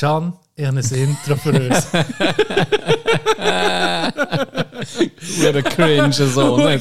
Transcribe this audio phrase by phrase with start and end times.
[0.00, 1.86] Can, ich habe ein Intro für uns.
[5.42, 6.56] Hure cringe so.
[6.56, 6.80] Gell,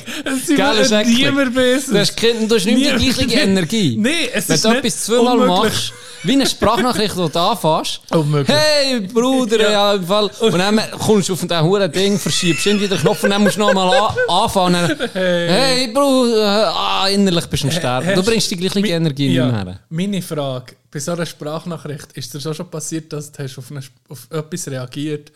[0.80, 1.18] ist eklig.
[1.26, 1.92] niemand besser.
[1.92, 3.98] Du hast, du hast nicht mehr die gleiche Energie.
[4.00, 5.74] Nee, es Wenn ist du etwas zweimal unmöglich.
[5.74, 5.94] machst,
[6.24, 8.02] wie eine Sprachnachricht, die du.
[8.12, 8.58] Unmöglich.
[8.58, 9.94] Hey, Bruder, ja.
[9.96, 10.32] im Fall.
[10.40, 13.58] Und dann kommst du auf den huren Ding, verschiebst irgendwie den Knopf und dann musst
[13.58, 14.98] du nochmal an, anfangen.
[15.14, 15.88] hey.
[15.94, 18.16] Bruder, ah, innerlich bist du am Sterben.
[18.16, 19.80] Du bringst die gleiche Energie ja, nicht mehr her.
[19.90, 23.82] Meine Frage, bei so einer Sprachnachricht, ist dir schon schon passiert, dass du auf, eine,
[24.10, 25.32] auf etwas reagiert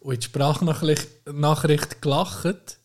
[0.00, 2.78] und in die Sprachnachricht Nachricht gelacht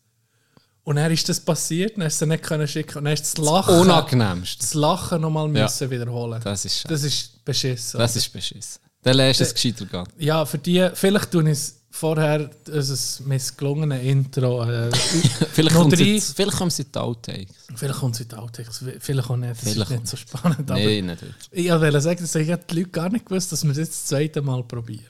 [0.84, 3.38] und dann ist das passiert, dann hast du sie nicht können schicken und dann hast
[3.38, 4.62] du das Lachen, Unangenehmst.
[4.62, 5.64] das Lachen nochmal Ja.
[5.64, 6.42] müssen wiederholen.
[6.44, 6.88] Das ist scheiße.
[6.88, 8.00] Das ist beschissen.
[8.00, 8.82] Das ist beschissen.
[9.04, 10.04] Dann lernst du es gescheiter gehen.
[10.20, 14.90] Ja, für die, vielleicht tun es vorher, unser missgelungene Intro, äh,
[15.54, 17.56] Vielleicht kommt drei- es vielleicht kommt es in die Outtakes.
[17.76, 20.68] vielleicht kommt es in die Outtakes, vielleicht auch nicht, das Vielleicht ist nicht so spannend,
[20.70, 21.48] Nein, nicht wirklich.
[21.52, 24.06] ich wollte sagen, dass ich die Leute gar nicht gewusst, dass wir das jetzt das
[24.08, 25.06] zweite Mal probieren.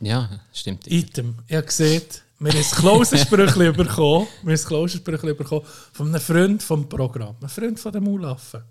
[0.00, 0.86] Ja, stimmt.
[0.90, 1.36] Item.
[1.48, 2.02] Ich habe gesehen,
[2.40, 4.26] wir haben ein Klausersprüchli bekommen.
[4.42, 7.36] Wir haben ein Klausersprüchli bekommen von einem Freund vom Programm.
[7.40, 8.62] Ein Freund von dem Mulaffen.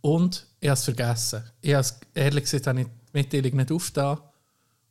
[0.00, 1.42] Und ich habe es vergessen.
[1.60, 4.18] Ich habe es, ehrlich gesagt, habe ich die Mitteilung nicht aufgetan.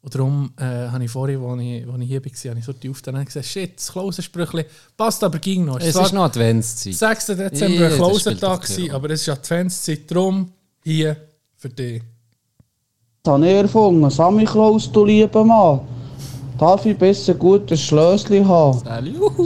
[0.01, 2.73] Und darum äh, habe ich vorhin, als ich, als ich hier war, habe ich so
[2.73, 5.79] die und gesagt, shit, das Klausersprüchli passt aber ging noch.
[5.79, 6.93] Es zwar ist noch Adventszeit.
[6.93, 7.25] 6.
[7.25, 8.93] Dezember Ja, ein Rolle.
[8.93, 10.51] aber es ist Adventszeit, darum
[10.83, 11.17] hier
[11.57, 12.01] für dich.
[13.23, 14.09] Das habe ich erfunden.
[14.09, 15.81] Sammy Klaus, du lieber Mann.
[16.57, 18.81] Darf ich besser gutes Schlösli haben?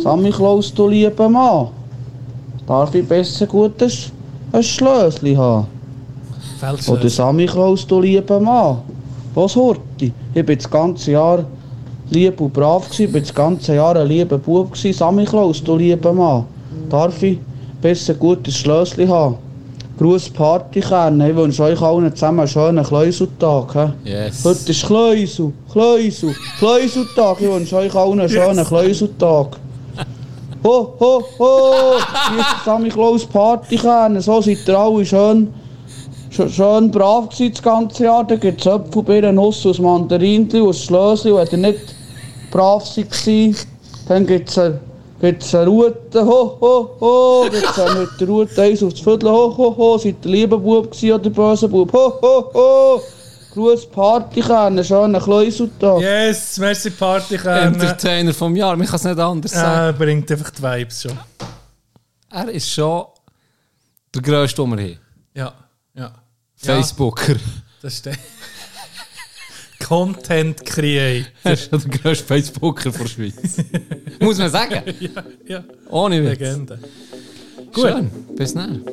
[0.04, 1.70] Sammy Klaus, du lieber Mann.
[2.68, 4.12] Darf ich besser gutes
[4.52, 5.68] ein Schlösli haben?
[6.88, 7.10] Oder.
[7.10, 8.82] Sammy Klaus, du lieber Mann.
[9.34, 10.14] Was Horti?
[10.34, 11.44] Ich bin das ganze Jahr
[12.10, 14.78] lieb und brav gsi, bin das ganze Jahr ein lieber Bub.
[14.78, 16.46] Sammy Klaus, du lieber Mann.
[16.90, 17.38] Darf ich
[17.82, 19.36] besser gutes Schlösli haben?
[19.98, 23.76] Gruß Partykerne, ich wünsche euch allen zusammen einen schönen Kläuseltag.
[23.76, 23.90] hä?
[24.04, 24.44] Yes.
[24.46, 27.42] Heute ist Kläusel, Kläusel, Kläuseltag.
[27.42, 29.58] Ich wünsche euch allen einen schönen Kläuseltag.
[30.64, 31.74] Ho, ho, ho!
[32.30, 34.22] Hier ist Sammy Klaus Partykerne.
[34.22, 35.54] So seid ihr alle schön,
[36.32, 38.26] schön, schön brav gewesen das ganze Jahr.
[38.26, 41.32] Da gibt es Äpfel, Birnen, Nuss, aus Mandarinchen, aus Schlösli.
[41.32, 41.96] Und wenn ihr nicht
[42.52, 43.68] brav seid,
[44.08, 44.80] dann gibt es eine,
[45.20, 46.26] gibt's eine Rute.
[46.26, 47.46] Ho, ho, ho!
[47.50, 49.30] Gibt es mit der Rute eins aufs Viertel.
[49.30, 49.98] Ho, ho, ho!
[49.98, 51.92] Seid ihr lieber Bub gewesen oder böser Bub?
[51.94, 53.02] Ho, ho, ho!
[53.54, 56.00] Gruß Partykerne, schönen Kläuseltag.
[56.00, 57.68] Yes, merci Partykerne.
[57.68, 59.88] Entertainer vom Jahr, man kann es nicht anders sagen.
[59.88, 61.20] Er bringt einfach die Vibes schon.
[62.30, 63.04] Er ist schon
[64.16, 65.00] der grösste, den wir haben.
[65.34, 65.54] Ja,
[66.66, 66.76] ja.
[66.76, 67.36] Facebooker.
[67.82, 68.16] Das ist der.
[69.88, 71.32] Content Creator.
[71.44, 73.58] Er ist der grösste Facebooker der Schweiz.
[74.20, 74.84] Muss man sagen.
[75.00, 75.64] ja, ja.
[75.90, 76.40] Ohne Witz.
[76.40, 76.80] Legende.
[77.76, 78.12] Schön.
[78.36, 78.86] Bis dann.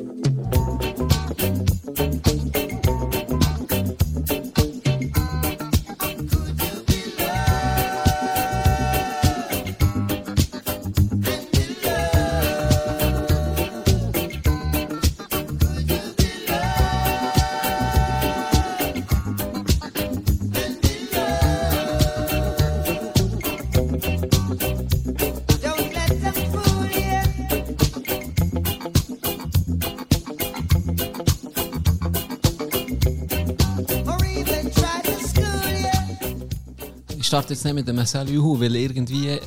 [37.29, 39.39] Starte jetzt nicht mit dem Marcel Juhu, weil irgendwie.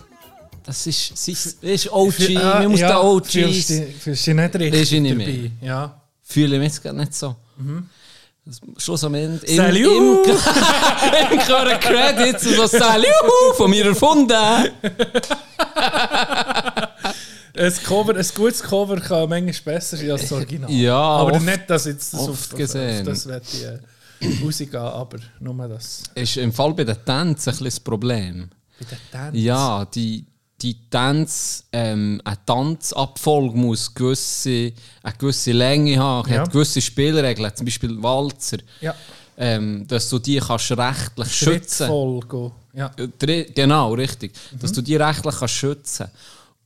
[0.65, 1.29] Das ist, das
[1.61, 4.93] ist OG, Für- ah, muss ja, Fühlst du dich- fühlst du dich nicht richtig Ist
[4.93, 5.27] ich nicht dabei?
[5.27, 5.51] mehr.
[5.61, 6.01] Ja.
[6.23, 7.35] Fühle mich jetzt gerade nicht so.
[8.45, 9.51] Das- Schlussendlich.
[9.51, 10.27] Im, Salut!
[10.27, 10.33] im,
[11.33, 14.33] im Chöre Credits und so Salut von mir erfunden.
[17.55, 20.71] Ein, Cover, ein gutes Cover kann manchmal besser sein als das Original.
[20.71, 23.01] Ja, aber oft- nicht, dass jetzt das oft auf, gesehen.
[23.09, 23.79] auf das äh,
[24.45, 26.03] rausgehen, aber nur das.
[26.15, 28.49] Ist im Fall bei den Tänzen ein bisschen das Problem.
[28.79, 29.41] Bei den Tänzen.
[29.45, 30.25] Ja, die,
[30.61, 34.73] die Tanz, ähm, eine Tanzabfolge muss gewisse,
[35.03, 36.41] eine gewisse Länge haben, Ja.
[36.43, 38.95] hat gewisse Spielregeln, zum Beispiel Walzer, Ja.
[39.37, 42.53] ähm, dass du die kannst rechtlich schützen Schrittfolge.
[42.75, 42.91] Ja.
[42.97, 44.33] Äh, Genau, richtig.
[44.53, 44.59] Mhm.
[44.61, 46.07] Dass du die rechtlich kannst schützen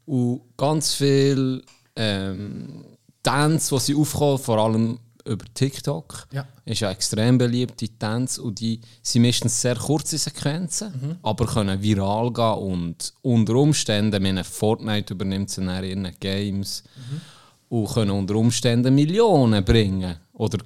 [0.05, 1.63] Und ganz viel
[1.97, 2.85] ähm,
[3.23, 6.47] Tänze, die sie aufkommen, vor allem über TikTok, Ja.
[6.65, 8.43] ist ja extrem beliebt, die Tänze.
[8.43, 11.17] Und die sind meistens sehr kurze Sequenzen, Mhm.
[11.23, 16.85] aber können viral gehen und unter Umständen, wenn Fortnite übernimmt sie dann in ihren Games
[16.97, 17.21] Mhm.
[17.69, 20.17] und können unter Umständen Millionen bringen.
[20.35, 20.59] Oder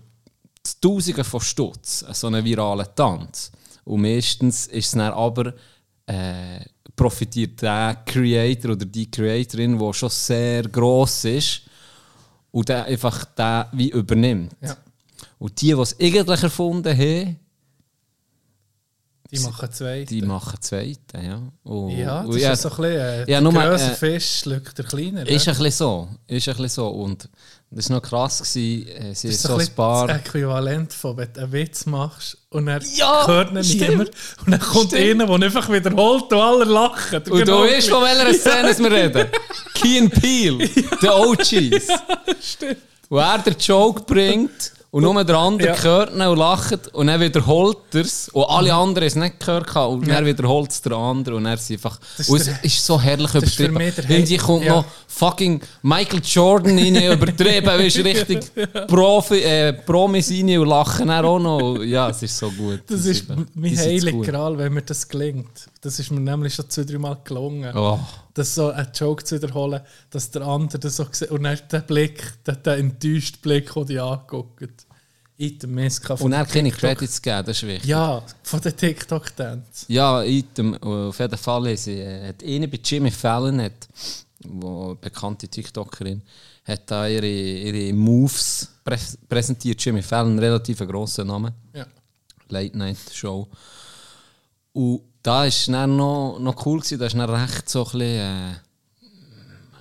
[0.81, 3.51] Tausende von Stutz, so einen viralen Tanz.
[3.85, 5.55] Und meistens ist es dann aber,
[6.07, 6.61] äh,
[6.95, 11.63] profitiert der Creator oder die Creatorin, die schon sehr gross ist
[12.51, 14.53] und der einfach der wie übernimmt.
[14.61, 14.77] Ja.
[15.39, 17.39] Und die, die es eigentlich erfunden haben,
[19.31, 20.05] Die machen zwei.
[20.05, 21.41] Die machen zweiten, ja.
[21.63, 24.85] Und, ja, das ist so ein bisschen, äh, ja, der nur, äh, Fisch schluckt der
[24.85, 25.27] kleiner.
[25.27, 25.53] Ist ja.
[25.53, 26.09] ein bisschen so.
[26.27, 26.89] Ist ein bisschen so.
[26.89, 27.29] Und
[27.71, 28.39] das war noch krass.
[28.39, 28.87] Gewesen.
[28.89, 30.07] äh, Sie Das ist so ein paar...
[30.09, 34.11] das Äquivalent von, wenn du einen Witz machst und er Ja, hört ihn niemand
[34.45, 35.23] und dann kommt Stimmt.
[35.23, 37.23] einer, der einfach wiederholt und alle lachen.
[37.31, 39.29] Und du weißt, von welcher Szene wir reden?
[39.75, 40.59] Key and Peel,
[41.01, 41.87] die OGs.
[42.41, 42.79] Stimmt.
[43.09, 45.83] Wo er den Joke bringt und nur der andere Ja.
[45.83, 49.39] hört ihn und lacht und dann wiederholt er es und alle anderen haben es nicht
[49.41, 51.99] gehört gehabt, und dann wiederholt es der andere und er ist einfach...
[52.19, 54.11] Das ist der- ist so herrlich ist übertrieben.
[54.11, 54.77] Irgendwie kommt ja.
[54.77, 58.41] noch fucking Michael Jordan rein, übertrieben, du, richtig
[58.89, 61.83] Profi, äh, Promis rein und lachen dann auch noch.
[61.85, 62.83] Ja, es ist so gut.
[62.89, 64.21] Das Die ist mein heiliger.
[64.33, 65.69] Gral, wenn mir das gelingt.
[65.81, 67.77] Das ist mir nämlich schon zwei, drei Mal gelungen.
[67.77, 67.99] Oh.
[68.35, 69.81] Das so einen Joke zu wiederholen,
[70.11, 71.31] dass der andere das so sieht.
[71.31, 74.87] Und dann der Blick, der, der enttäuschte Blick, der dich anguckt.
[75.37, 77.89] Item Miska von Und er den keine TikTok- Credits geben, das ist wichtig.
[77.89, 79.87] Ja, von den TikTok-Dance.
[79.89, 83.89] Ja, Item, auf jeden Fall ist äh, hat eine bei Jimmy Fallon, hat,
[84.45, 86.21] wo bekannte TikTokerin,
[86.65, 88.99] hat da ihre, ihre Moves prä
[89.31, 89.83] präsentiert.
[89.83, 91.87] Jimmy Fallon, relativ ein grosser Name, Ja.
[92.51, 93.49] Late Night Show.
[94.75, 98.03] Und da war dann noch, noch cool, gewesen, da war dann recht so ein bisschen
[98.03, 98.55] äh,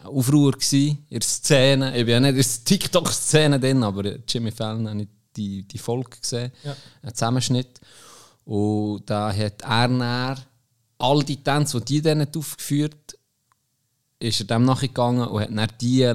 [0.06, 1.98] Aufruhr gewesen, in der Szene.
[1.98, 5.78] Ich bin ja nicht in der TikTok-Szene drin, aber Jimmy Fallon habe ich die, die
[5.78, 6.76] Folge gesehen, Ja.
[7.04, 7.80] einen Zusammenschnitt.
[8.46, 10.42] Und da hat er dann
[10.98, 13.16] all die Tänze, die die dann aufgeführt
[14.22, 16.14] ist er dem nachgegangen und hat dann die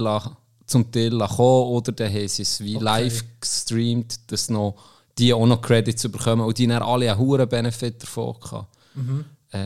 [0.66, 2.84] zum Teil la kommen oder dann haben sie es wie Okay.
[2.84, 4.74] live gestreamt, dass noch
[5.16, 8.73] die auch noch Credits bekommen und die dann alle einen hohen Benefit davon gehabt.
[8.94, 9.24] Mhm.
[9.52, 9.58] Äh,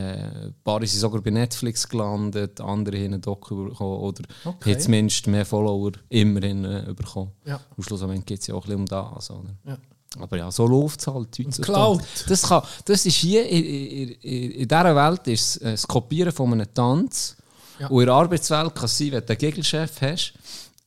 [0.47, 4.73] ein paar sind sogar bei Netflix gelandet, andere haben einen Doku bekommen oder Okay.
[4.73, 7.31] haben zumindest mehr Follower immerhin äh, bekommen.
[7.45, 7.59] Ja.
[7.75, 9.31] Und schlussendlich geht es ja auch ein bisschen um das.
[9.31, 9.55] Oder?
[9.65, 9.77] Ja.
[10.19, 11.39] Aber ja, so läuft es halt.
[11.61, 12.01] Cloud.
[12.27, 16.31] Das, kann, das ist hier, in, in, in, in dieser Welt ist äh, das Kopieren
[16.31, 17.35] von einem Tanz.
[17.79, 17.87] Ja.
[17.87, 20.33] Und in der Arbeitswelt kann es sein, wenn du einen Gegenchef hast,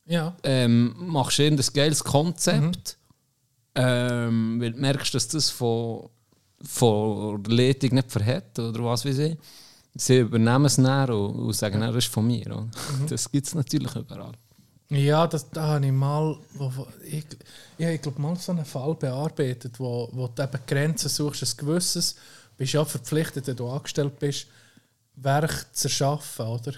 [0.05, 0.35] Ja.
[0.43, 2.97] ähm, machst du irgendein geiles Konzept,
[3.75, 6.09] ähm, weil du merkst, dass das von,
[6.63, 9.37] von der Leitung nicht verhält oder was weiß ich.
[9.95, 12.47] Sie übernehmen es dann und, und sagen, dann, das ist von mir.
[12.47, 12.67] Oder?
[13.09, 14.31] Das gibt es natürlich überall.
[14.89, 17.25] Ja, das, da habe ich mal, wo, ich,
[17.77, 21.57] ja, ich glaube mal so einen Fall bearbeitet, wo, wo du eben Grenzen suchst, ein
[21.57, 22.15] gewisses,
[22.57, 24.47] bist ja verpflichtet, wenn du angestellt bist,
[25.15, 26.73] Werk zu erschaffen, oder?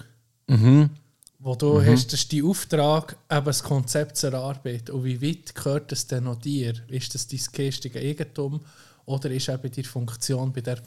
[0.46, 0.90] Mhm.
[1.38, 4.92] Wo du hast, das ist dein Auftrag, eben das Konzept zu erarbeiten.
[4.92, 6.74] Und wie weit gehört es denn noch dir?
[6.88, 8.60] Ist das dein geistige Eigentum
[9.06, 10.78] oder ist eben die Funktion bei der,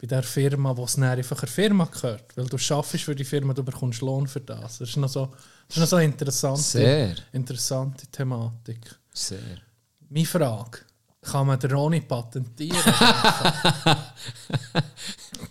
[0.00, 2.36] bei der Firma, wo es dann einfach einer Firma gehört?
[2.36, 4.78] Weil du schaffst für die Firma, du bekommst Lohn für das.
[4.78, 5.26] Das ist noch so,
[5.66, 7.14] das ist noch so eine interessante, Sehr.
[7.32, 8.94] interessante Thematik.
[9.12, 9.58] Sehr.
[10.08, 10.80] Meine Frage,
[11.22, 12.78] kann man den Roni patentieren?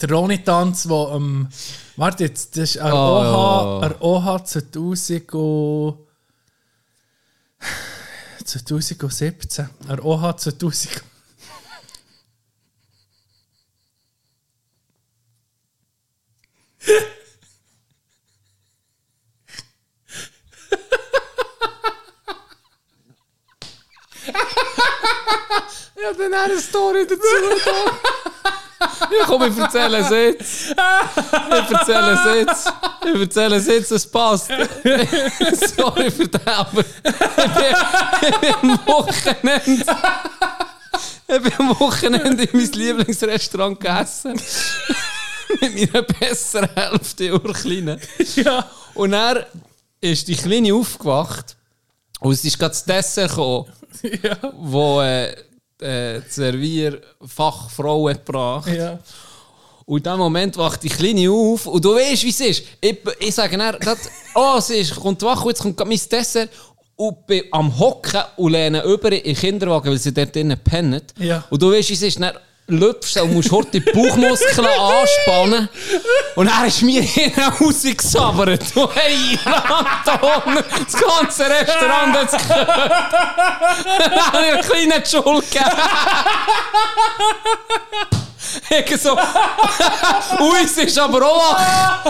[0.02, 1.50] der Roni-Tanz, der am...
[1.98, 3.80] warte jetzt, das ist ein Oh.
[3.82, 5.98] OH, ein OH 2000 und...
[8.46, 9.70] 2017.
[9.88, 11.04] Ein OH 2000...
[26.46, 27.22] eine Story dazu.
[28.80, 30.72] ja, komm, ich erzähle es jetzt.
[30.72, 32.74] Ich erzähle es jetzt.
[33.06, 34.48] Ich erzähle es jetzt, es passt.
[35.78, 39.86] Sorry für das, aber ich bin, am Wochenende.
[41.28, 44.40] Ich bin am Wochenende in mein Lieblingsrestaurant gegessen.
[45.62, 48.02] Mit meiner besseren Hälfte, der Kleinen.
[48.36, 48.70] ja.
[48.94, 49.46] Und er
[50.02, 51.56] ist die Kleine aufgewacht.
[52.20, 53.72] Und es ist gerade das Dessert gekommen
[54.24, 54.38] ja.
[54.58, 55.36] wo äh,
[55.86, 58.74] äh, die Servierfachfrau gebracht.
[58.74, 59.00] Ja.
[59.86, 62.64] Und in dem Moment wacht die Kleine auf und du weißt, wie es ist.
[62.82, 64.00] Ich, ich sage dann, dat,
[64.36, 66.50] oh, sie ist, kommt wach, jetzt kommt mein Dessert.
[66.98, 71.14] Und bin am Hocken und lehne über in den Kinderwagen, weil sie dort drinnen pennt.
[71.20, 71.44] Ja.
[71.50, 72.22] Und du weißt, wie es ist.
[72.22, 72.32] Dann
[72.68, 75.70] lüpfst du und musst heute die Bauchmuskeln anspannen.
[76.36, 77.04] Und er ist mir
[77.62, 78.76] rausgesabbert.
[78.76, 82.70] Du, hey, Anton, das ganze Restaurant hat es gehört.
[84.00, 85.72] Dann habe ich einen kleinen Schuld gegeben.
[88.70, 89.18] Ich so,
[90.76, 92.06] sie ist aber auch wach.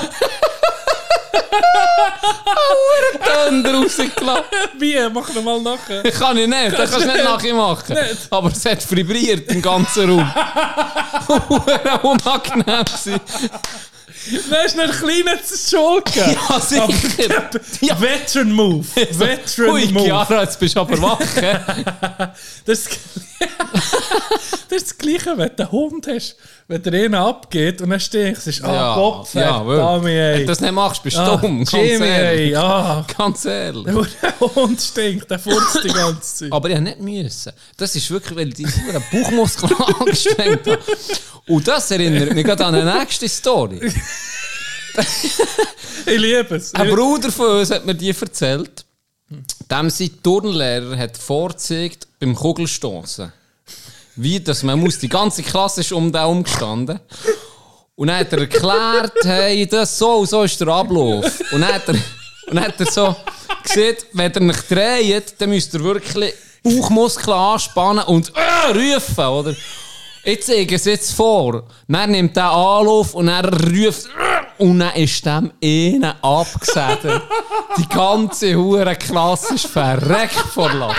[3.06, 4.44] Ein Thunder rausgelassen.
[4.78, 5.10] Wie?
[5.14, 6.04] Mach noch mal nachher.
[6.12, 7.98] Kann ich nicht, das kannst du nicht nachher machen.
[8.30, 10.34] Aber es hat vibriert im ganzen Raum.
[11.28, 13.20] Huere unangenehm gewesen.
[14.50, 15.38] Dann ist ein kleiner
[16.04, 16.38] gegeben.
[16.50, 16.84] Ja, sicher.
[16.84, 18.86] Aber- Veteran Move.
[18.96, 20.06] Veteran Ui, Move.
[20.06, 21.20] Chiara, jetzt bist du aber wach.
[22.66, 22.90] Das ist,
[24.70, 26.36] das das Gleiche, wenn du einen Hund hast,
[26.68, 30.04] wenn der einen abgeht und dann stinkst, ist, ah, Gott, ja, verdammt, wirklich.
[30.04, 30.40] Wenn ey.
[30.40, 31.60] du das nicht machst, bist du ah, dumm.
[31.60, 32.40] Ganz Jimmy, ehrlich.
[32.40, 33.06] ey, ah.
[33.18, 33.86] Ganz ehrlich.
[34.22, 36.52] Der Hund stinkt, der furzt die ganze Zeit.
[36.52, 37.54] Aber ich nicht müssen.
[37.78, 38.66] Das ist wirklich, weil ich die
[39.12, 40.80] Bauchmuskeln angestrengt habe.
[41.48, 43.80] Und das erinnert mich gerade an eine nächste Story.
[46.06, 46.74] Ich liebe es.
[46.74, 48.86] Ein Bruder von uns hat mir die erzählt.
[49.70, 53.34] Dem sein Turnlehrer hat vorgezeigt beim Kugelstoßen.
[54.16, 57.00] Wie das, man muss, die ganze Klasse ist um den umgestanden.
[57.96, 61.26] Und dann hat er erklärt, hey, das so, so ist der Ablauf.
[61.52, 63.16] Und dann hat er, und dann hat er so
[63.64, 69.56] gesagt, wenn ihr euch dreht, dann müsst ihr wirklich Bauchmuskeln anspannen und äh, rufen, oder?
[70.24, 71.64] Ich zeige es jetzt vor.
[71.88, 77.06] Dann nimmt er Anlauf und er ruft äh, und dann ist dem einen abgesägt.
[77.78, 80.96] Die ganze hure Klasse ist verreckt vor Lachen.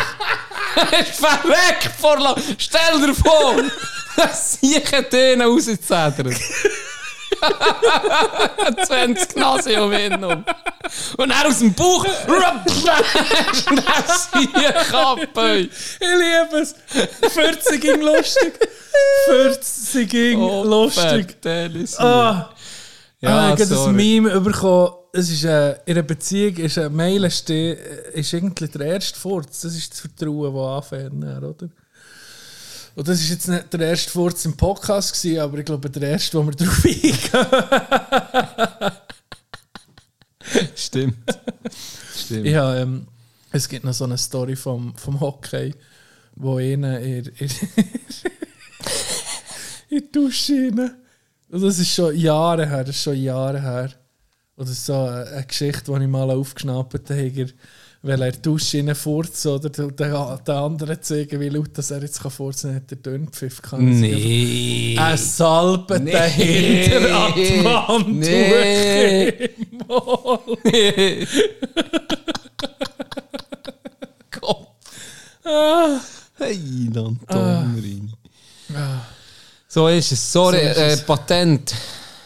[1.01, 2.43] ist verreckt vor Lachen.
[2.59, 3.55] Stell dir vor,
[4.17, 6.35] dass ich den rauszedert.
[8.87, 10.45] 20 Nase um ihn um.
[11.17, 12.05] Und er aus dem Bauch.
[12.05, 12.67] und
[14.33, 14.55] sieht
[14.91, 15.57] Kappe.
[15.59, 16.75] Ich liebe es.
[17.33, 18.55] 40 ging lustig.
[19.27, 21.37] 40 ging Oh, lustig.
[21.99, 22.51] Ah,
[23.21, 23.93] Ja, ah, ich habe das sorry.
[23.93, 24.93] Meme bekommen.
[25.13, 27.79] Es ist, äh, in einer Beziehung ist ein Mail stehen,
[28.13, 29.63] ist irgendwie der erste Furz.
[29.63, 31.71] Das ist das Vertrauen, das anfängt, oder?
[32.95, 36.11] Und das ist jetzt nicht der erste Furz im Podcast, gewesen, aber ich glaube, der
[36.11, 37.17] erste, wo wir drauf eingehen.
[40.77, 41.17] Stimmt.
[42.17, 42.47] Stimmt.
[42.47, 43.07] Ja, ähm,
[43.53, 45.75] es gibt noch so eine Story vom, vom Hockey,
[46.35, 47.33] wo einer in, in,
[49.89, 51.06] in die Dusche rein.
[51.57, 53.89] Und das ist schon Jahre her, das ist schon Jahre her.
[54.59, 57.47] Oder so eine, Geschichte, die ich mal aufgeschnappt habe,
[58.03, 61.93] weil er die Dusche rein furzt, oder der, der, der andere zeigen, wie laut dass
[61.93, 63.87] er jetzt kann furzen kann, hat der Dönnpfiff kann.
[63.87, 64.97] Nee.
[64.99, 66.13] Ein Salbe Nee.
[66.13, 68.19] dahinter an die Wand.
[68.19, 69.51] Nee.
[70.65, 71.27] Nee.
[74.31, 74.67] Gott.
[75.43, 76.01] Ah.
[76.35, 76.59] Hey,
[76.95, 78.13] Antonrin.
[79.69, 80.33] So ist es.
[80.33, 81.03] Sorry, So ist äh, es.
[81.05, 81.75] Patent.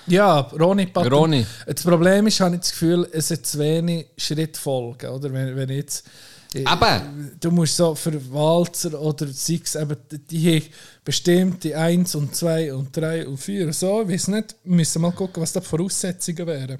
[0.07, 1.13] Ja, Ronny Patent.
[1.13, 1.47] Ronny.
[1.67, 5.11] Das Problem ist, habe ich das Gefühl, es hat zu wenig Schrittfolgen.
[5.11, 5.33] Oder?
[5.33, 6.05] Wenn, wenn ich jetzt,
[6.53, 7.31] Eben.
[7.39, 9.97] Du musst so für Walzer oder Six, eben,
[10.31, 10.67] die haben
[11.05, 14.03] bestimmte 1 und 2 und 3 und 4 und so.
[14.03, 16.79] Ich weiß nicht, wir müssen mal gucken, was da die Voraussetzungen wären.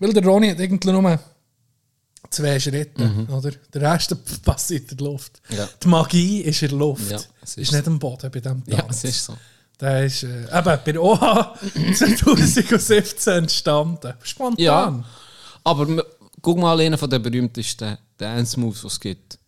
[0.00, 1.18] Weil der Ronny hat irgendwie nur
[2.28, 3.52] zwei Schritte, oder?
[3.72, 5.40] Der Rest passiert in der Luft.
[5.48, 5.56] Mhm.
[5.56, 5.68] Ja.
[5.82, 7.10] Die Magie ist in der Luft.
[7.10, 8.98] Ja, ist, es ist nicht am Boden bei diesem Ja, Tanz.
[8.98, 9.34] es ist so.
[9.80, 11.54] Der ist äh, eben bei OHA
[11.94, 14.14] 2017 entstanden.
[14.22, 14.64] Spontan.
[14.64, 15.04] Ja.
[15.64, 16.02] Aber
[16.40, 19.38] guck mal einen von den berühmtesten Dance-Moves, die es gibt.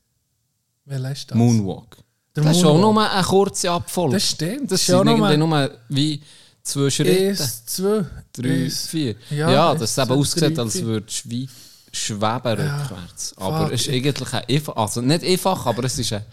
[0.84, 1.36] Welcher ist das?
[1.38, 1.96] Moonwalk.
[2.36, 2.94] Der das ist auch Moonwalk.
[2.94, 4.14] nur eine kurze Abfolge.
[4.16, 4.70] Das stimmt.
[4.70, 6.22] Das ist ja nur nur wie
[6.62, 7.28] zwei Schritte.
[7.30, 8.86] eins, zwei, drei, eins.
[8.88, 9.14] vier.
[9.30, 10.14] Ja, Ja, das zwei, eben
[10.54, 11.48] drei, als würdest du wie
[11.92, 13.34] schweben rückwärts.
[13.38, 13.72] Aber fuck.
[13.72, 16.24] es ist eigentlich ein einfach, also nicht einfach, aber es ist ein, m-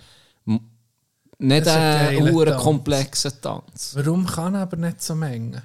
[1.39, 2.63] nicht Es ist ein Tanz.
[2.63, 3.91] komplexer Tanz.
[3.95, 5.61] Warum kann er aber nicht so mengen?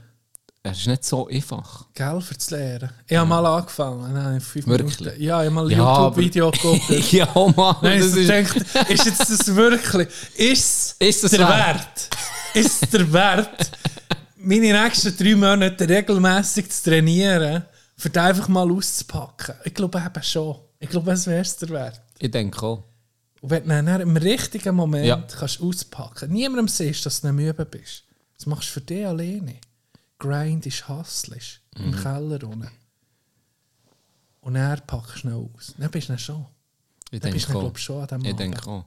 [0.62, 1.86] Er ist nicht so einfach.
[1.94, 2.90] Gell, für das Lehren.
[3.06, 4.12] Ich habe mal angefangen.
[4.12, 5.00] Nein, fünf Wirklich?
[5.00, 5.22] Minuten.
[5.22, 7.12] Ja, ich habe mal ein Ja, YouTube-Video geguckt.
[7.12, 8.56] ja, Mann, Nein, das ist, denkt,
[8.90, 12.10] ist jetzt das wirklich, ist Ist das der wert?
[12.52, 13.70] Ist es der Wert,
[14.36, 17.64] meine nächsten drei Monate regelmäßig zu trainieren,
[17.96, 19.54] für den einfach mal auszupacken?
[19.64, 20.56] Ich glaube eben schon.
[20.78, 22.00] Ich glaube, es wäre es der Wert.
[22.18, 22.84] ich denke auch.
[23.40, 25.16] Und wenn du dann im richtigen Moment Ja.
[25.16, 28.04] kannst auspacken niemandem siehst, dass du nicht müde bist.
[28.36, 29.56] Das machst du für dich alleine.
[30.18, 31.84] Grind ist hustlisch Mhm.
[31.84, 32.70] im Keller unten.
[34.42, 34.76] Und er
[35.24, 35.74] du noch aus.
[35.78, 36.46] Dann bist du dann schon.
[37.10, 37.62] Ich Dann bist denke du, auch.
[37.62, 38.84] glaube schon an dem Ich denke auch.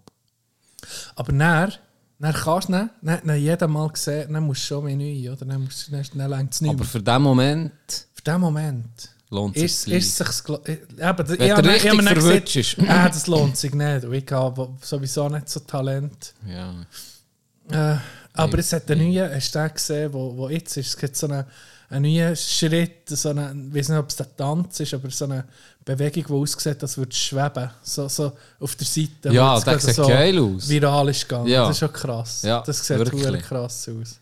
[1.16, 1.74] Aber dann,
[2.20, 5.46] dann kannst du dann, dann, jedem Mal sehen, dann musst du schon mehr neu, oder?
[5.46, 7.72] Dann, musst, dann, dann längt es nicht Aber für den Moment
[8.14, 9.94] Für den Moment lohnt es ist, sich.
[9.94, 12.78] ist sich's eben, Wenn ich du habe- ich richtig dann verwirrt ist.
[12.88, 14.04] ah, das lohnt sich nicht.
[14.06, 16.34] Ich habe sowieso nicht so Talent.
[16.48, 17.94] Ja.
[17.96, 17.98] Äh,
[18.34, 20.88] aber es hat einen neuen, hast du gesehen, wo, wo jetzt ist?
[20.88, 21.46] Es gibt so einen,
[21.90, 25.26] einen neuen Schritt, so eine, ich weiß nicht, ob es der Tanz ist, aber so
[25.26, 25.46] eine
[25.86, 27.70] Bewegung, die aussieht, als würde es schweben.
[27.84, 29.32] So, so auf der Seite.
[29.32, 30.68] Ja, das gerade sieht geil aus.
[30.70, 31.48] Viral ist gegangen.
[31.48, 31.62] Ja.
[31.68, 32.42] Das ist schon krass.
[32.44, 33.42] Ja, das sieht wirklich.
[33.44, 34.20] krass aus.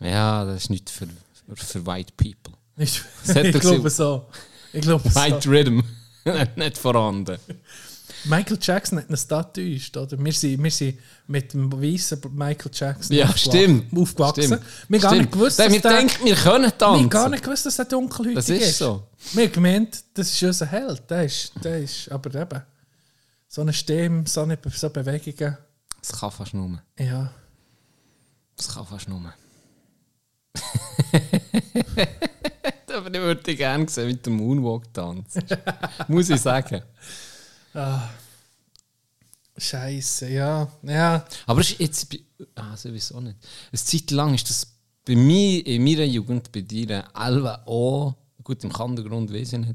[0.00, 1.06] ja, das ist nicht für,
[1.54, 2.49] für white people.
[2.80, 4.26] Das er ich glaube so.
[4.72, 5.20] Ich glaube so.
[5.20, 5.80] White Rhythm.
[6.56, 7.38] nicht vorhanden.
[8.24, 10.22] Michael Jackson hat da getäuscht, oder?
[10.22, 13.96] Wir sind, wir sind mit dem weißen Michael Jackson Ja, aufgewa- stimmt.
[13.98, 14.42] aufgewachsen.
[14.44, 14.62] Stimmt.
[14.88, 17.08] Wir haben gar nicht gewusst, dass wir der- denken, wir können Wir tanzen.
[17.10, 18.62] gar nicht gewusst, dass er dunkelhäutig Das ist.
[18.62, 19.06] ist so.
[19.32, 21.02] Wir haben gemeint, das ist unser Held.
[21.10, 22.62] Der ist, der ist aber eben,
[23.48, 25.56] so eine Stimme, so, eine, so Bewegungen,
[26.00, 26.82] Das kann fast nur.
[26.98, 27.32] ja.
[28.56, 29.32] Das kann fast nur.
[32.96, 35.38] Aber ich würde gerne sehen, wie der Moonwalk tanzt.
[36.08, 36.82] Muss ich sagen.
[39.56, 40.68] Scheiße, ja.
[40.82, 42.18] Ja, Aber es ist jetzt.
[42.54, 43.36] Ah, sowieso nicht.
[43.70, 44.66] Eine Zeit lang ist das
[45.04, 49.74] bei mir, in meiner Jugend, bei dir, Alva auch, gut, im Kandergrund weiß ich nicht,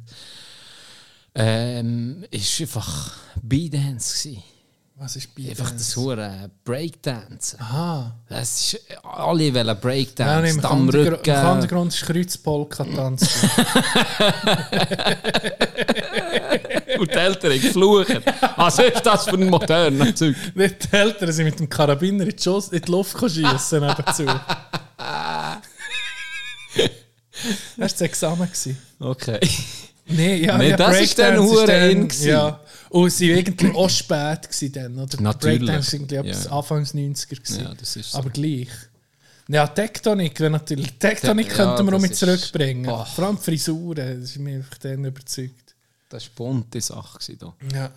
[1.35, 4.43] ähm, ist einfach B-Dance gewesen.
[4.97, 7.57] Was ist bei Einfach das hure Breakdance.
[7.59, 8.15] Aha.
[8.29, 11.23] Das ist, alle wollen Breakdance, da am Kandergr- im Rücken.
[11.33, 13.49] Kandergrund ist Kreuzpolka tanzen.
[16.99, 18.23] Und die Eltern fluchen.
[18.55, 20.35] Was ist das für ein moderner Zeug?
[20.55, 24.25] Nicht die Eltern sind mit dem Karabiner in die, Schuss, in die Luft schiessen nebenzu.
[27.77, 28.49] Das war das Examen.
[28.99, 29.39] Okay.
[30.07, 32.09] Nee, ja, Nee, ja, das ist dann Breakdance hure in.
[32.21, 32.59] Ja.
[32.95, 35.21] Und sie waren irgendwie auch spät gewesen dann, oder?
[35.21, 35.59] Natürlich.
[35.59, 36.51] Breakdance war irgendwie etwas Ja.
[36.51, 37.35] Anfangs 90er.
[37.35, 37.63] Gewesen.
[37.63, 38.17] Ja, das ist so.
[38.17, 38.69] Aber gleich.
[39.49, 40.93] Ja, Tektonik, wenn natürlich.
[40.97, 42.83] Tektonik Te- könnten ja, wir auch mit zurückbringen.
[42.83, 43.05] Boah.
[43.05, 45.75] Vor allem Frisuren, das ist mir einfach dann überzeugt.
[46.07, 47.35] Das war eine bunte Sache.
[47.37, 47.53] Da.
[47.73, 47.91] Ja.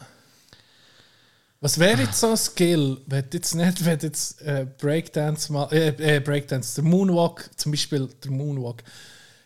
[1.61, 5.73] Was wäre jetzt so ein Skill, wenn du jetzt nicht, wenn jetzt äh, Breakdance mal,
[5.73, 8.83] äh, äh, Breakdance, der Moonwalk, zum Beispiel der Moonwalk,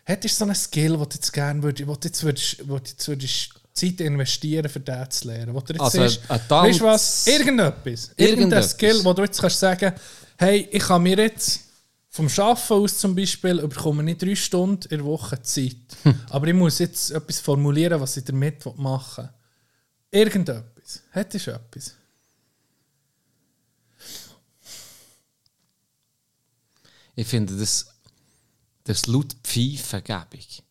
[0.03, 2.79] hättest du so einen Skill, wo du jetzt gerne würdest, wo du jetzt würdest, wo
[2.79, 5.53] du jetzt würdest Zeit investieren, für den zu lernen?
[5.53, 8.63] Wo du jetzt Also, siehst, weißt du was, irgendetwas, irgendein.
[8.63, 9.93] Skill, wo du jetzt kannst sagen,
[10.37, 11.61] hey, ich kann mir jetzt
[12.09, 15.75] vom Arbeiten aus zum Beispiel, bekomme ich drei Stunden in der Woche Zeit.
[16.29, 19.29] Aber ich muss jetzt etwas formulieren, was ich damit machen
[20.11, 20.19] will.
[20.21, 21.01] Irgendetwas.
[21.09, 21.95] Hättest du etwas?
[27.15, 27.87] Ich finde das,
[28.83, 30.63] das laut Pfeifen gäbig.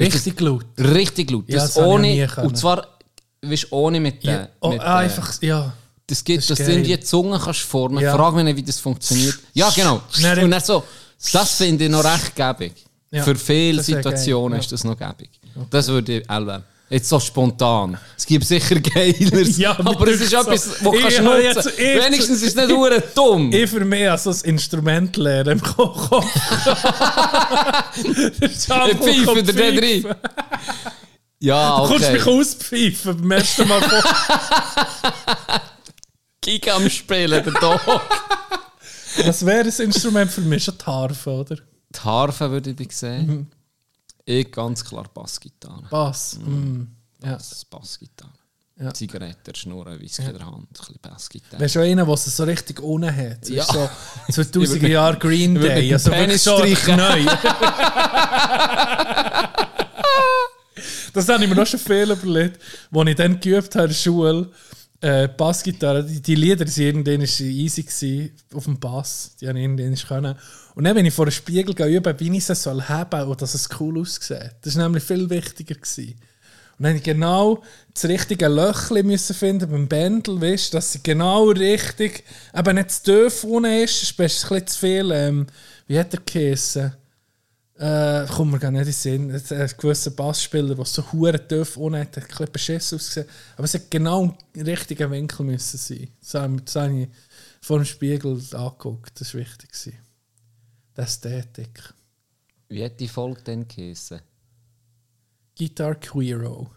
[0.00, 0.66] Richtig laut.
[0.78, 1.44] Richtig laut.
[1.48, 2.86] Ja, Das das ohne, und zwar
[3.42, 4.30] weißt, ohne mit den.
[4.30, 4.48] Ja.
[4.60, 5.72] Oh, mit, ah, äh, einfach, ja.
[6.06, 6.96] Das gibt, Das dass ist du in geil.
[6.96, 8.02] die Zunge kannst formen.
[8.02, 8.16] Ja.
[8.16, 9.38] Frag mich nicht, wie das funktioniert.
[9.54, 10.00] Ja, genau.
[10.20, 10.82] Nein, Und dann so,
[11.32, 12.72] das finde ich noch recht gäbig.
[13.12, 14.64] Ja, Für viele Situationen geil, ja.
[14.64, 15.30] ist das noch gäbig.
[15.70, 17.96] Das würde ich auch Jetzt so spontan.
[18.18, 19.56] Es gibt sicher Geileres.
[19.58, 20.40] Ja, aber es ist so.
[20.40, 21.42] etwas, wo Ich kannst nutzen.
[21.42, 23.52] jetzt- ich- Wenigstens ist es nicht nur dumm.
[23.52, 26.10] Ich für mich als ein Instrument lernen im Kopf.
[28.40, 30.14] Ich pfeife dir nicht rein.
[31.42, 32.12] Ja, Du kommst okay.
[32.14, 33.80] mich auspfeifen beim ersten Mal.
[33.80, 34.02] vor-
[36.42, 37.80] Gig am Spielen, der Dog.
[39.24, 40.66] Was wäre ein Instrument für mich?
[40.66, 41.56] Die Harfe, oder?
[41.56, 43.50] Die Harfe würde ich sehen.
[44.24, 45.84] Ich ganz klar Bassgitarre.
[45.90, 46.38] Bass.
[46.38, 46.82] Mm.
[47.22, 47.34] Ja.
[47.34, 48.32] Das ist Bassgitarre.
[48.80, 48.94] Ja.
[48.94, 51.60] Zigarette, Schnurren, Whisky in der Hand, ein bisschen Bassgitarre.
[51.60, 53.46] Wärst du einer, der es so richtig unten hat?
[53.48, 53.56] Ja.
[53.56, 53.90] Ja.
[54.28, 55.92] So 2000er Jahre Green Ich Day.
[55.92, 57.24] Also wirklich Penis so neu.
[61.12, 62.58] das habe ich mir noch schon viel überlegt,
[62.90, 64.50] als ich dann geübt habe in der Schule.
[65.02, 69.36] Äh, Bassgitarre, die, die Lieder waren irgendwann easy gewesen, auf dem Bass.
[69.40, 70.36] Die habe ich irgendwann können.
[70.74, 73.42] Und dann, wenn ich vor dem Spiegel gehe, üben, wie ich es soll haben und
[73.42, 74.52] dass es cool aussieht.
[74.62, 75.74] Das war nämlich viel wichtiger.
[75.74, 76.14] Gewesen.
[76.80, 81.02] Und dann musste ich genau das richtige Löchchen müssen finden beim Bändel, weißt, dass sie
[81.02, 82.24] genau richtig,
[82.56, 85.46] eben nicht zu tief unten ist, ist ein bisschen zu viel, ähm,
[85.86, 86.94] wie hat er geheissen?
[87.78, 89.58] Äh, kommt mir gar nicht in den Sinn.
[89.60, 93.28] Ein gewisser Bassspieler, der so hure tief unten hat, hat ein bisschen beschissen ausgesehen.
[93.56, 96.08] Aber es hat genau im richtigen Winkel müssen sein.
[96.22, 97.08] Das habe ich
[97.60, 99.20] vor dem Spiegel angeguckt.
[99.20, 99.70] Das war wichtig.
[99.70, 99.98] gewesen.
[100.96, 101.94] Die Ästhetik.
[102.68, 104.20] Wie hat die Folge denn geheissen?
[105.58, 106.70] Guitar Queero.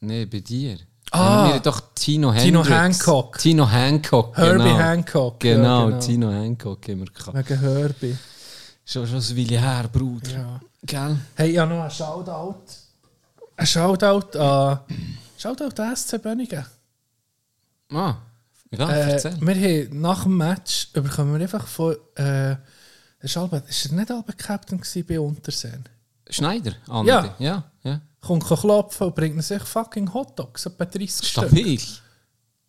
[0.00, 0.78] Nee, bei dir.
[1.12, 1.52] Ah.
[1.52, 2.32] Wir doch Tino.
[2.32, 3.38] Tino Hancock.
[3.38, 4.78] Tino Hancock, Herbie genau.
[4.78, 5.44] Hancock.
[5.44, 7.36] ja, Genau, Tino Hancock haben wir gehabt.
[7.50, 8.16] Wegen Herbie.
[8.84, 10.30] Schon, schon ein Weile her, Bruder.
[10.30, 10.60] Ja.
[10.82, 11.16] Gell?
[11.34, 12.62] Hey, ja noch ein Shoutout.
[13.56, 14.80] Ein Shoutout an...
[15.36, 16.64] Shoutout an SC Bönigen.
[17.92, 18.16] Ah,
[18.70, 19.40] ja, Äh, erzähl.
[19.40, 19.54] wir
[19.88, 21.96] haben nach dem Match bekommen wir einfach von...
[22.14, 22.56] Äh,
[23.20, 25.84] ist, Albert, ist er nicht Albert Captain bei Unterseen?
[26.28, 27.08] Schneider, Andi.
[27.10, 27.34] Ja.
[27.38, 28.00] ja, ja.
[28.20, 31.44] Kommt klopfen und bringt sich fucking Hotdogs, etwa 30 Stück.
[31.44, 31.76] Stabil.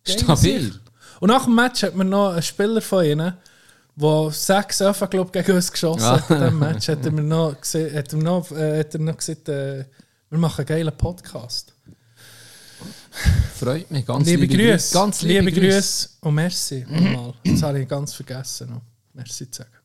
[0.04, 0.80] Geil Stabil.
[1.20, 3.34] Und nach dem Match hat man noch einen Spieler von ihnen,
[3.94, 6.20] der sechs Öfen, glaub, gegen uns geschossen Ja.
[6.20, 6.88] hat in diesem Match.
[6.88, 9.84] Hat er mir noch, gesehen, hat er noch, äh, hat er noch gesagt, äh,
[10.30, 11.74] wir machen einen geilen Podcast.
[13.58, 14.04] Freut mich.
[14.06, 14.94] Ganz liebe liebe, Grüße.
[14.94, 15.76] Ganz liebe, liebe, Grüße.
[15.76, 16.86] Grüße und merci.
[16.88, 17.34] nochmal.
[17.44, 18.70] Das habe ich ganz vergessen.
[18.70, 18.82] Noch.
[19.12, 19.81] Merci zu sagen.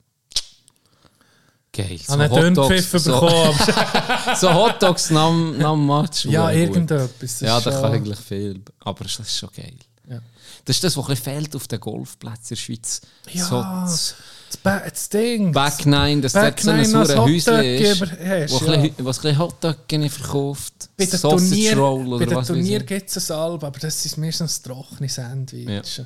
[1.77, 1.91] Geil.
[1.91, 3.59] Ich habe einen Dünnpfiff so, bekommen.
[4.35, 6.25] so Hotdogs nach dem Match.
[6.25, 7.39] ja, irgendetwas.
[7.39, 8.61] Ja, da kann eigentlich viel.
[8.79, 9.75] Aber das ist schon geil.
[10.09, 10.19] Ja.
[10.65, 13.01] Das ist das, was ein fehlt auf den Golfplätzen in der Schweiz.
[13.31, 14.15] Ja, So das
[14.63, 15.51] das, Ding.
[15.51, 18.71] Back 9, das Back dort so ein Häuschen ist, hast, wo ja.
[18.73, 19.77] ein bisschen- ein Hotdog
[20.09, 20.73] verkauft.
[20.97, 22.85] Bei den Turnier, Roll bei den Turnier ich.
[22.87, 26.01] gibt es ein Alb, aber das ist meistens trockene Sandwich.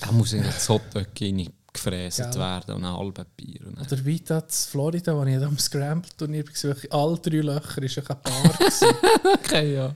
[0.00, 1.52] Da muss eigentlich das Hotdog gefräset
[1.84, 2.34] Gell.
[2.34, 3.60] werden und ein halbes Bier.
[3.80, 8.42] Oder weiter in Florida, wo ich am Scramble-Turnier wirklich alle drei Löcher, ist ein Bar.
[8.58, 8.88] gewesen.
[9.34, 9.94] Okay, ja.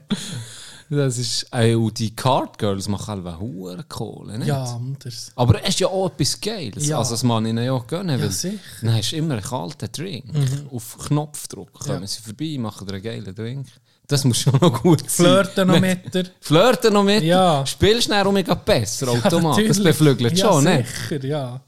[0.93, 4.47] Das ist, äh, und die Card Girls machen alle hohe Kohle, nicht?
[4.49, 5.31] ja, anders.
[5.37, 6.85] Aber es ist ja auch etwas Geiles.
[6.85, 6.97] Ja.
[6.97, 8.17] Also das man ihnen ja auch gönnen.
[8.17, 8.57] Ja, weil sicher.
[8.81, 10.25] Dann hast du immer einen kalten Drink.
[10.69, 12.07] Auf Knopfdruck kommen Ja.
[12.07, 13.67] sie vorbei, machen dir einen geilen Drink.
[14.05, 15.25] Das muss schon noch gut sein.
[15.27, 16.25] Flirten noch mit dir.
[16.41, 17.23] Flirten noch mit?
[17.23, 17.65] Ja.
[17.65, 19.69] Spielst du dann umega besser, automatisch.
[19.69, 19.83] das natürlich.
[19.97, 20.85] beflügelt ja, schon, ne?
[21.07, 21.61] sicher, ja.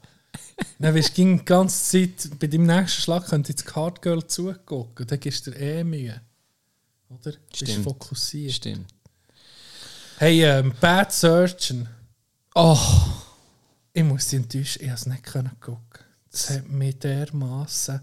[0.78, 4.24] Dann weißt du, ging die ganze Zeit, bei deinem nächsten Schlag könnte jetzt Card Girl
[4.26, 5.06] zugucken.
[5.06, 6.20] Dann gibst du dir eh Mühe.
[7.08, 7.32] Oder?
[7.32, 7.84] Du bist Stimmt.
[7.84, 8.52] fokussiert.
[8.52, 8.86] Stimmt.
[10.18, 11.88] Hey, ähm, Bad Surgeon.
[12.54, 12.78] Oh,
[13.92, 15.80] Ich muss dich enttäuschen, ich konnte es nicht können gucken.
[16.30, 18.00] Das hat mich dermassen.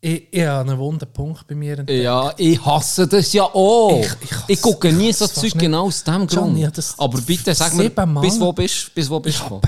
[0.00, 2.04] Ich, ich habe einen wunden Punkt bei mir entdeckt.
[2.04, 4.00] ja, ich hasse das ja auch.
[4.00, 6.32] Ich- Ich, ich gucke nie so Zeug genau aus dem Grund.
[6.32, 9.60] Johnny, das- Aber bitte sag mir, bis wo bist bis wo bist Ich du?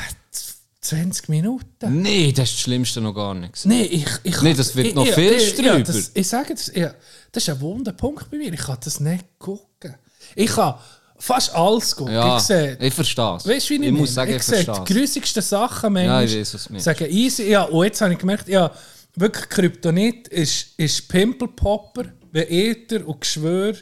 [0.82, 2.02] Habe 20 Minuten.
[2.02, 3.64] Nein, das ist das Schlimmste noch gar nicht.
[3.66, 5.58] Nein, ich, ich Nee, das wird ich, noch ich, viel ich.
[5.58, 6.94] Ja, das, ich sage das, ja,
[7.32, 8.52] das ist ein wunder Punkt bei mir.
[8.52, 9.94] Ich kann das nicht gucken.
[10.34, 10.74] Ich kann
[11.18, 12.14] fast alles gucken.
[12.14, 13.46] Ja, Ich sehe, ich verstehe es.
[13.46, 14.98] weißt du, wie ich, ich muss sagen, ich, ich verstehe die es.
[14.98, 16.24] grusigsten Sachen Ja, manchmal.
[16.24, 16.78] ich weiß, was du.
[16.80, 17.50] Sagen easy.
[17.50, 18.70] Ja, und jetzt habe ich gemerkt, ja,
[19.16, 23.76] wirklich Kryptonit ist, ist Pimpelpopper, wie Äther und Geschwür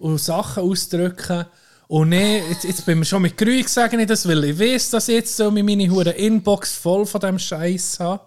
[0.00, 1.46] und Sachen ausdrücken.
[1.92, 4.88] Und nee, jetzt, jetzt bin ich schon mit Grün sage ich das, weil ich weiß,
[4.88, 8.22] dass ich jetzt so meine hure Inbox voll von dem Scheiß habe.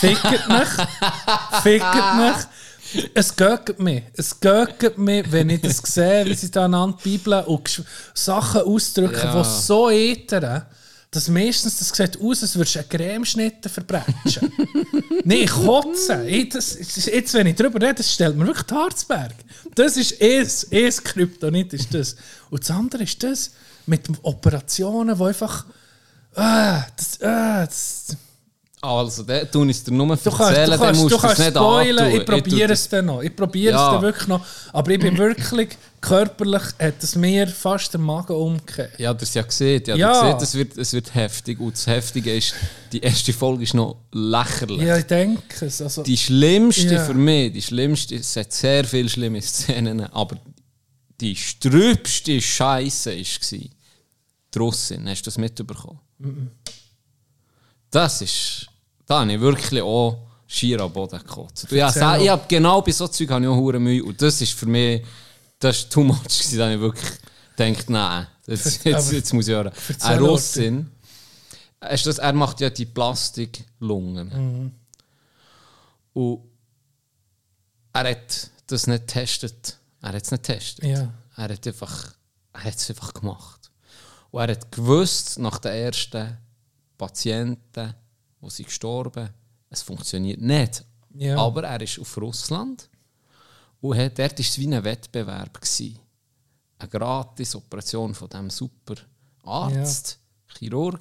[0.00, 0.68] Fickt mich.
[1.62, 3.08] Fickt mich.
[3.14, 4.02] Es gögt mich.
[4.12, 9.14] Es gögt mich, wenn ich das sehe, wie sie da einander bibeln und Sachen ausdrücken,
[9.16, 9.42] Ja.
[9.42, 10.66] die so ätern,
[11.16, 14.52] dass meistens das sieht aus, als würdest du einen Cremeschnitte verbrechen.
[15.24, 16.24] Nein, ich kotze.
[16.26, 16.76] Ich, das,
[17.06, 19.32] jetzt, wenn ich darüber rede, das stellt mir wirklich Harzberg.
[19.74, 22.16] Das ist es, es Kryptonit ist das.
[22.50, 23.50] Und das andere ist das
[23.86, 25.64] mit Operationen, die einfach...
[26.34, 28.16] Ah, das, ah, das,
[28.82, 31.16] Also, der tun es dir nur Du kannst, erzählen, du dann kannst, musst du du
[31.16, 32.20] es kannst nicht spoilen, antun.
[32.20, 33.22] ich probiere es dann noch.
[33.22, 33.86] Ich probiere Ja.
[33.86, 34.44] es dann wirklich noch.
[34.72, 35.68] Aber ich bin wirklich
[36.06, 38.98] körperlich, hat es mir fast den Magen umgekehrt.
[38.98, 39.82] Ja, das ja gesehen.
[39.86, 40.12] Ja, Ja.
[40.22, 41.58] Gesehen, es, wird, es wird heftig.
[41.60, 42.54] Und das Heftige ist,
[42.92, 44.82] die erste Folge ist noch lächerlich.
[44.82, 45.82] Ja, ich denke es.
[45.82, 47.04] Also, Die schlimmste Ja.
[47.04, 50.36] für mich, die schlimmste, es hat sehr viele schlimme Szenen, aber
[51.20, 53.16] die strübste Scheiße war
[53.52, 53.70] die
[54.58, 55.08] Russin.
[55.08, 55.98] Hast du das mitbekommen?
[57.90, 58.66] Das ist,
[59.06, 61.66] da habe ich wirklich auch schier am Boden gekotzt.
[61.70, 64.66] Ja, ich habe genau bei so Zeug habe ich auch Mühe und das ist für
[64.66, 65.02] mich,
[65.58, 67.10] das ist too much gewesen, da habe ich wirklich
[67.56, 69.72] gedacht, nein, jetzt, jetzt, jetzt muss ich hören.
[70.00, 70.28] Eine mal.
[70.28, 70.90] Russin,
[71.80, 74.28] das, er macht ja die Plastiklungen.
[74.28, 74.72] Mhm.
[76.12, 76.42] Und
[77.92, 79.78] er hat das nicht getestet.
[80.02, 80.84] Er hat es nicht getestet.
[80.84, 81.12] Ja.
[81.36, 82.14] Er hat einfach,
[82.52, 83.70] er hat es einfach gemacht.
[84.30, 86.38] Und er hat gewusst, nach den ersten
[86.98, 87.94] Patienten,
[88.40, 89.30] die sind gestorben,
[89.70, 90.84] es funktioniert nicht.
[91.14, 91.38] Ja.
[91.38, 92.88] Aber er ist auf Russland
[93.80, 95.60] und dort war es wie ein Wettbewerb.
[95.60, 95.98] Gewesen.
[96.78, 98.94] Eine gratis Operation von diesem super
[99.44, 100.18] Arzt,
[100.58, 101.00] Chirurg,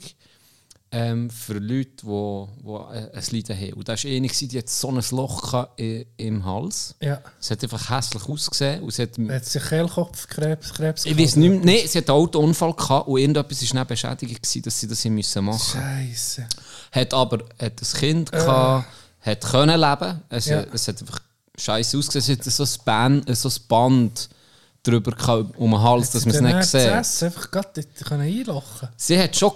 [0.91, 3.73] ähm, für Leute, die, die äh, ein Leiden haben.
[3.73, 6.95] Und da war eine, die hat so ein Loch i- im Hals.
[7.01, 7.21] Ja.
[7.41, 8.83] Es hat einfach hässlich ausgesehen.
[8.83, 12.17] Und sie hat, Hat sie Kehlkopfkrebs Krebs ich weiß nicht mehr, nein, sie hat einen
[12.19, 16.47] Autounfall gehabt und irgendetwas war dann beschädigt, gewesen, dass sie das haben müssen machen Scheiße.
[16.93, 18.87] Hat aber hat ein Kind gehabt,
[19.19, 20.21] hat können leben.
[20.29, 20.61] Es, Ja.
[20.71, 21.19] es hat einfach
[21.57, 22.39] scheiße ausgesehen.
[22.39, 24.29] Es hat so ein Band, so ein Band
[24.83, 25.13] drüber
[25.57, 26.87] um den Hals, dass man es nicht sieht.
[26.91, 29.51] Das einfach gerade einlochen Sie hat schon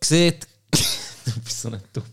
[0.00, 0.36] gesehen.
[0.72, 2.04] du bist so ein Dumm.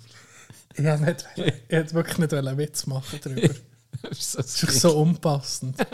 [0.76, 3.54] Ich nicht, ich wollte wirklich nicht einen Witz machen darüber.
[4.12, 5.78] So Das ist wirklich so unpassend.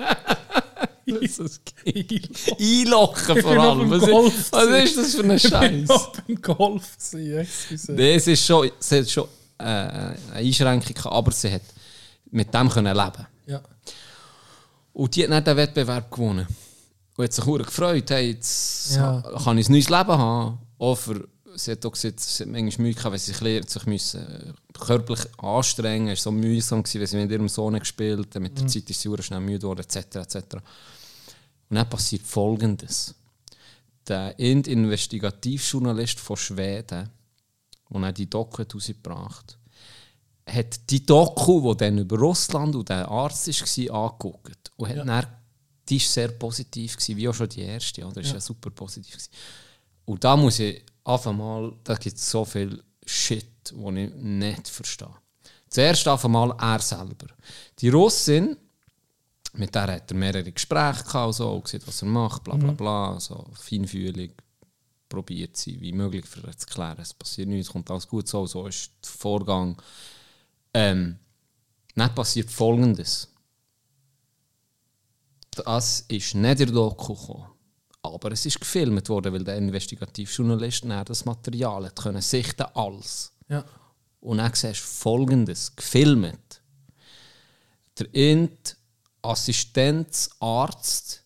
[2.60, 3.90] Einlochen vor bin auf allem.
[3.90, 5.88] dem Was, Golf ist, was ist das für ein Ich bin Scheiß?
[5.88, 6.98] noch beim Golf.
[7.12, 7.92] gewesen, excuse.
[7.92, 11.62] Nee, es ist schon, sie hat schon äh, eine Einschränkung, aber sie hat
[12.32, 13.28] mit dem können leben.
[13.48, 13.62] Ja.
[14.94, 16.48] Und die hat nicht den Wettbewerb gewonnen.
[17.16, 19.22] Und hat sich sehr gefreut, hey, jetzt Ja.
[19.44, 20.60] kann ich ein neues Leben haben.
[20.78, 24.22] Auch für, sie hat auch gesagt, sie hat manchmal Mühe gehabt, weil sie sich, müssen,
[24.22, 28.42] äh, körperlich anstrengen Es war so mühsam, weil sie mit ihrem Sohn gespielt hat.
[28.42, 30.16] Mit der Zeit ist sie schnell müde geworden, etc.
[30.16, 30.36] etc.
[31.70, 33.14] Und dann passiert Folgendes.
[34.08, 37.10] Der Investigativjournalist von Schweden,
[37.92, 39.59] der die Doku rausgebracht
[40.60, 44.72] hat die Doku, die dann über Russland und der Arzt war, angeguckt.
[44.78, 45.04] Und hat Ja.
[45.04, 45.28] dann,
[45.88, 48.06] die war sehr positiv, gewesen, wie auch schon die erste.
[48.06, 48.22] Oder?
[48.22, 48.40] Ist ja.
[48.40, 49.14] super positiv.
[49.14, 49.32] Gewesen.
[50.06, 54.68] Und da muss ich einfach mal, da gibt es so viel Shit, den ich nicht
[54.68, 55.14] verstehe.
[55.70, 57.28] Zuerst einfach mal er selber.
[57.80, 58.58] Die Russin,
[59.54, 62.56] mit der hat er mehrere Gespräche gehabt, und so, und gesehen, was er macht, bla
[62.56, 64.34] bla bla, so feinfühlig
[65.08, 67.00] probiert sie, wie möglich für zu klären.
[67.02, 69.76] Es passiert nichts, es kommt alles gut, so, so ist der Vorgang.
[70.74, 71.20] Ähm,
[71.96, 73.28] dann passiert Folgendes.
[75.52, 77.50] Das ist nicht in Doku gekommen,
[78.02, 83.34] aber es ist gefilmt worden, weil der Investigativjournalist das Material hat können sichten alles.
[83.50, 83.66] Ja.
[84.22, 86.62] Und dann siehst du Folgendes, gefilmt.
[87.98, 88.78] Der Int
[89.22, 91.26] Assistenzarzt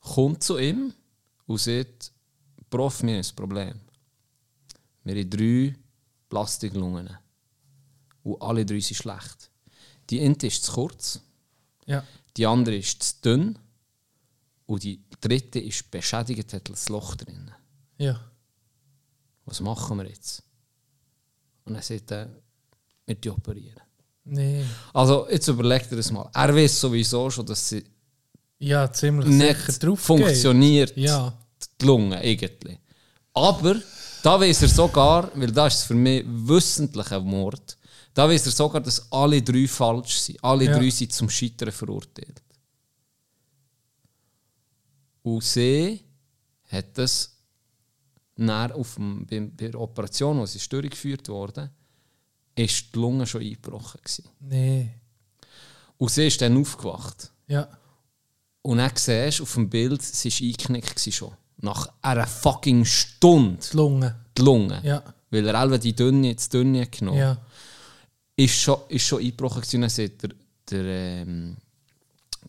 [0.00, 0.92] kommt zu ihm
[1.46, 2.12] und sagt,
[2.68, 3.80] Prof, wir haben ein Problem.
[5.04, 5.76] Wir haben drei
[6.28, 7.19] Plastiklungen.
[8.22, 9.50] Und alle drei sind schlecht.
[10.10, 11.20] Die Int ist zu kurz,
[11.86, 12.04] Ja.
[12.36, 13.58] die andere ist zu dünn
[14.66, 17.50] und die dritte ist beschädigt, hat ein Loch drin.
[17.98, 18.20] Ja.
[19.44, 20.42] Was machen wir jetzt?
[21.64, 22.26] Und er sagt, äh,
[23.06, 23.80] wir die operieren.
[24.24, 24.64] Nee.
[24.92, 26.28] Also, jetzt überlegt er das mal.
[26.34, 27.84] Er weiß sowieso schon, dass sie
[28.58, 31.32] Ja, ziemlich nicht drauf funktioniert, Ja.
[31.80, 32.78] die Lunge irgendwie.
[33.32, 33.76] Aber
[34.22, 37.76] da weiß er sogar, weil das ist für mich wissentlicher Mord,
[38.20, 40.44] da weiß er sogar, dass alle drei falsch sind.
[40.44, 40.78] Alle Ja.
[40.78, 42.42] drei sind zum Scheitern verurteilt.
[45.22, 46.00] Und sie
[46.70, 47.36] hat das
[48.72, 51.70] auf dem, bei, der Operation, wo sie durchgeführt wurde,
[52.54, 54.00] ist die Lunge schon eingebrochen.
[55.98, 57.30] Und sie ist dann aufgewacht.
[57.46, 57.68] Ja.
[58.62, 61.32] Und dann siehst du auf dem Bild, sie war eingeknickt schon.
[61.58, 64.24] Nach einer fucking Stunde Die Lunge.
[64.36, 64.80] die Lunge.
[64.84, 65.02] Ja.
[65.30, 67.38] Weil er alle die dünne, das dünne genommen Ja.
[68.44, 69.80] Ist schon, ist schon eingebrochen gewesen.
[69.82, 70.30] Dann sagt der,
[70.70, 71.56] der, ähm,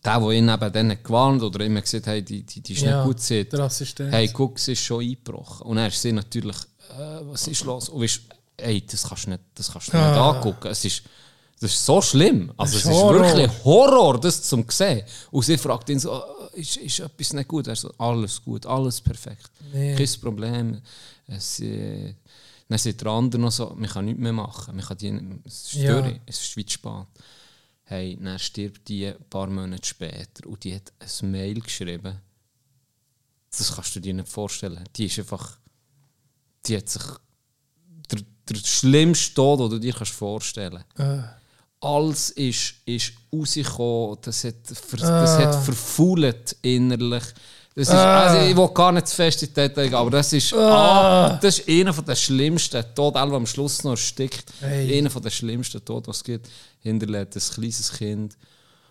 [0.04, 2.82] der, der ihn eben dann gewarnt oder immer gesagt hat, hey, die, die, die ist
[2.82, 2.96] ja.
[2.98, 4.12] nicht gut, sagt, Der Assistent.
[4.12, 5.66] hey, guck, sie ist schon eingebrochen.
[5.66, 6.56] Und dann ist sie natürlich,
[6.98, 7.88] äh, was ist los?
[7.88, 8.20] Und weißt,
[8.56, 10.30] ey, das kannst du nicht, das kannst du nicht Ah.
[10.30, 10.68] angucken.
[10.68, 11.02] Es ist,
[11.60, 12.52] das ist so schlimm.
[12.56, 13.20] Also, es ist Horror.
[13.22, 15.02] wirklich Horror, das zum sehen.
[15.30, 16.12] Und sie fragt ihn so,
[16.54, 17.66] äh, ist, ist etwas nicht gut?
[17.68, 19.50] Er so, alles gut, alles perfekt.
[19.72, 19.94] Nee.
[19.94, 20.80] Kein Problem.
[21.28, 22.14] Es, äh,
[22.68, 24.76] dann sagt der andere noch so, man kann nichts mehr machen.
[24.76, 25.08] Man kann die,
[25.44, 26.00] es ist Ja.
[26.00, 27.06] durch, es ist weit spät.
[27.84, 32.18] Hey, dann stirbt die ein paar Monate später und die hat ein Mail geschrieben.
[33.56, 34.82] Das kannst du dir nicht vorstellen.
[34.96, 35.58] Die ist einfach.
[36.66, 37.02] Die hat sich.
[38.10, 41.22] Der, der schlimmste Tod, den du dir kannst vorstellen Äh,
[41.80, 45.38] Alles ist, ist rausgekommen, das hat, ver, das Ah.
[45.38, 47.24] hat verfault innerlich.
[47.74, 50.32] Das ist, also ich will gar nicht zu fest in die Details gehen, aber das
[50.34, 54.52] ist, ah, das ist einer der schlimmsten Tod, der am Schluss noch erstickt.
[54.60, 54.98] Hey.
[54.98, 56.48] Einer der schlimmsten Tod, was es gibt.
[56.80, 58.36] Hinterlässt ein kleines Kind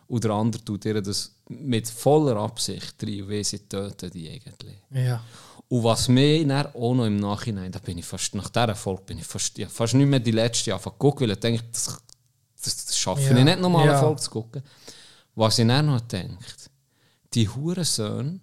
[0.08, 4.78] und der andere tut ihr das mit voller Absicht rein, wie sie töten die eigentlich.
[4.92, 5.22] ja.
[5.70, 9.04] Und was mir dann auch noch im Nachhinein, da bin ich fast, nach dieser Folge
[9.06, 11.98] bin ich fast, ja, fast nicht mehr die letzte Anfang geguckt, weil ich denke, das,
[12.62, 13.38] das, das schaffe Ja.
[13.38, 13.98] ich nicht nochmal Ja.
[13.98, 14.64] Folge zu gucken.
[15.34, 16.70] Was ich dann noch denkt,
[17.34, 18.42] die Hurensöhne,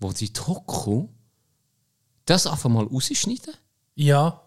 [0.00, 1.08] wo die Doku,
[2.24, 3.54] das einfach mal rausschneiden
[3.96, 4.40] Ja.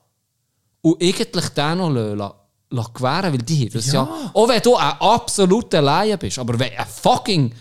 [0.82, 2.34] und eigentlich den noch lassen,
[2.70, 3.94] lassen gewähren, weil die haben das ja.
[4.04, 4.32] Ja.
[4.34, 7.54] Auch wenn du ein absoluter Laie bist, aber wenn ein fucking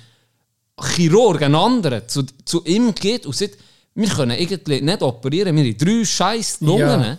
[0.81, 3.59] Chirurg, ein anderer, zu, zu ihm geht und sagt,
[3.95, 6.81] wir können irgendwie nicht operieren, wir haben drei scheiß Lungen.
[7.03, 7.19] Ja.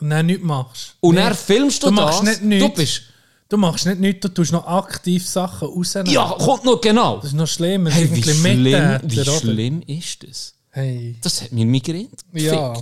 [0.00, 0.96] Und dann nichts machst.
[1.00, 1.22] Und Nee.
[1.22, 2.04] dann filmst du, Du das.
[2.04, 2.76] machst nicht du nichts.
[2.78, 3.02] bist.
[3.48, 6.12] Du machst nicht nichts, du tust noch aktiv Sachen rausnehmen.
[6.12, 7.16] Ja, kommt noch genau.
[7.18, 7.90] Das ist noch schlimmer.
[7.90, 9.38] Hey, wie schlimm, wie oder?
[9.38, 10.54] schlimm ist das?
[10.70, 11.16] Hey.
[11.22, 12.52] Das hat mir Migräne gefickt.
[12.52, 12.74] Ja.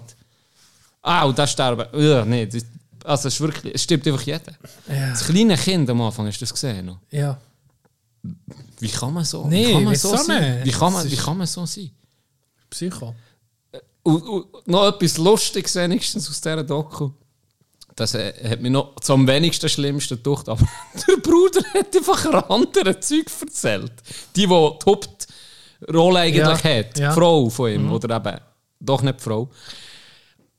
[1.03, 1.87] Ah, das sterben.
[2.00, 2.64] Ja, nee, das,
[3.05, 4.53] also es, ist wirklich, es stirbt einfach jeder.
[4.88, 5.11] Ja.
[5.11, 6.87] Das kleine Kind am Anfang, hast du das gesehen?
[6.87, 6.98] Noch?
[7.11, 7.38] Ja.
[8.81, 10.64] Wie kann man so, Nee, wie kann man so sein?
[10.64, 11.90] Wie kann, man, wie kann man so sein?
[12.70, 13.14] Psycho.
[14.03, 17.11] Und, und noch etwas Lustiges wenigstens aus dieser Doku.
[17.96, 20.66] Das äh, hat mir noch zum wenigsten Schlimmsten gedacht, aber
[21.09, 23.92] der Bruder hat einfach ein anderes Zeug erzählt.
[24.35, 24.50] Die, die die
[24.90, 27.09] Hauptrolle eigentlich Ja, hat, ja.
[27.11, 28.40] die Frau von ihm, oder eben,
[28.80, 29.48] doch nicht die Frau.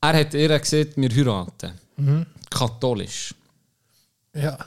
[0.01, 1.73] Er hat ihr gesagt, wir heiraten.
[2.49, 3.33] Katholisch.
[4.33, 4.57] Ja.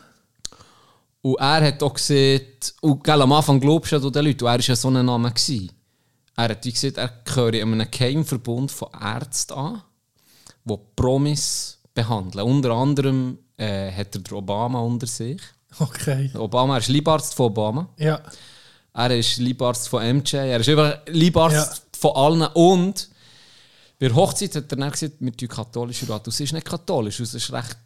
[1.23, 4.55] Und er hat auch gesagt, und gell, am Anfang glaubst du den Leuten, und er
[4.55, 5.31] war ja so ein Name.
[5.31, 5.73] Gewesen.
[6.37, 9.83] Er hat gesagt, er gehöre in einem Keimverbund von Ärzten an,
[10.65, 12.45] die Promis behandeln.
[12.47, 15.41] Unter anderem äh, hat er Obama unter sich.
[15.79, 16.31] Okay.
[16.37, 17.89] Obama, er ist Leibarzt von Obama.
[17.99, 18.21] Ja.
[18.95, 20.35] Er ist Leibarzt von MJ.
[20.37, 21.55] Er ist einfach Leibarzt
[21.93, 21.99] Ja.
[21.99, 22.43] von allen.
[22.55, 23.09] Und
[23.99, 26.27] bei der Hochzeit hat er dann gesagt, wir tun katholisch heiraten.
[26.31, 27.77] Und sie ist nicht katholisch, und es ist recht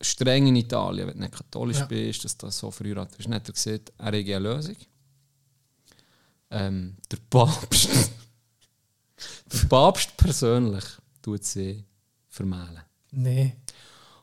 [0.00, 1.86] streng in Italien, wenn du nicht katholisch Ja.
[1.86, 3.26] bist, dass das so verheiratet bist.
[3.28, 4.76] Dann hat er gesagt, er hätte eine Lösung.
[6.50, 7.88] Ähm, der Papst,
[9.52, 10.84] der Papst persönlich
[11.20, 11.84] tut sie
[12.28, 12.80] vermählen.
[13.10, 13.54] Nee.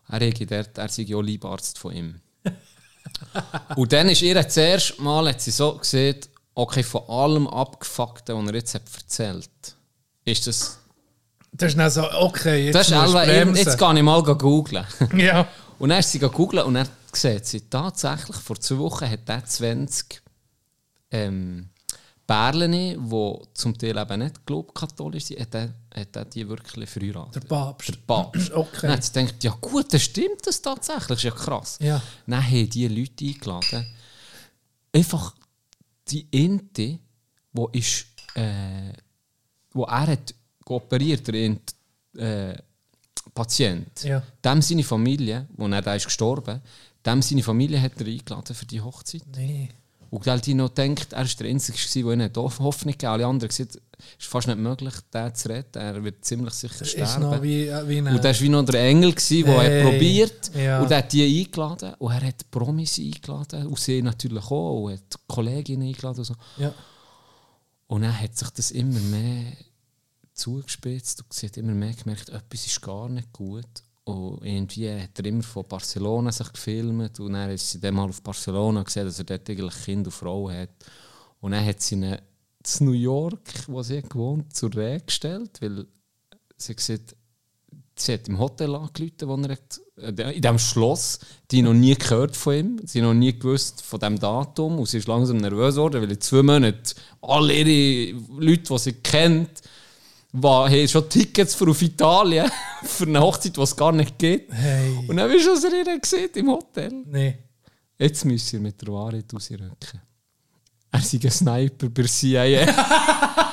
[0.07, 2.21] Er, dort, er sei ja Leibarzt von ihm.
[3.75, 6.19] Und dann ist ihr das erste Mal, hat sie so gesehen,
[6.53, 9.49] okay, von allem Abgefuckten, was er jetzt hat erzählt
[10.25, 10.79] ist das.
[11.51, 13.55] Das ist dann so, okay, jetzt Das ist bremsen.
[13.55, 14.85] jetzt gehe ich mal googeln.
[15.15, 15.47] Ja.
[15.79, 19.45] Und dann ist sie googeln und er sieht sie tatsächlich, vor zwei Wochen hat er
[19.45, 20.21] 20
[21.11, 21.69] ähm,
[22.27, 26.89] Perlen, die zum Teil eben nicht glaub, katholisch sind, hat er, hat er die wirklich
[26.89, 27.43] verheiratet.
[27.43, 27.89] Der Papst.
[27.89, 28.51] Der Papst.
[28.55, 28.81] Okay.
[28.81, 31.77] Dann hat sie gedacht, ja gut, dann stimmt das tatsächlich, das ist ja krass.
[31.81, 32.01] Ja.
[32.25, 33.85] Dann haben die Leute eingeladen.
[34.91, 35.35] Einfach
[36.07, 36.99] die Ente,
[37.53, 38.93] wo ist, äh,
[39.73, 40.33] wo er hat
[40.65, 41.75] operiert, der Ent,
[42.17, 42.55] äh,
[43.33, 44.03] Patient.
[44.03, 44.23] Ja.
[44.43, 46.61] Dem seine Familie, wo er da ist gestorben,
[47.05, 49.23] dem seine Familie hat er eingeladen für die Hochzeit.
[49.35, 49.69] Nee.
[50.15, 53.75] Und noch denkt, er war der Einzige, der ihnen Hoff- Hoffnung gegeben Alle anderen gesagt,
[53.75, 53.81] es
[54.19, 55.79] ist fast nicht möglich, den zu retten.
[55.79, 57.43] Er wird ziemlich sicher sterben.
[57.43, 57.99] wie, äh, wie.
[57.99, 60.81] Und der war wie noch der Engel, gewesen, der Hey, hat probiert ja.
[60.81, 61.93] Und er hat die eingeladen.
[61.99, 63.67] Und er hat Promis eingeladen.
[63.67, 64.83] Und sie natürlich auch.
[64.83, 66.19] Und hat Kolleginnen eingeladen.
[66.19, 66.35] Und, so.
[66.57, 66.73] ja.
[67.87, 69.53] und dann hat sich das immer mehr
[70.33, 71.21] zugespitzt.
[71.23, 73.65] Und sie hat immer mehr gemerkt, etwas ist gar nicht gut.
[74.05, 77.19] Und irgendwie hat er immer von Barcelona sich gefilmt.
[77.19, 80.13] Und dann ist sie dann mal auf Barcelona gesehen, dass er dort eigentlich Kind und
[80.13, 80.69] Frau hat.
[81.41, 82.17] Und dann hat sie ihn
[82.63, 85.85] zu New York, wo sie gewohnt zur Rede gestellt, weil
[86.57, 87.15] sie gesagt,
[87.95, 91.19] sie hat im Hotel angerufen, wo er hat, äh, in diesem Schloss,
[91.51, 94.97] die noch nie gehört von ihm, sie noch nie gewusst von dem Datum und sie
[94.97, 99.61] ist langsam nervös geworden, weil in zwei Monaten alle ihre Leute, die sie kennt,
[100.41, 102.51] war, haben schon Tickets für auf Italien
[102.83, 104.53] für eine Hochzeit, die es gar nicht gibt.
[104.53, 105.05] Hey.
[105.07, 106.91] Und dann hast du er ihr gesehen im Hotel.
[107.05, 107.37] Nee.
[107.97, 110.01] Jetzt müsst ihr mit der Wahrheit rausrücken.
[110.91, 112.67] Er sei ein Sniper bei CIA.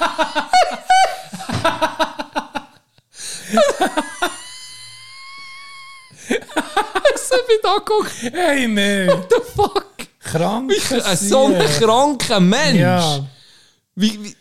[7.54, 8.12] Ich da geguckt?
[8.32, 9.06] Hey, nee.
[9.06, 9.86] What the fuck?
[10.20, 10.72] Krank.
[11.04, 12.80] Ein so ein kranker Mensch.
[12.80, 13.24] Ja.
[13.94, 14.36] Wie, wie,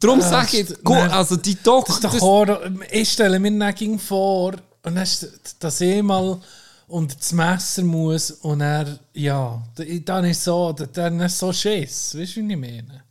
[0.00, 1.10] darum Ah, sage ich, nein.
[1.10, 2.60] also die Doc, Das ist doch Horror.
[2.90, 5.28] Ich stelle mir dann ging vor, und dann ist
[5.58, 6.40] das eh mal
[6.88, 9.60] unter das Messer muss und er, ja,
[10.04, 12.16] dann ist so, dann ist so Schiss.
[12.16, 13.02] Weißt du, wie ich meine?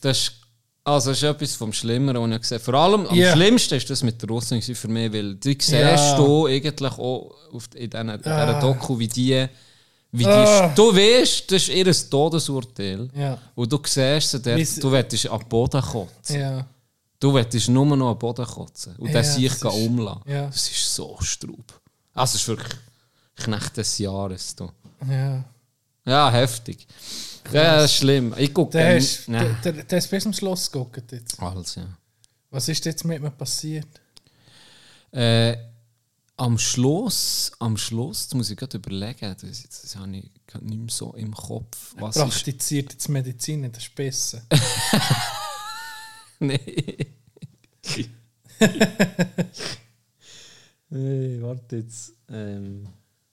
[0.00, 0.32] Das ist,
[0.82, 2.60] also das ist etwas vom Schlimmeren, was ich gesehen.
[2.60, 3.32] Vor allem am Ja.
[3.32, 6.16] schlimmsten ist das mit der Russen für mich, weil du siehst Ja.
[6.16, 8.60] du eigentlich auch auf, in diesen- in dieser Ah.
[8.60, 9.46] Doku, wie die,
[10.12, 13.08] wie die du weißt, das ist ihr Todesurteil.
[13.14, 13.38] Ja.
[13.54, 16.40] Und du siehst sie dort, du willst am Boden kotzen.
[16.40, 16.66] Ja.
[17.18, 18.94] Du willst nur noch am Boden kotzen.
[18.96, 20.22] Und Ja, dann sich das ist- umlassen.
[20.26, 20.46] ja.
[20.46, 21.80] Das ist so Straub.
[22.14, 22.78] Also es ist wirklich
[23.36, 24.54] Knecht des Jahres.
[24.56, 24.70] Du.
[25.08, 25.44] Ja.
[26.06, 26.86] Ja, heftig.
[27.52, 28.34] Ja, das ist schlimm.
[28.38, 31.40] Ich gucke der ist bis zum Schluss geguckt jetzt.
[31.42, 31.86] Alles, ja.
[32.50, 33.88] Was ist jetzt mit mir passiert?
[35.12, 35.56] Äh,
[36.36, 40.78] am Schluss, am Schluss, das muss ich gerade überlegen, das, das, das habe ich nicht
[40.78, 41.94] mehr so im Kopf.
[41.98, 44.42] Was ist, Praktiziert jetzt Medizin in der Spitze.
[46.40, 47.06] nee.
[50.90, 52.12] nee, warte jetzt.
[52.28, 52.86] Ähm,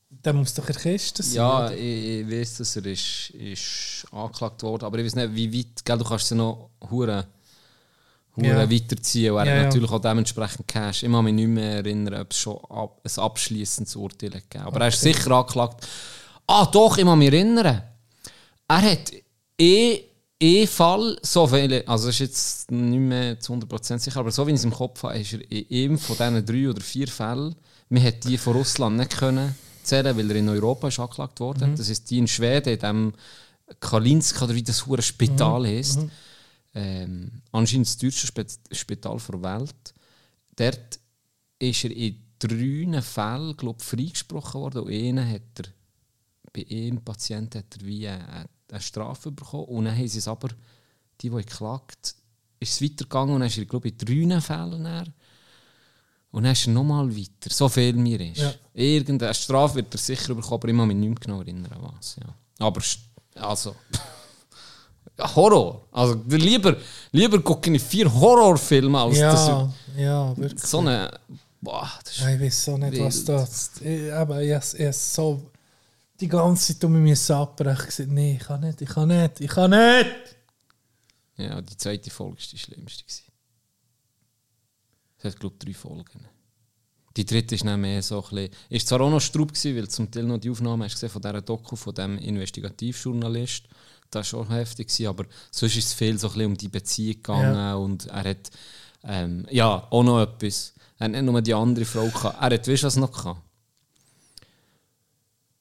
[0.09, 1.35] Der muss doch Kiste sein.
[1.35, 1.75] ja, oder?
[1.75, 5.83] ich, ich weiß, dass er ist, ist angeklagt worden, aber ich weiß nicht, wie weit,
[5.83, 7.27] gell, du kannst sie noch hure
[8.35, 8.69] Ja.
[8.69, 9.63] weiterziehen und er Ja, hat ja.
[9.65, 11.03] natürlich auch dementsprechend Cash.
[11.03, 14.81] Ich kann mich nicht mehr erinnern, ob es schon ab, ein abschließendes Urteil gegeben Aber
[14.81, 15.87] er ist sicher angeklagt.
[16.47, 17.83] Ah, doch, ich kann mich erinnern.
[18.67, 19.11] Er hat
[19.59, 19.99] eh,
[20.39, 24.47] eh Fall, so viele, also das ist jetzt nicht mehr zu 100% sicher, aber so
[24.47, 27.07] wie ich es im Kopf habe, ist er in einem von diesen drei oder vier
[27.07, 27.55] Fällen,
[27.89, 31.75] wir hätten die von Russland nicht können zählen, weil er in Europa ist angeklagt worden.
[31.75, 33.13] Das ist die in Schweden, in dem
[33.79, 35.99] Kalinska, oder wie das hure Spital heisst.
[36.75, 39.93] Ähm, anscheinend das Spe Spital der Welt.
[40.55, 40.99] Dort
[41.59, 45.65] ist er in drei Fällen glaub, freigesprochen worden und einen hat er,
[46.51, 50.27] bei einem Patienten hat er wie eine, eine Strafe bekommen und dann haben sie es
[50.27, 50.49] aber,
[51.21, 52.15] die, die geklagt
[52.59, 55.13] ist es weitergegangen und dann ist er glaube ich in drei Fällen dann,
[56.31, 58.41] und dann ist er nochmal weiter, so viel mir ist.
[58.41, 58.53] Ja.
[58.73, 62.15] Irgendeine Strafe wird er sicher bekommen, aber ich kann mich nicht mehr genau erinnern, was.
[62.15, 62.33] Ja.
[62.65, 62.81] Aber
[63.35, 63.75] also...
[65.17, 65.85] Ja, Horror.
[65.91, 66.75] Also lieber,
[67.11, 69.47] lieber gucke ich vier Horrorfilme als das.
[69.47, 70.63] ja, ja, wirklich.
[70.63, 71.11] So eine.
[71.61, 73.71] Boah, das ist Ja, ich weiß so nicht, was das
[74.13, 75.49] Aber ich, ich, so
[76.19, 77.85] die ganze Zeit um mich abbrechen.
[77.85, 80.37] Gesagt, nee, ich kann nicht, ich kann nicht, ich kann nicht.
[81.37, 83.03] Ja, die zweite Folge war die schlimmste.
[85.17, 86.25] Es hat, glaube ich, drei Folgen.
[87.15, 89.87] Die dritte ist dann mehr so ein bisschen, ist zwar auch noch Strub gewesen, weil
[89.87, 93.65] zum Teil noch die Aufnahme hast gesehen von dieser Doku, von diesem Investigativjournalist.
[94.15, 96.67] Das war schon heftig, gewesen, aber sonst ist es viel so ein bisschen um die
[96.67, 97.75] Beziehung gegangen Ja.
[97.75, 98.51] und er hat,
[99.03, 100.73] ähm, ja, auch noch etwas.
[100.99, 103.41] Er hat nicht nur die andere Frau gehabt, er hat, weißt du was noch gehabt?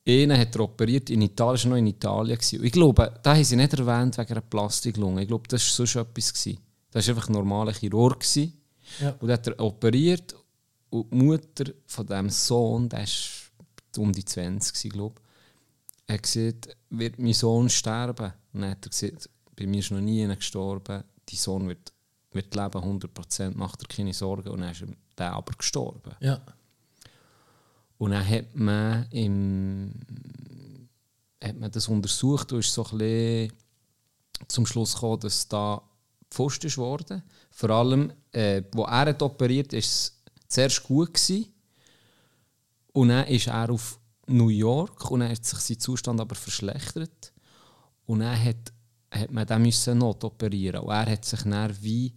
[0.06, 2.36] Einen hat er operiert, in Italien, er noch in Italien.
[2.36, 2.64] Gewesen.
[2.64, 5.22] Ich glaube, da haben sie nicht erwähnt wegen einer Plastiklunge.
[5.22, 6.34] Ich glaube, das war sonst etwas.
[6.34, 6.58] Gewesen.
[6.90, 8.18] Das war einfach ein normaler Chirurg.
[8.20, 8.52] Gewesen.
[9.00, 9.10] Ja.
[9.10, 10.34] Und dann hat er operiert
[10.90, 15.20] und die Mutter von diesem Sohn, der war um die 20, gewesen, glaube
[16.08, 18.32] ich, hat gesagt, wird mein Sohn sterben?
[18.52, 21.92] Und dann hat er gesagt, bei mir ist noch nie einer gestorben, dein Sohn wird,
[22.32, 24.48] wird leben, 100%, macht er keine Sorgen.
[24.48, 24.88] Und dann ist er
[25.18, 26.14] der aber gestorben.
[26.20, 26.40] Ja.
[27.98, 29.92] Und dann hat man, im,
[31.42, 33.52] hat man das untersucht und ist so ein bisschen
[34.48, 35.82] zum Schluss gekommen, dass da
[36.30, 37.22] Pfosten ist worden.
[37.50, 41.52] Vor allem, äh, wo er hat operiert ist es zuerst gut gewesen.
[42.92, 47.31] Und dann ist er auf New York und dann hat sich sein Zustand aber verschlechtert.
[48.06, 48.72] Und dann hat,
[49.10, 50.80] hat man den müssen notoperieren.
[50.82, 52.12] Und er hat sich dann wie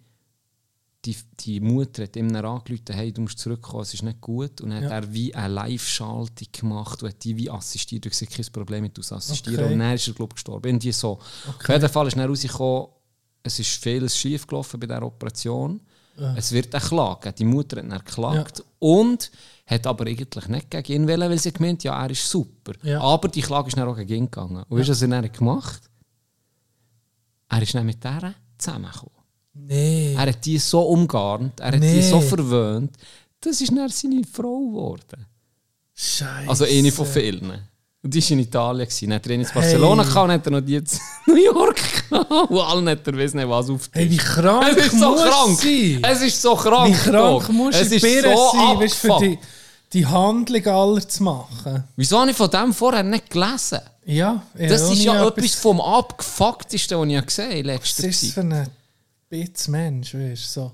[1.05, 4.59] die, die Mutter hat ihm dann angerufen, hey, du musst zurückkommen, es ist nicht gut.
[4.61, 4.89] Und dann Ja.
[4.89, 8.05] hat er wie eine Live-Schaltung gemacht und hat die wie assistiert.
[8.05, 9.65] Du hast kein Problem mit uns assistieren.
[9.65, 9.73] Okay.
[9.73, 10.67] Und dann ist er, glaube ich, gestorben.
[10.67, 11.19] Irgendwie so.
[11.47, 12.87] Auf jeden Fall ist dann rausgekommen,
[13.43, 15.79] es ist vieles schief gelaufen bei dieser Operation.
[16.35, 17.33] Es wird eine Klage.
[17.33, 19.29] Die Mutter hat dann geklagt und
[19.67, 22.73] hat aber eigentlich nicht gegen ihn wollen, weil sie gemeint ja, er ist super.
[22.83, 23.01] Ja.
[23.01, 24.63] Aber die Klage ist dann auch gegen ihn gegangen.
[24.69, 25.81] Und weißt du, was er dann gemacht
[27.49, 29.11] Er ist dann mit der zusammengekommen.
[29.53, 30.13] Nee.
[30.15, 31.95] Er hat die so umgarnt, er hat Nee.
[31.95, 32.95] die so verwöhnt.
[33.39, 35.25] Das ist dann seine Frau geworden.
[35.93, 36.49] Scheiße.
[36.49, 37.51] Also eine von vielen.
[38.03, 38.87] Und die war in Italien.
[39.01, 40.11] Dann hat er ihn in Barcelona Hey.
[40.11, 40.83] gehabt hat er noch die in
[41.27, 42.31] New York gehabt.
[42.51, 45.59] Und allen hat er wissen, was auf Hey, wie krank Es ist so krank.
[45.59, 45.99] sein?
[46.03, 46.89] Es ist so krank.
[46.93, 47.49] Wie krank Dog.
[47.49, 49.21] muss es ist so sein, weißt, für abgefuckt.
[49.21, 49.39] die,
[49.95, 51.83] die Handlung aller zu machen?
[51.95, 53.79] Wieso habe ich von dem vorher nicht gelesen?
[54.05, 58.21] Ja, Das ist ja etwas vom abgefucktesten, was ich gesehen habe in Was letzter ist
[58.23, 58.33] das Zeit.
[58.33, 58.69] für ein
[59.29, 60.59] Bitz Mensch, weißt du?
[60.61, 60.71] So.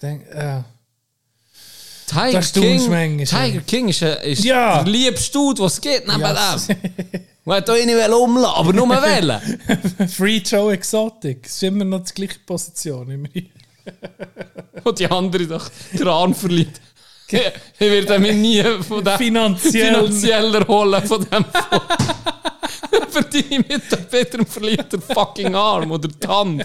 [0.00, 0.60] Denk, äh,
[2.06, 4.82] Tiger Das King, manchmal, Tiger King ist, äh, ist Ja.
[4.82, 6.56] der liebste Dude, was es gibt neben Ja.
[6.56, 6.76] dem.
[7.44, 9.40] Man hat auch ihn nicht umlassen, aber nur wählen.
[10.08, 11.46] Free Joe Exotic.
[11.46, 13.10] Es ist immer noch die gleiche Position.
[13.10, 13.48] Immerhin.
[14.84, 16.78] Und die andere doch den Arm verliert.
[18.34, 19.94] Nie von dem Finanziell.
[19.94, 21.44] finanziell erholen von dem
[23.10, 26.64] Verdiene Mitarbeiter und verliert den fucking Arm oder die Hand.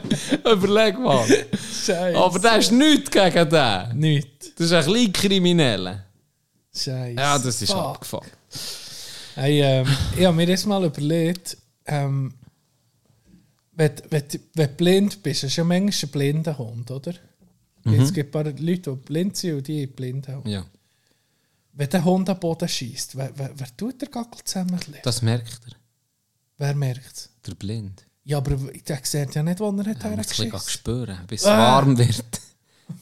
[0.49, 1.25] Überleg mal.
[1.25, 2.17] Scheiße.
[2.17, 3.97] Aber der ist nichts gegen den.
[3.97, 4.59] Nicht.
[4.59, 6.05] Das ist ein kleiner Krimineller.
[6.75, 7.15] Scheiße.
[7.17, 7.79] Ja, das ist Fuck.
[7.79, 8.31] abgefuckt.
[9.35, 9.87] Hey, ähm,
[10.17, 11.57] ich habe mir das mal überlegt,
[11.87, 12.33] ähm,
[13.71, 17.13] wenn, wenn, wenn du blind bist, ist ja manchmal ein blinder Hund, oder?
[17.85, 18.01] Mhm.
[18.01, 20.47] Es gibt ein paar Leute, die blind sind und die haben blinden Hund.
[20.47, 20.65] Ja,
[21.73, 24.99] Wenn der Hund am Boden schießt, wer, wer, wer tut der Gackel zusammenlegen?
[25.03, 25.73] das merkt er.
[26.57, 27.29] Wer merkt es?
[27.45, 28.05] Der Blind.
[28.25, 30.69] Ja, aber der sieht ja nicht, wo er hat Er muss ein bisschen hergeschissen.
[30.69, 31.57] spüren, bis es Ah.
[31.57, 32.23] warm wird.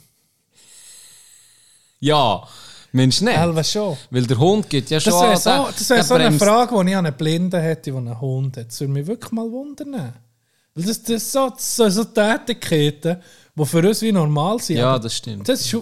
[2.00, 2.48] ja,
[2.92, 3.38] Mensch nicht.
[3.38, 3.98] Elva schon.
[4.10, 6.92] Weil der Hund geht ja schon Das wäre so, das wär so eine Frage, die
[6.92, 8.68] ich an einen Blinden hätte, der einen Hund hat.
[8.68, 10.14] Das würde mich wirklich mal wundern.
[10.74, 13.18] Weil das, das, so, sind so Tätigkeiten,
[13.64, 14.78] die für uns wie normal sind.
[14.78, 15.48] Ja, das stimmt.
[15.48, 15.76] Das ist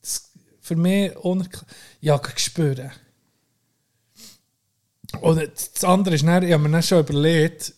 [0.00, 1.76] das für mich unerklärlich.
[2.00, 2.90] Ja, spüren.
[5.20, 7.72] Und das andere ist, dann, ich habe mir dann schon überlegt,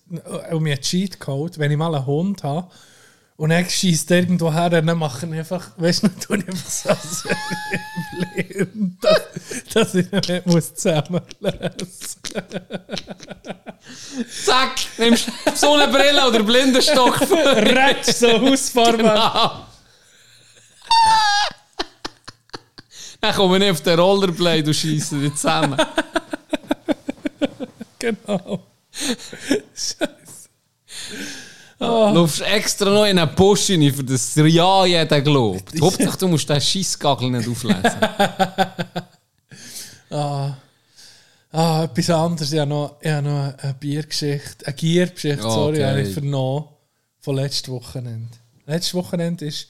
[0.50, 2.70] um mir einen Cheatcode, wenn ich mal einen Hund habe
[3.40, 7.30] und er schießt irgendwo her, dann mache ich einfach, weißt du, dann ich einfach so,
[8.36, 9.22] blind, dass,
[9.72, 12.20] dass ich ihn nicht muss zusammenlösen
[14.44, 17.22] Zack, nimmst so eine Brille oder Blindenstock.
[17.22, 18.98] Rätsch so Hausfarbe.
[18.98, 19.66] genau.
[23.22, 25.80] Dann kommen wir auf den Rollerblade und schießen die zusammen.
[27.98, 28.66] Genau.
[31.80, 35.72] Du läufst extra noch in einen Busch rein, für das ja jeder glaubt.
[35.80, 37.80] Hauptsache, du musst den Scheissgagel nicht auflesen.
[40.12, 40.56] Ah,
[41.52, 42.52] ah, etwas anderes.
[42.52, 45.54] Ich habe noch, ich habe noch eine Biergeschichte, eine Giergeschichte, Okay.
[45.54, 46.64] sorry, habe ich vernommen
[47.20, 48.36] von letztem Wochenende.
[48.66, 49.68] Letztes Wochenende ist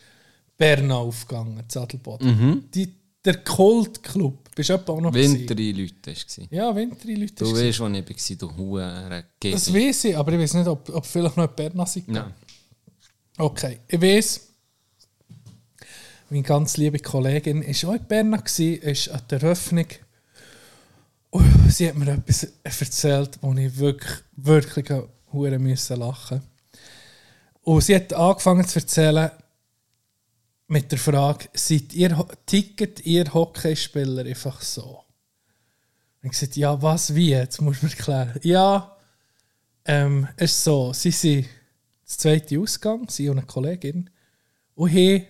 [0.56, 2.70] Bern aufgegangen, Zadelboden.
[2.74, 2.90] Die,
[3.22, 5.38] der Kultclub, bist du etwa auch noch gewesen?
[5.38, 7.34] Winter-Leute war Ja, Winter-Leute.
[7.34, 10.68] Du ist weißt, wo ich war, du Huren Das weiß ich, aber ich weiß nicht,
[10.68, 12.08] ob, ob vielleicht noch in Bern sind.
[12.08, 12.34] Nein.
[13.38, 14.48] Okay, ich weiß,
[16.28, 19.86] meine ganz liebe Kollegin war auch in Bern, gewesen, ist an der Eröffnung.
[21.30, 24.90] Oh, sie hat mir etwas erzählt, wo ich wirklich, wirklich
[25.32, 26.42] hure müssen lachen.
[27.62, 29.30] Und sie hat angefangen zu erzählen,
[30.70, 32.16] mit der Frage, seid ihr,
[32.46, 35.02] ticket ihr Hockeyspieler einfach so?
[36.22, 37.30] Und ich gesagt, ja, was, wie?
[37.30, 38.38] Jetzt musst du mir erklären.
[38.44, 38.96] Ja,
[39.84, 41.46] ähm, es ist so, sie sind
[42.04, 44.10] das zweite Ausgang, sie und eine Kollegin,
[44.76, 45.26] und haben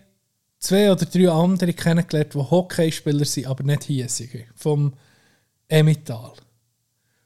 [0.58, 4.92] zwei oder drei andere kennengelernt, die Hockeyspieler sind, aber nicht hier sind, vom
[5.68, 6.34] Emmental.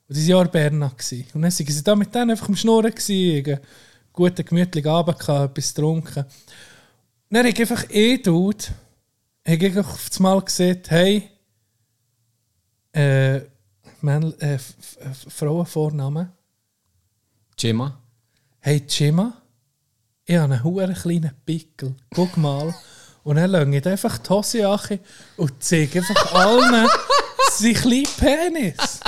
[0.08, 0.86] Und die waren Berna.
[0.86, 3.60] Und dann waren sie da mit denen einfach am Schnurren, einen
[4.12, 6.26] guten, gemütlichen Abend etwas getrunken.
[7.35, 8.64] Dann habe ich einfach eh Dude,
[9.45, 11.28] habe ich auf das Mal gesagt, hey,
[12.93, 13.41] äh,
[14.03, 14.57] Männl, äh,
[15.30, 16.30] Frauenvornamen,
[17.57, 18.01] Gemma?
[18.61, 19.43] hey Jimma,
[20.24, 22.72] ich habe einen huere kleinen Pickel, guck mal.
[23.24, 25.01] Und dann lege ich einfach die Hose an
[25.37, 26.89] und zeige einfach allen
[27.51, 29.01] seinen kleinen Penis.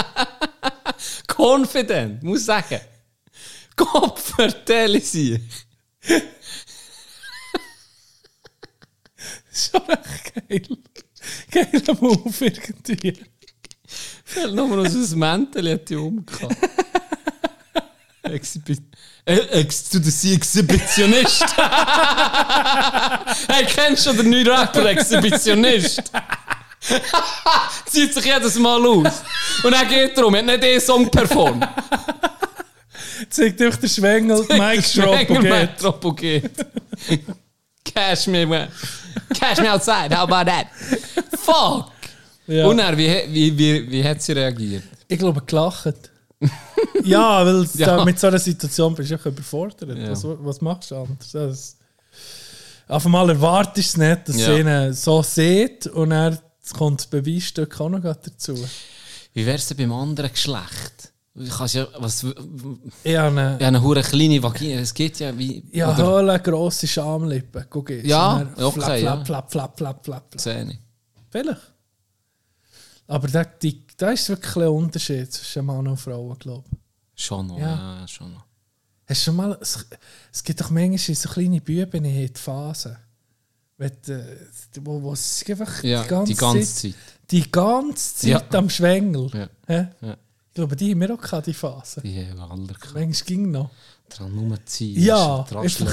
[1.28, 2.80] Confident, muss ich sagen.
[3.76, 5.40] Kopf vertelle sie.
[9.70, 10.62] Schon echt geil.
[11.50, 13.14] Geiler Move irgendwie.
[14.24, 16.56] Fällt nochmal aus dem Mäntel, hat die umgehauen.
[18.22, 18.82] Exhibit.
[19.24, 21.44] Äh, ex du bist Exhibitionist.
[23.48, 26.02] hey, kennst du den neuen Rapper Exhibitionist?
[27.86, 29.22] Zieht sich jedes Mal aus.
[29.62, 31.66] Und dann geht er um, er hat nicht den Song performt.
[33.30, 35.32] Zeigt einfach den Schwengel, Mike
[36.02, 36.50] und geht.
[37.94, 38.68] Cash me, man.
[39.34, 40.66] Cash me outside, how about that?
[41.38, 41.90] Fuck!
[42.46, 42.66] Ja.
[42.66, 44.84] Und er, wie, wie, wie, wie hat sie reagiert?
[45.08, 45.94] Ich glaube, gelacht.
[47.04, 48.04] ja, weil Ja.
[48.04, 49.96] Mit so einer Situation bist du auch überfordert.
[49.96, 50.10] Ja.
[50.10, 51.30] Was, was machst du anders?
[51.32, 51.76] Das,
[52.88, 54.54] auf einmal erwartest du es nicht, dass Ja.
[54.54, 56.38] sie ihn so sieht und er
[56.76, 58.54] kommt das Beweisstück auch noch dazu.
[59.34, 61.12] Wie wär's denn beim anderen Geschlecht?
[61.38, 62.24] Du kannst ja, was,
[63.04, 65.62] Ich habe eine, ja, eine hure kleine Vagina, es geht ja wie...
[65.70, 67.66] ich habe Höhle grosse Schamlippen.
[67.68, 68.06] Guck jetzt.
[68.06, 69.24] Ja, okay, Flap, ja.
[69.24, 70.40] flap, flap, flap, flap, flap.
[70.40, 70.78] Zähne.
[71.30, 71.60] Vielleicht.
[73.06, 77.22] Aber da, die, da ist wirklich ein Unterschied zwischen Mann und Frau, glaube ich.
[77.24, 78.00] Schon noch, Ja.
[78.00, 78.44] ja, schon noch.
[79.06, 79.86] Hast du schon mal, es,
[80.32, 82.98] es gibt doch manchmal so kleine Buben in die Phase,
[83.78, 83.90] äh,
[84.80, 86.94] wo, wo sie einfach Ja, die ganze, die ganze Zeit, Zeit.
[87.30, 88.58] die ganze Zeit Ja.
[88.58, 89.48] am Schwengel.
[89.68, 89.90] Ja.
[90.00, 90.16] Ja.
[90.56, 92.00] Ich glaube, die haben wir auch gehabt, die Phase.
[92.00, 92.94] Die haben alle gehabt.
[92.94, 93.68] Manchmal ging noch.
[94.08, 95.92] Dran rumziehen, Ja, dran einfach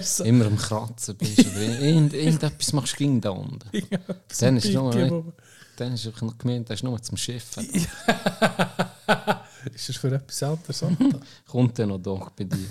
[0.00, 0.24] so.
[0.24, 3.58] Immer am Kratzen bist oder irgend, irgendetwas machst du da unten.
[4.40, 5.34] Dann ist, noch, wo-
[5.76, 7.44] dann ist einfach noch gemeint, das ist nur zum Schiff.
[9.74, 10.84] Ist das für etwas anderes?
[11.46, 12.66] Kommt dann noch doch bei dir.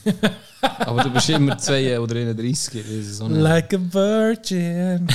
[0.79, 2.81] Aber du bist immer 2 oder 31.
[2.83, 5.07] Das ist so like a virgin.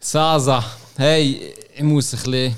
[0.00, 0.62] Sasa,
[0.96, 2.56] hey, ich muss ein bisschen.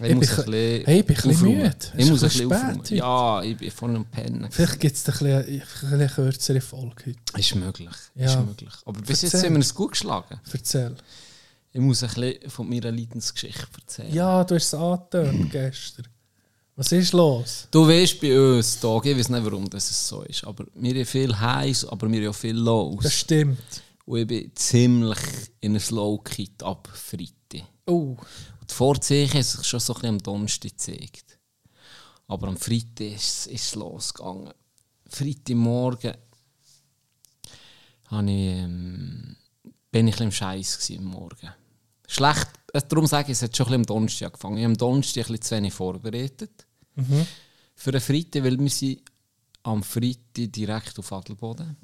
[0.00, 0.84] Ich, Ich muss ein bisschen.
[0.86, 1.76] hey, ich bin ein bisschen müde.
[1.96, 4.46] Ich muss ein bisschen bisschen spät Ja, ich bin vorhin am Pennen.
[4.50, 7.38] Vielleicht gibt es eine, eine kürzere Folge heute.
[7.40, 7.90] Ist möglich.
[8.14, 8.26] Ja.
[8.26, 8.72] Ist möglich.
[8.84, 9.48] Aber bis jetzt Erzähl.
[9.50, 10.40] haben wir es gut geschlagen.
[10.52, 10.94] Erzähl.
[11.72, 14.14] Ich muss ein bisschen von meiner Leidensgeschichte erzählen.
[14.14, 16.06] Ja, du hast es angetönt gestern.
[16.76, 17.66] Was ist los?
[17.72, 21.04] Du weißt bei uns, Tag, ich weiß nicht, warum das so ist, aber wir haben
[21.04, 23.02] viel heiß, aber wir haben auch viel los.
[23.02, 23.58] Das stimmt.
[24.08, 25.18] Und ich bin ziemlich
[25.60, 27.68] in einer Slow-Kit ab Freitag.
[27.84, 28.16] Oh,
[28.68, 31.38] Die Vorzeichen haben sich schon so ein bisschen am Donnerstag gezeigt.
[32.26, 34.54] Aber am Freitag ist, ist es losgegangen.
[35.10, 36.14] Freitagmorgen
[38.06, 39.36] habe ich, ähm,
[39.90, 41.52] bin ich ein bisschen im Scheiß am Morgen.
[42.06, 44.56] Schlecht, äh, darum sage ich, es hat schon ein bisschen am Donnerstag angefangen.
[44.56, 46.66] Ich habe am Donnerstag ein bisschen zu wenig vorbereitet.
[47.74, 49.02] Für den Freitag, weil wir sind
[49.64, 51.76] am Freitag direkt auf Adelboden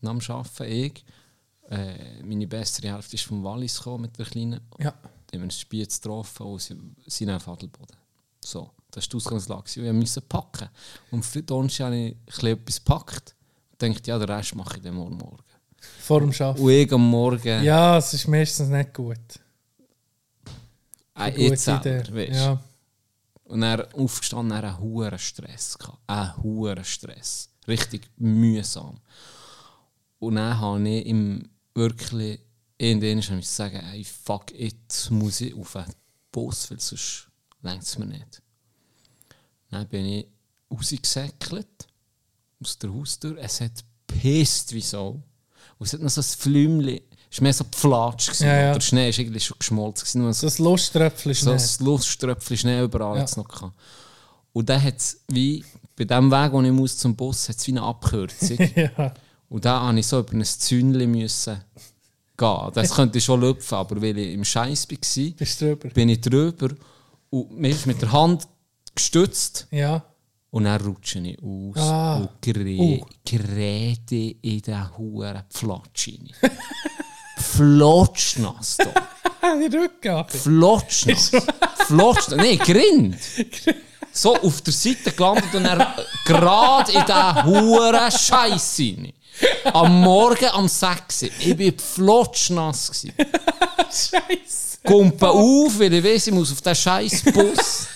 [0.00, 0.64] nach dem Arbeiten.
[0.72, 1.04] Ich,
[1.70, 4.60] äh, meine bessere Hälfte ist vom Wallis gekommen mit der Kleinen.
[4.78, 4.92] ja.
[5.30, 6.74] Dann haben wir ein Spiel getroffen und sie
[7.06, 7.96] sind auf Adelboden.
[8.42, 9.82] So, das war die Ausgangslage.
[9.82, 10.70] Wir mussten packen.
[11.10, 11.96] Und für Donnerstag habe
[12.26, 13.34] ich etwas gepackt
[13.72, 15.18] und dachte, ja, den Rest mache ich dann morgen.
[15.18, 15.36] morgen.
[16.00, 16.62] Vor dem Arbeiten.
[16.62, 19.18] Und ich am Morgen, Ja, es ist meistens nicht gut.
[21.18, 22.62] äh, ich selber, weißt Ja.
[23.44, 25.76] Und dann aufgestanden, dann einen hohen Stress.
[26.06, 27.50] Einen hohen Stress.
[27.66, 28.98] Richtig mühsam.
[30.18, 31.48] Und dann habe ich ihm
[31.78, 32.40] wirklich
[32.76, 35.84] irgendwann habe ich sagen, hey, fuck, jetzt muss ich auf den
[36.30, 37.28] Bus, weil sonst
[37.62, 38.42] längt es mir nicht.
[39.70, 40.26] Dann bin ich
[40.70, 41.86] rausgesäckelt
[42.62, 43.36] aus der Haustür.
[43.38, 43.72] Es hat
[44.06, 45.22] gepisst wie so.
[45.78, 47.00] Und es hat noch so ein Flümchen.
[47.30, 48.26] Es war mehr so Pflatsch.
[48.26, 48.46] gewesen.
[48.46, 48.72] Ja, ja.
[48.74, 50.04] Der Schnee war irgendwie schon geschmolzen.
[50.04, 50.22] gewesen.
[50.22, 53.26] Nur so So ein Lusttröpfchen so ist ein Lustströpfchen schnell überall Ja.
[53.36, 53.74] noch gehabt.
[54.52, 55.64] Und dann hat es wie,
[55.94, 58.58] bei dem Weg, wo ich muss zum Bus, hat es wie eine Abkürzung.
[58.76, 59.14] Ja.
[59.48, 61.60] Und da musste ich so über ein Zündchen müssen
[62.36, 62.70] gehen.
[62.74, 66.68] Das könnte ich schon lüpfen, aber weil ich im Scheiß war, bin ich drüber
[67.30, 68.46] und mir ist mit der Hand
[68.94, 70.02] gestützt Ja.
[70.50, 72.16] Und dann rutsche ich aus Ah.
[72.16, 73.04] und gre Uh.
[73.24, 76.30] gerede in den huren Pflatsch rein.
[77.36, 79.08] Flotschnass da.
[80.38, 81.30] Flotschnass.
[81.86, 82.36] Flotschnass.
[82.36, 83.16] Nein, Grind.
[84.12, 85.86] So auf der Seite gelandet und dann
[86.24, 89.12] gerade in diesen huren Scheiß rein.
[89.72, 91.28] Am Morgen am 6 Uhr.
[91.40, 92.88] Ich war flotschnass.
[92.90, 93.12] gewesen.
[93.90, 94.78] Scheiße.
[94.84, 97.86] Kumpe auf, weil ich weiss, ich muss auf diesen scheiß Bus.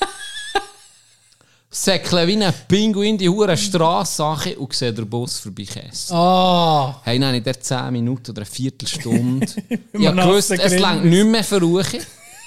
[1.74, 4.22] Säckle wie ein Pinguin die hure Straße
[4.58, 6.14] und sehe den Bus vorbeikäsen.
[6.14, 7.00] Ah.
[7.02, 9.46] Hey, dann habe ich dort 10 Minuten oder eine Viertelstunde.
[9.68, 11.82] ich Immer habe gewusst, nasse es längt nicht mehr für Ruhe.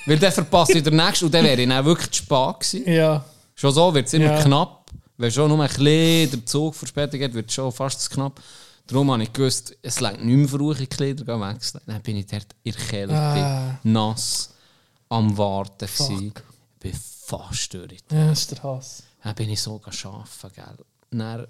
[0.05, 2.91] Weil dann verpasse ich den nächsten und dann wäre ich dann wirklich zu spät gewesen.
[2.93, 3.25] Ja.
[3.55, 4.43] Schon so wird es immer Ja.
[4.43, 4.91] knapp.
[5.17, 8.39] Wenn schon nur ein bisschen der Zug verspätet geht, wird es schon fast zu knapp.
[8.87, 11.81] Darum habe ich gewusst, es längt nicht mehr für die Kleider wechseln.
[11.87, 13.79] Dann bin ich dort in der Kälte, Ah.
[13.83, 14.53] nass,
[15.09, 15.87] am Warten.
[15.87, 16.31] gewesen.
[16.31, 16.43] Fuck.
[16.75, 17.97] Ich bin fast durch.
[18.11, 19.03] Ja, das ist der Hass.
[19.23, 20.77] Dann bin ich so arbeiten, gell.
[21.09, 21.47] Dann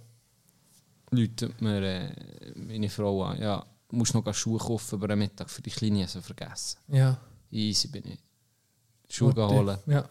[1.12, 5.50] läutet mir äh, meine Frau an, ja, du musst noch Schuhe kaufen über den Mittag
[5.50, 6.78] für die Kleine, also vergessen.
[6.88, 7.18] Ja.
[7.52, 8.20] Easy bin ich.
[9.10, 10.08] Schuhe holen, Ja.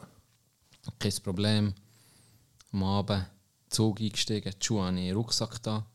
[0.98, 1.74] kein Problem.
[2.72, 3.26] Am Abend
[3.70, 5.86] Zug eingestiegen, die Schuhe habe ich in den Rucksack da.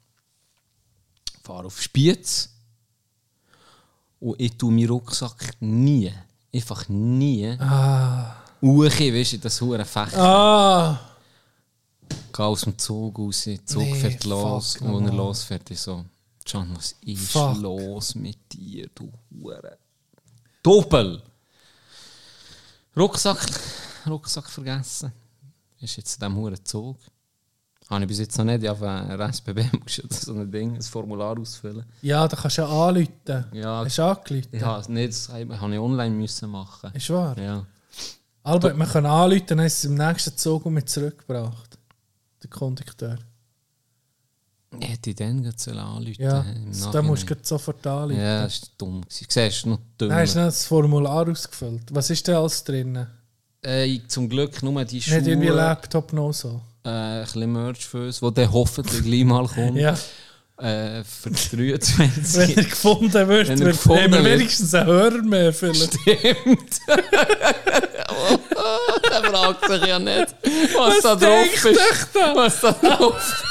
[1.49, 2.47] Fahre auf Spiez.
[4.19, 6.13] Und ich tue meinen Rucksack nie,
[6.53, 8.35] einfach nie, Ah.
[8.61, 10.19] uche, weißt du, das hure Fächer.
[10.21, 10.99] Ah.
[12.31, 14.77] Gehe aus dem Zug raus, der Zug Nee, fährt los.
[14.77, 16.05] Und wenn er losfährt, ich so,
[16.45, 17.57] Can, was ist Fuck.
[17.57, 19.77] los mit dir, du Hure?
[20.61, 21.23] Doppel!
[22.95, 23.39] Rucksack,
[24.05, 25.11] Rucksack vergessen.
[25.79, 26.97] Ist jetzt in diesem Huren Zug.
[27.89, 28.67] Habe ich bis jetzt noch nicht.
[28.69, 31.83] Auf einer SBB musst du so ein Ding, ein Formular ausfüllen.
[32.03, 33.45] Ja, da kannst du ja anrufen.
[33.53, 33.83] Ja.
[33.83, 34.49] Hast du angerufen?
[34.53, 36.91] Es nicht, das habe ich online müssen machen.
[36.93, 37.37] Ist wahr?
[37.39, 37.65] Ja.
[38.43, 41.77] Albert, wir können anrufen, dann ist es im nächsten Zug und mit zurückgebracht.
[42.43, 43.17] Der Kondukteur.
[44.79, 48.19] Ich hätte ich dann gerade anrufen Ja, im so, da musst du sofort anrufen.
[48.21, 49.01] Ja, das war dumm.
[49.01, 49.25] gewesen.
[49.29, 50.09] Siehst du, noch dumm.
[50.09, 51.83] Dann hast du das Formular ausgefüllt.
[51.91, 53.07] Was ist denn alles drin?
[53.63, 56.61] Äh, zum Glück nur die Schuhe, Nicht irgendwie Laptop noch so.
[56.83, 59.77] Äh, ein bisschen Merch für uns, wo dann hoffentlich gleich mal kommt.
[59.89, 59.95] Ja.
[60.61, 62.57] Äh, für die Wenn 23.
[62.57, 64.39] er gefunden wird, Wenn er wird gefunden haben wir wird.
[64.39, 65.53] wenigstens einen Hörer mehr.
[65.53, 65.93] Vielleicht.
[66.01, 66.81] Stimmt.
[69.09, 70.35] Der fragt sich ja nicht,
[70.75, 71.79] was, Was da drauf ist.
[72.35, 73.43] Was da drauf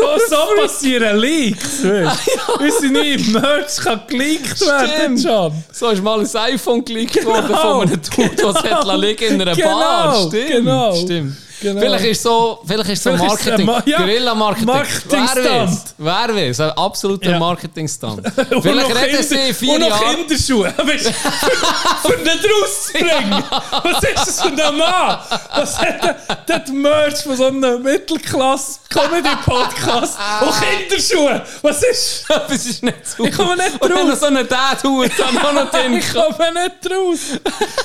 [0.00, 1.84] So, so passieren Leaks.
[1.84, 2.30] Weißt?
[2.60, 5.16] Unsere neue Merch kann geleakt werden.
[5.16, 5.52] John.
[5.72, 7.80] So ist mal ein iPhone geleakt worden Genau.
[7.80, 8.88] von einem Dude, was Genau.
[8.88, 10.26] hat liegen in einer Genau, Bar.
[10.28, 10.94] Stimmt, genau.
[10.96, 11.36] stimmt.
[11.66, 11.80] Genau.
[11.80, 14.66] Vielleicht ist so, vielleicht ist so Vielleicht Marketing, Ma- ja, Guerilla-Marketing.
[14.66, 15.80] Marketing-Stunt.
[15.98, 16.60] Wer weiß?
[16.60, 17.38] Ein absoluter Ja.
[17.40, 18.24] Marketing-Stunt.
[18.52, 20.00] Und Vielleicht reden sie vier und noch.
[20.14, 20.66] Kinderschuhe.
[20.76, 23.42] Weißt, du, für, nicht rauszubringen.
[23.82, 25.18] Was ist das für ein Mann?
[25.56, 30.18] Was hat der, der Merch von so einem Mittelklasse-Comedy-Podcast?
[30.42, 31.42] Und Kinderschuhe.
[31.62, 32.24] Was ist...
[32.28, 33.24] Das ist nicht so.
[33.24, 34.20] Ich komme nicht Und noch draus.
[34.20, 35.66] so einen Dad-Hut dann auch noch.
[35.74, 37.18] Ich komme nicht raus.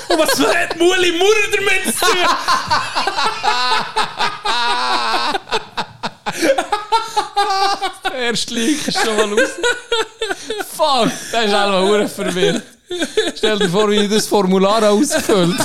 [0.08, 2.12] Und was hat Muli Murr damit zu tun?
[8.04, 9.50] Der erste Leak ist schon mal raus.
[10.76, 12.62] Fuck, der ist einfach hure verwirrt.
[13.36, 15.58] Stell dir vor, wie das Formular ausgefüllt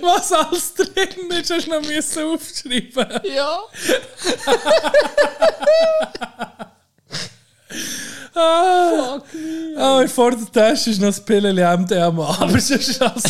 [0.00, 1.82] Was alles drin ist, hast du noch
[2.34, 3.20] aufschreiben.
[3.24, 3.58] Ja.
[8.36, 9.20] Ah,
[9.78, 12.36] ah, vor der Tasche ist noch das Pilleli MDMA.
[12.40, 13.22] Aber sonst alles...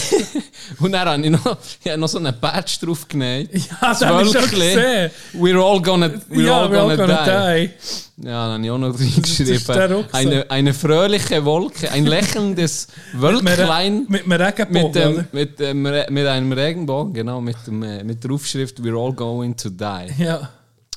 [0.80, 3.50] Und dann habe ich noch, ich habe noch so einen Badge drauf genäht.
[3.52, 5.10] Ja, das habe ich schon gesehen.
[5.34, 7.70] We're all gonna, we're ja, all wir gonna, all gonna die.
[8.16, 9.92] Ja, dann habe ich auch noch ist der reingeschrieben.
[9.96, 10.14] Rucksack.
[10.14, 15.26] Eine, eine fröhliche Wolke, ein lächelndes Wölklein Mit einem Regenbogen, mit, dem, oder?
[15.32, 19.12] mit, dem, Re- mit einem Regenbogen, genau, mit, dem, äh, mit der Aufschrift We're all
[19.12, 20.22] going to die.
[20.22, 20.48] Ja.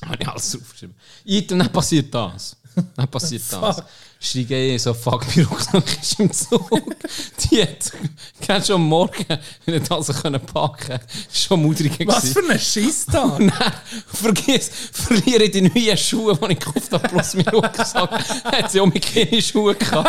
[0.02, 0.94] Habe ich alles draufgeschrieben.
[1.26, 2.56] Und dann passiert das.
[2.96, 3.82] Dann passiert das.
[4.20, 6.68] Schreie ich so, fuck, mein Rucksack ist im Zug.
[7.50, 7.92] Die hat,
[8.40, 9.24] kennst schon am Morgen,
[9.64, 10.22] wenn ich das
[10.52, 10.98] packen
[11.32, 13.38] schon mudrig Was für ein Scheisstag.
[13.38, 13.52] Dann
[14.06, 18.10] vergiss, verliere ich die neuen Schuhe, die ich gekauft habe, plus mein Rucksack.
[18.44, 20.08] Hat sie auch mit keine Schuhe gehabt.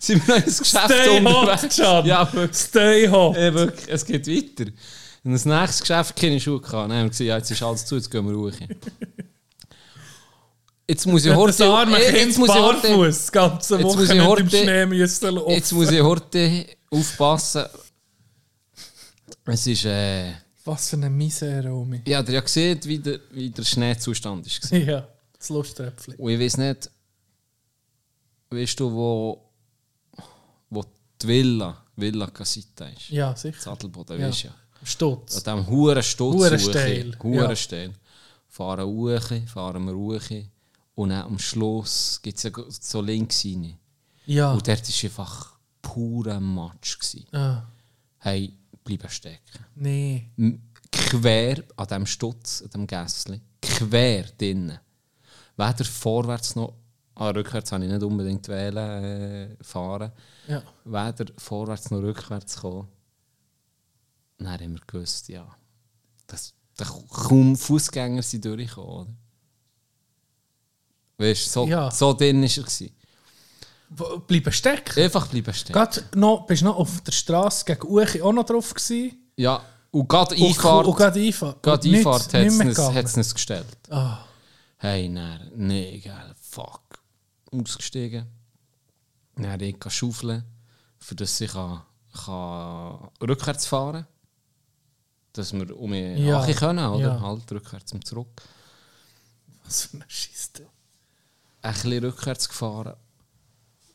[0.00, 1.62] Sind wir noch ins Geschäft Stay unterwegs?
[1.62, 2.06] hot, John.
[2.06, 2.58] Ja, wirklich.
[2.60, 3.36] Stay hot.
[3.36, 4.70] Ja, wirklich, es geht weiter.
[5.24, 6.90] Und das nächste Geschäft keine Schuhe gehabt.
[6.90, 8.56] Dann haben wir gesagt, ja, jetzt ist alles zu, jetzt gehen wir ruhig.
[10.86, 12.88] Jetzt muss ich arme jetzt muss ich heute...
[12.88, 14.18] barfuß, das ganze jetzt muss ich
[15.30, 15.50] laufen.
[15.50, 17.64] Jetzt muss ich heute aufpassen.
[19.46, 19.86] Es ist...
[19.86, 22.02] Äh, Was für eine Misere, Omi.
[22.06, 24.78] ja, ihr ja gesehen, wie der, wie der Schneezustand war.
[24.78, 25.08] Ja,
[25.38, 26.16] das Lusttröpfchen.
[26.16, 26.90] Und ich weiß nicht...
[28.50, 29.40] Weißt du, wo...
[30.68, 30.84] Wo
[31.22, 33.08] die Villa, Villa Casita ist.
[33.08, 33.58] Ja, sicher.
[33.58, 34.28] Sattelboden, Ja.
[34.28, 34.54] weißt du ja.
[34.84, 35.36] Stutz.
[35.36, 37.90] An diesem huren Stutz hoch, steil, ja.
[38.48, 40.44] Fahren hoch, fahren wir hoch.
[40.94, 43.76] Und dann am Schluss gibt es ja so links rein.
[44.26, 44.52] Ja.
[44.52, 47.16] Und dort war einfach purer Matsch.
[47.32, 47.62] Ah,
[48.18, 48.52] Hey,
[48.84, 49.64] bleiben stecken.
[49.74, 50.30] nee.
[50.90, 54.78] Quer an diesem Stutz, an diesem Gässli, quer drinnen.
[55.56, 56.74] Weder vorwärts noch,
[57.16, 60.12] ah, rückwärts habe ich nicht unbedingt wählen, äh, fahren.
[60.46, 60.62] Ja.
[60.84, 62.86] Weder vorwärts noch rückwärts kommen.
[64.38, 65.46] Dann haben wir gewusst, ja,
[66.26, 69.10] dass, dass kaum Fußgänger sind durchgekommen, oder?
[71.18, 71.90] Weißt du, so, Ja.
[71.90, 72.48] so drin war
[72.80, 74.18] er.
[74.26, 75.00] Bleiben stecken.
[75.02, 75.72] Einfach bleiben stehen.
[75.72, 79.16] Gerade noch, bist du noch auf der Straße gegen Uchi auch noch drauf gewesen?
[79.36, 79.62] Ja,
[79.92, 81.62] und gerade Einfahrt, Und gerade Einfahrt.
[81.62, 83.66] gerade nicht- Einfahrt hat nicht es uns gestellt.
[83.90, 84.24] Ah,
[84.78, 86.82] Hey, nein, nee, geil, fuck.
[87.52, 88.26] Ausgestiegen.
[89.36, 90.44] Dann ich kann schaufeln,
[90.98, 91.82] für das ich kann,
[92.24, 94.06] kann rückwärts fahren
[95.34, 96.54] Dass wir um mich Ja, ja.
[96.54, 97.00] können, oder?
[97.00, 97.20] ja.
[97.20, 98.42] Halt rückwärts und zurück.
[99.64, 100.66] was für eine Schiste.
[101.62, 102.94] Ein bisschen rückwärts gefahren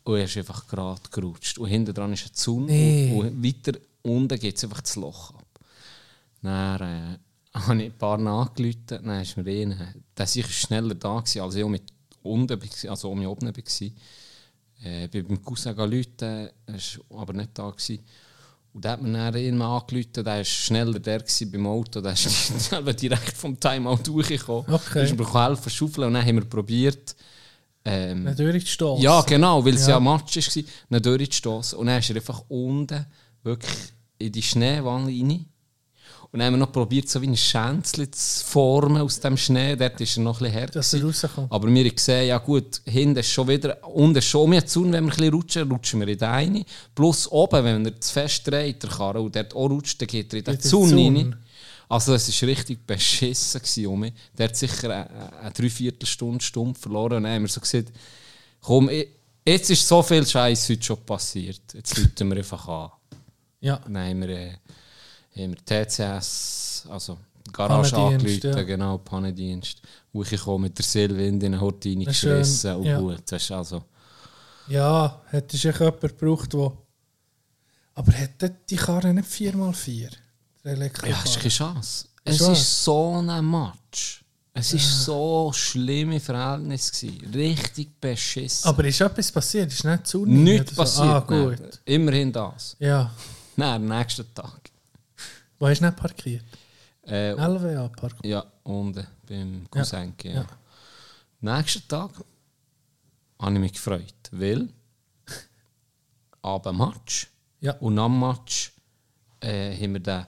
[0.04, 1.58] und er ist einfach gerade gerutscht.
[1.60, 3.14] Und hinten dran ist ein Zaun Nee.
[3.16, 5.46] und, weiter unten geht es einfach das Loch ab.
[6.42, 7.18] Dann äh,
[7.60, 11.56] habe ich ein paar angerufen, dann ist mir einer, der sicher schneller da gewesen, als
[11.56, 11.84] ich mit
[12.24, 13.90] unten war, also um oben war.
[14.84, 16.52] Äh, ich bin beim Cousin gerufen, er
[17.10, 17.70] war aber nicht da.
[17.70, 18.04] Gewesen.
[18.74, 22.72] Und der hat mir dann irgendwann angerufen, der war schneller der beim Auto, der ist
[23.02, 24.72] direkt vom Timeout durchgekommen.
[24.74, 25.06] Okay.
[25.06, 27.16] Ist mir helfen schaufeln und dann haben wir probiert,
[27.84, 29.04] ähm, Nicht durchgestoßen.
[29.04, 29.94] ja, genau, weil es Ja.
[29.94, 31.80] ja, Matsch war, nicht durchzustossen.
[31.80, 33.06] Und dann ist er einfach unten
[33.44, 33.76] wirklich
[34.20, 35.46] in die Schneewanne rein.
[36.32, 39.76] Und dann haben wir noch probiert, so wie ein Schänzchen zu formen aus dem Schnee.
[39.76, 40.74] Dort ist er noch ein bisschen härter.
[40.74, 41.26] Dass er gewesen.
[41.26, 41.52] rauskommt.
[41.52, 44.84] Aber wir haben gesehen, ja gut, hinten ist schon wieder, unten ist schon mehr zu,
[44.84, 46.66] wenn wir ein bisschen rutschen, rutschen wir in den einen.
[46.94, 50.32] Plus oben, wenn er zu fest dreht, der Karre, und dort auch rutscht, dann geht
[50.34, 51.36] er in den Zaun rein.
[51.88, 54.14] Also es war richtig beschissen um mich.
[54.38, 57.18] Der hat sicher eine, eine Dreiviertelstunde Stunde verloren.
[57.18, 57.92] Und dann haben wir so gesagt,
[58.62, 58.92] komm,
[59.44, 61.74] jetzt ist so viel Scheiß heute schon passiert.
[61.74, 62.92] Jetzt rufen wir einfach an.
[63.62, 63.78] Ja.
[63.78, 64.52] Dann haben wir, äh,
[65.44, 67.18] haben wir TCS, also
[67.52, 68.64] Garage angerufen, ja.
[68.64, 69.82] genau, Pannendienst.
[70.12, 73.00] Wo ich komme mit der Silwind in eine schön, reingefressen und ja.
[73.00, 73.22] gut.
[73.30, 73.84] Das ist also,
[74.68, 76.72] Ja, hättest du jemanden gebraucht, der...
[77.96, 80.10] Aber hätte die Karre nicht 4x4?
[80.64, 82.06] Der ja, hast keine Chance.
[82.24, 84.24] Es ist so ein Match.
[84.54, 87.08] Es war so schlimme Verhältnisse.
[87.08, 87.34] Gewesen.
[87.34, 88.68] Richtig beschissen.
[88.68, 89.72] Aber ist etwas passiert?
[89.72, 91.08] Ist nicht zu Nichts passiert.
[91.08, 91.80] Ah, gut.
[91.86, 92.76] Immerhin das.
[92.80, 93.12] Ja.
[93.56, 94.69] Nein, am nächsten Tag.
[95.60, 96.46] Wo hast du nicht parkiert?
[97.06, 98.26] Äh, LWA parkiert.
[98.26, 100.14] ja, unten beim Cousin.
[100.24, 100.32] Ja.
[100.32, 100.46] ja.
[101.42, 102.12] Nächsten Tag
[103.40, 104.70] habe ich mich gefreut, weil
[106.42, 107.28] am Match
[107.62, 107.74] Ja.
[107.74, 108.74] und am Match
[109.42, 110.26] äh, haben wir den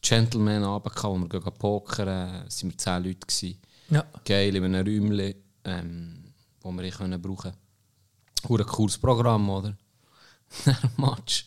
[0.00, 3.58] Gentleman Abend gehabt, wo wir gehen pokern, sind wir zehn Leute gewesen.
[3.90, 4.04] Ja.
[4.24, 7.52] Geil in einem Räumchen, ähm, wo wir ihn können brauchen.
[8.48, 9.76] Hure cooles Programm, oder?
[10.64, 11.46] Nach dem Match.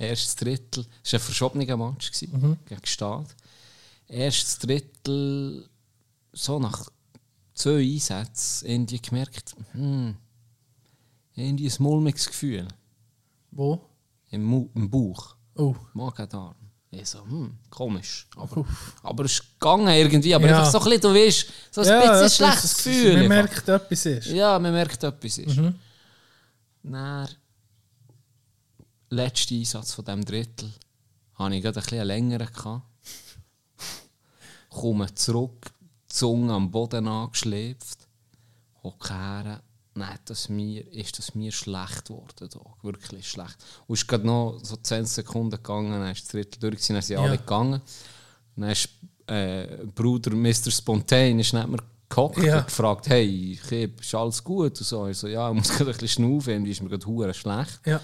[0.00, 0.86] Erstes Drittel.
[1.04, 3.26] Es war ein verschobener Match gewesen, gegen Stade.
[4.08, 5.68] Erstes Drittel,
[6.32, 6.88] so nach
[7.54, 10.16] zwei Einsätzen, irgendwie gemerkt, hm,
[11.34, 12.66] irgendwie ein mulmiges Gefühl
[13.50, 13.80] Wo?
[14.30, 15.36] im, Mu im Bauch.
[15.54, 15.76] Oh.
[15.92, 16.54] Magen-Darm.
[16.92, 18.26] Ich so, hm, komisch.
[18.36, 18.64] Aber,
[19.02, 20.34] aber es ist gegangen irgendwie.
[20.34, 20.58] Aber Ja.
[20.60, 23.16] einfach so ein bisschen, du weißt, so ein Ja, bisschen ein schlechtes Gefühl.
[23.18, 24.26] Man merkt, etwas ist.
[24.28, 25.56] Ja, man merkt, etwas ist.
[25.56, 25.74] Mhm.
[26.82, 27.28] Dann,
[29.10, 30.70] letzter Einsatz von diesem Drittel,
[31.34, 32.46] hatte ich gerade ein bisschen längeren.
[32.52, 32.82] Gehabt.
[34.70, 35.66] Komme zurück,
[36.10, 38.08] die Zunge am Boden angeschlepft,
[38.82, 39.60] hocke
[39.94, 42.48] Nein, das mir, ist das mir schlecht geworden.
[42.48, 42.60] Da.
[42.82, 43.56] Wirklich schlecht.
[43.86, 46.92] Und es ist gerade noch so 10 Sekunden gegangen, dann ist das Drittel durch, gewesen,
[46.94, 47.22] dann sind Ja.
[47.22, 47.82] alle gegangen.
[48.56, 48.88] Dann ist
[49.26, 50.70] äh, Bruder Mr.
[50.70, 52.58] Spontane ist neben mir gehockt Ja.
[52.58, 54.78] und gefragt, hey, Kip, ist alles gut?
[54.78, 55.08] Und so.
[55.08, 57.80] Ich so, ja, ich muss gerade ein bisschen schnaufen, irgendwie ist mir gerade schlecht.
[57.84, 58.00] Ja.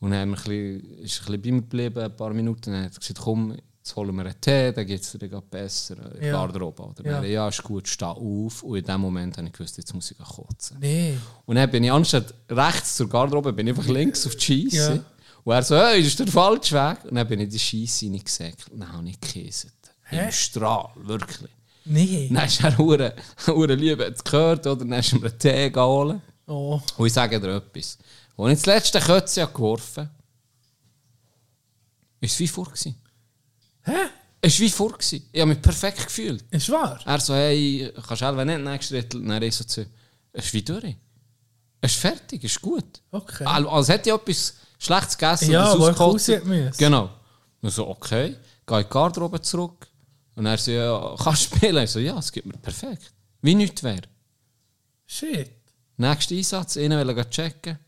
[0.00, 2.72] Und dann haben wir ein bisschen, ist ein bisschen bei mir geblieben, ein paar Minuten.
[2.72, 5.94] Dann hat er gesagt, komm, jetzt holen wir einen Tee, dann geht es dir besser.
[5.96, 6.32] der Ja.
[6.32, 6.82] Garderobe.
[6.82, 7.04] Oder?
[7.04, 7.22] Ja.
[7.22, 7.28] Ja.
[7.28, 8.62] ja, ist gut, steh auf.
[8.62, 10.76] Und in dem Moment habe ich gewusst, jetzt muss ich kotzen.
[10.80, 11.16] Nee.
[11.46, 14.94] Und dann bin ich anstatt rechts zur Garderobe, bin ich einfach links auf die Scheisse.
[14.96, 15.04] Ja.
[15.44, 17.04] Und er so, hey, das ist der falsche Weg.
[17.04, 18.70] Und dann bin ich in die Scheisse reingesäckelt.
[18.72, 19.72] Dann habe ich gekäset.
[20.10, 21.50] Im Strahl, wirklich.
[21.84, 22.28] Nee.
[22.32, 23.14] Dann ist er hure,
[23.46, 24.84] hure lieb, hat es gehört, oder?
[24.84, 26.20] Dann ist er mir einen Tee geholt.
[26.48, 26.80] Oh.
[26.96, 27.98] Und ich sage dir etwas.
[28.36, 30.10] Als ich das letzte Kötze geworfen habe,
[32.20, 32.66] war es wie vor.
[32.66, 32.96] gewesen.
[33.82, 33.92] Hä?
[34.40, 34.92] Es war wie vor.
[34.92, 35.28] gewesen.
[35.32, 36.44] Ich habe mich perfekt gefühlt.
[36.50, 37.00] Ist wahr?
[37.04, 39.26] Er so, hey, kannst du nicht nächsten Drittel?
[39.26, 39.86] Dann ich so zu
[40.36, 40.96] es ist wie durch.
[41.80, 43.00] Es ist fertig, es ist gut.
[43.10, 43.44] Okay.
[43.44, 46.78] Als, als hätte ich etwas Schlechtes gegessen, Ja, das wo er ausgekotzt.
[46.78, 47.10] Genau.
[47.62, 48.36] Und so, okay.
[48.66, 49.86] Gehe in die Garderobe zurück.
[50.34, 51.84] Und er so, ja, kannst du spielen?
[51.84, 53.12] Ich so, ja, es geht mir perfekt.
[53.40, 54.02] Wie nichts wäre.
[55.06, 55.50] Shit.
[55.96, 57.78] Nächster Einsatz, einen wollen gehen checken.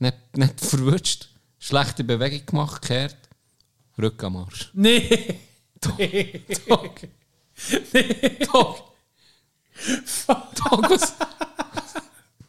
[0.00, 1.28] Nicht, nicht verwutscht.
[1.58, 3.16] Schlechte Bewegung gemacht, gekehrt.
[4.00, 4.70] Rücken am Arsch.
[4.74, 5.38] Nee.
[5.80, 5.96] Doch.
[5.98, 6.40] Nee.
[6.68, 6.94] Doch.
[8.52, 8.92] Doch.
[10.26, 11.14] Doch, was,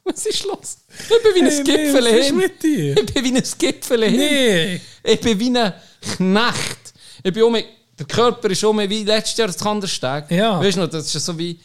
[0.04, 0.78] was ist los?
[0.90, 2.38] Ich bin wie ein Hey, nee, Gipfel ist hin.
[2.38, 2.98] mit dir?
[2.98, 4.16] Ich bin wie ein Gipfel hin.
[4.18, 4.82] Nee.
[5.04, 6.94] Ich bin wie ein Knecht.
[7.24, 10.26] Ich bin um der Körper ist um wie letztes Jahr das Kandersteg.
[10.32, 10.60] Ja.
[10.60, 11.60] Weißt du noch, das ist so wie,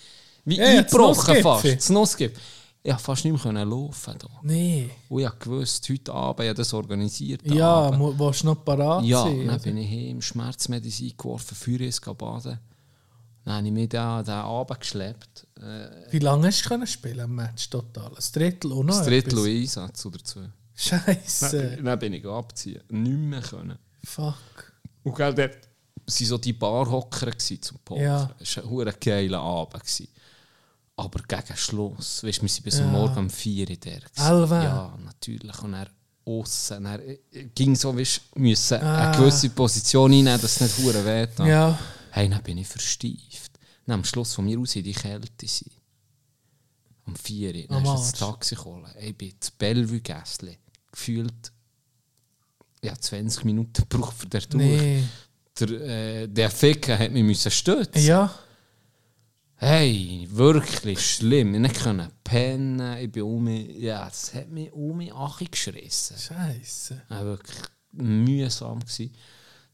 [0.45, 1.43] wie Ja, ja, eingebrochen Nussgipfel.
[1.43, 1.65] fast.
[1.77, 2.43] Das Nussgipfel.
[2.87, 4.15] Ich konnte fast nicht mehr können laufen.
[4.17, 4.29] Da.
[4.43, 4.89] Nee.
[5.09, 7.43] Und ich gewusst, heute Abend, ich habe das organisiert.
[7.45, 8.17] Ja, Abend.
[8.21, 9.39] willst du noch parat Ja, sein?
[9.39, 9.59] dann oder?
[9.59, 12.61] bin ich heim, Schmerzmedizin geworfen, Feueres baden.
[13.45, 15.49] Dann habe ich mich da den Abend geschleppt.
[15.61, 18.07] Äh, Wie lange hast du können spielen im Match total?
[18.13, 19.47] Ein Drittel und noch das Drittel etwas?
[19.47, 20.49] Einsatz oder zwei.
[20.77, 21.79] Scheiße.
[21.83, 22.83] Dann bin ich abziehen.
[22.91, 23.79] Nicht mehr können.
[24.05, 24.73] Fuck.
[25.03, 28.01] Und gell, dort waren so die Barhocker gsi zum Poker.
[28.03, 28.31] Ja.
[28.39, 29.83] Es war ein hure geiler Abend.
[29.83, 30.09] gsi.
[30.97, 32.85] Aber gegen Schluss, weißt, wir waren bis Ja.
[32.87, 33.91] am Morgen um 4 Uhr da.
[33.91, 34.51] Elf?
[34.51, 35.63] Ja, natürlich.
[35.63, 35.89] Und er
[36.25, 36.87] aussen.
[36.87, 37.19] Er äh,
[37.55, 39.11] ging so, weißt, müssen Ah.
[39.11, 41.39] eine gewisse Position einnehmen, dass es nicht hure weht.
[41.41, 41.79] Ja.
[42.11, 43.53] Hey, dann bin ich versteift.
[43.87, 45.71] Dann am Schluss von mir aus in die Kälte sein.
[47.07, 47.63] Um 4 Uhr.
[47.69, 48.19] Dann Am ist das.
[48.21, 48.91] Taxi gekommen.
[48.99, 50.59] Ich bin zu Bellevue-Gässli.
[50.91, 51.53] Gefühlt
[52.83, 54.63] ja, 20 Minuten gebraucht für den durch.
[54.65, 55.03] Nee.
[55.61, 58.03] Der, äh, der Ficker hat mich müssen stützen.
[58.03, 58.35] Ja.
[59.59, 61.55] Hey, wirklich schlimm.
[61.55, 62.99] Ich nicht pennen.
[62.99, 66.17] Ich bin um ja, das hat mich um mich Achi geschrissen.
[66.19, 67.03] Scheiße.
[67.09, 67.57] Ja, wirklich
[67.93, 69.15] mühsam gewesen.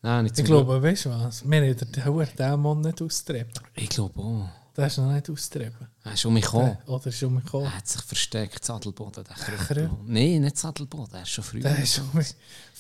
[0.01, 1.49] Nein, ich, glaube, weißt du was?
[1.49, 3.53] Wir haben den Hauer Dämon nicht austrieben.
[3.75, 4.49] ich glaube auch.
[4.77, 5.89] Der ist noch nicht austrieben.
[6.03, 6.79] Er ist um mich gekommen.
[6.87, 7.67] Oder ist um mich gekommen?
[7.67, 8.67] Er hat sich versteckt?
[8.67, 9.91] Krüppel.
[10.07, 11.61] Nein, nicht Sadelboden, er ist schon früher.
[11.61, 12.35] Der ist um mich.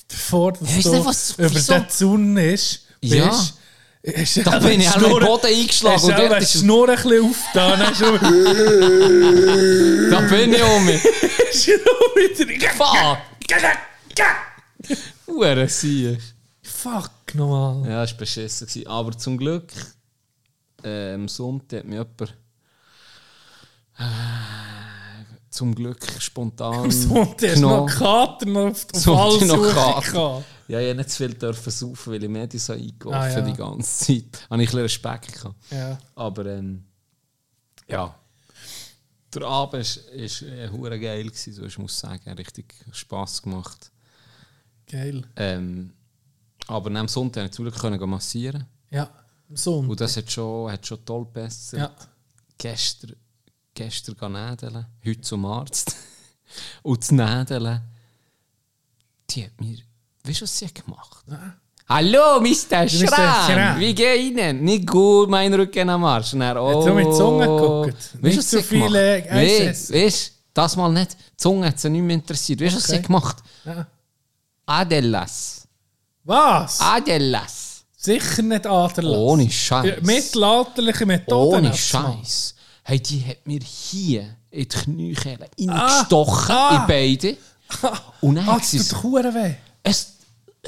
[0.08, 3.28] Bevor dass Weißt du über den Zaun ist, Ja.
[3.28, 3.58] bist, ist
[4.02, 5.94] da bin ich auch im Boden eingeschlagen.
[6.02, 7.78] Hast Und du dort ist, Schnur ein bisschen aufgetan?
[7.86, 8.18] Hast du
[10.10, 11.02] da bin ich um mich.
[12.76, 12.96] Fuck!
[15.26, 16.18] Hure Sieg.
[16.62, 17.88] Fuck, nochmal.
[17.88, 18.66] Ja, es war beschissen.
[18.66, 18.86] gewesen.
[18.88, 19.72] Aber zum Glück,
[20.82, 22.34] äh, am Sonntag hat mich jemand
[23.98, 24.02] äh,
[25.50, 30.42] zum Glück spontan Und der ist noch Kater auf der Sonntag noch Kater.
[30.72, 33.40] Ja, ich nicht zu viel dürfen saufen, weil ich mir die so eingeworfen Ah, ja.
[33.42, 34.46] die ganze Zeit.
[34.50, 35.56] Habe ich ein bisschen Respekt gehabt.
[35.70, 35.98] Ja.
[36.14, 36.84] Aber ähm,
[37.86, 38.14] ja.
[39.34, 43.90] Der Abend ist äh, hure geil gewesen, so ich muss sagen, richtig Spass gemacht.
[44.90, 45.22] Geil.
[45.36, 45.92] Ähm,
[46.66, 48.66] aber am Sonntag konnte ich zum Glück massieren.
[48.90, 49.10] Ja,
[49.50, 49.90] am Sonntag.
[49.90, 51.76] Und das hat schon, hat schon toll besser.
[51.76, 51.94] Ja.
[52.56, 53.16] Gestern,
[53.74, 55.94] gestern nädeln, heute zum Arzt.
[56.82, 57.82] Und das Nädeln,
[59.28, 59.78] die hat mir,
[60.24, 61.24] weißt du, was sie hat gemacht?
[61.88, 62.88] Hallo, Mr.
[62.88, 63.78] Schran.
[63.78, 64.64] wie geht Ihnen?
[64.64, 66.30] Nicht gut, mein Rücken am Arsch.
[66.30, 67.96] Dann, oh, du mit der Zunge geguckt?
[68.14, 69.30] Weißt Nicht so sie gemacht viele hat?
[69.32, 71.12] Nee, Eis weißt du, das mal nicht.
[71.12, 72.60] Die Zunge hat sie nicht mehr interessiert.
[72.60, 73.36] Weißt du, was sie hat gemacht?
[73.64, 73.86] Ja.
[74.66, 75.66] Adelas.
[76.24, 76.80] Was?
[76.80, 77.84] Adelas.
[77.96, 79.16] Sicher nicht Aderlass.
[79.18, 80.02] Ohne Scheiß.
[80.02, 81.66] Mittelalterliche Methoden.
[81.66, 81.74] Ohne.
[81.74, 82.54] Scheiß.
[82.84, 86.76] Hey, die hat mir hier in die Kniekehle reingestochen, ah.
[86.80, 87.36] in beide.
[88.20, 90.11] Und dann Ah, hat sie es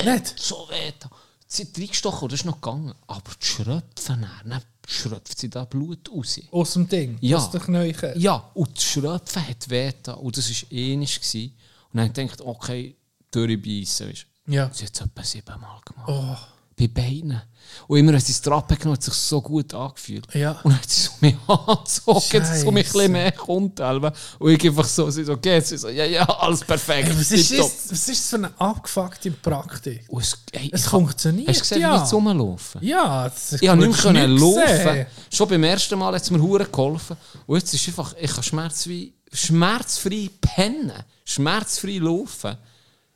[0.03, 0.39] Nicht?
[0.39, 0.93] so weh.
[0.99, 1.11] da.
[1.47, 2.95] Sie reingestochen das ist noch gegangen.
[3.07, 6.41] Aber die Schröpfen, dann, schröpft sie da Blut raus.
[6.51, 7.17] Aus dem Ding.
[7.21, 7.37] Ja.
[7.37, 8.15] Aus der Knöchel.
[8.17, 10.15] Ja, und die Schröpfen hat weh da.
[10.15, 11.21] Und das war ähnlich.
[11.21, 11.57] gewesen.
[11.93, 12.97] Und dann denkt okay,
[13.31, 14.09] durchbeissen.
[14.09, 14.27] Weisst.
[14.47, 14.53] du.
[14.53, 14.71] Ja.
[14.73, 16.09] Sie hat es etwa siebenmal gemacht.
[16.09, 16.54] Oh.
[16.77, 17.43] Bei Beinen.
[17.87, 20.27] Und immer, wenn sie das Trappe genommen hat, hat sich so gut angefühlt.
[20.35, 20.53] Ja.
[20.63, 23.81] Und dann hat sie so mich angezogen, dass so mich ein mehr kommt.
[23.81, 24.13] Alba.
[24.39, 25.69] Und ich einfach so, sie so, geht's?
[25.71, 27.09] Sie so, ja, ja, alles perfekt.
[27.09, 30.05] Hey, was, ist das, was ist das für eine abgefuckte Praktik?
[30.09, 32.01] Und es, hey, Es funktioniert, Hast du gesehen, ja.
[32.01, 32.83] wie ich rumlaufen?
[32.83, 35.07] Ja, das ist Ich konnte nicht mehr laufen.
[35.31, 37.17] Schon beim ersten Mal hat es mir hure geholfen.
[37.47, 42.57] Und jetzt ist einfach, ich kann schmerzfrei, schmerzfrei pennen, schmerzfrei laufen.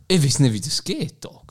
[0.07, 1.48] Ich weiß nicht, wie das geht, Dog.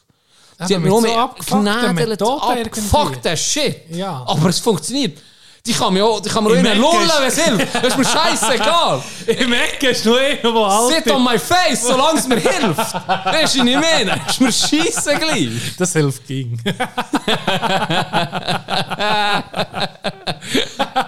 [0.66, 3.82] Sie mir so nur abgefuckten genädelt, Methoden abgefuckter Shit.
[3.92, 4.24] Ja.
[4.26, 5.20] Aber es funktioniert.
[5.66, 7.76] Die kann mir auch, die kann mir auch Eck lullen, wenn es hilft.
[7.76, 9.04] Das ist mir scheißegal.
[9.28, 12.78] Im Eck ist einer, der alt Sit on my face, solange es mir hilft.
[12.78, 14.22] Weißt du, was ich meine?
[14.30, 15.50] Ist mir scheisse gleich.
[15.78, 16.58] Das hilft ging.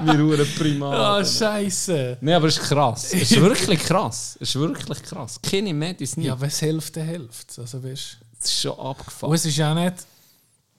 [0.01, 1.19] Wir hure prima.
[1.19, 2.17] oh, Scheiße.
[2.21, 3.05] Nein, aber es ist krass.
[3.13, 4.37] Es ist wirklich krass.
[4.39, 5.39] Es ist wirklich krass.
[5.41, 6.23] Keine Medizin.
[6.23, 7.59] Ja, wenn es hilft, dann hilft es.
[7.59, 9.33] Also, weißt, Es ist schon und abgefahren.
[9.33, 10.05] es ist ja nicht.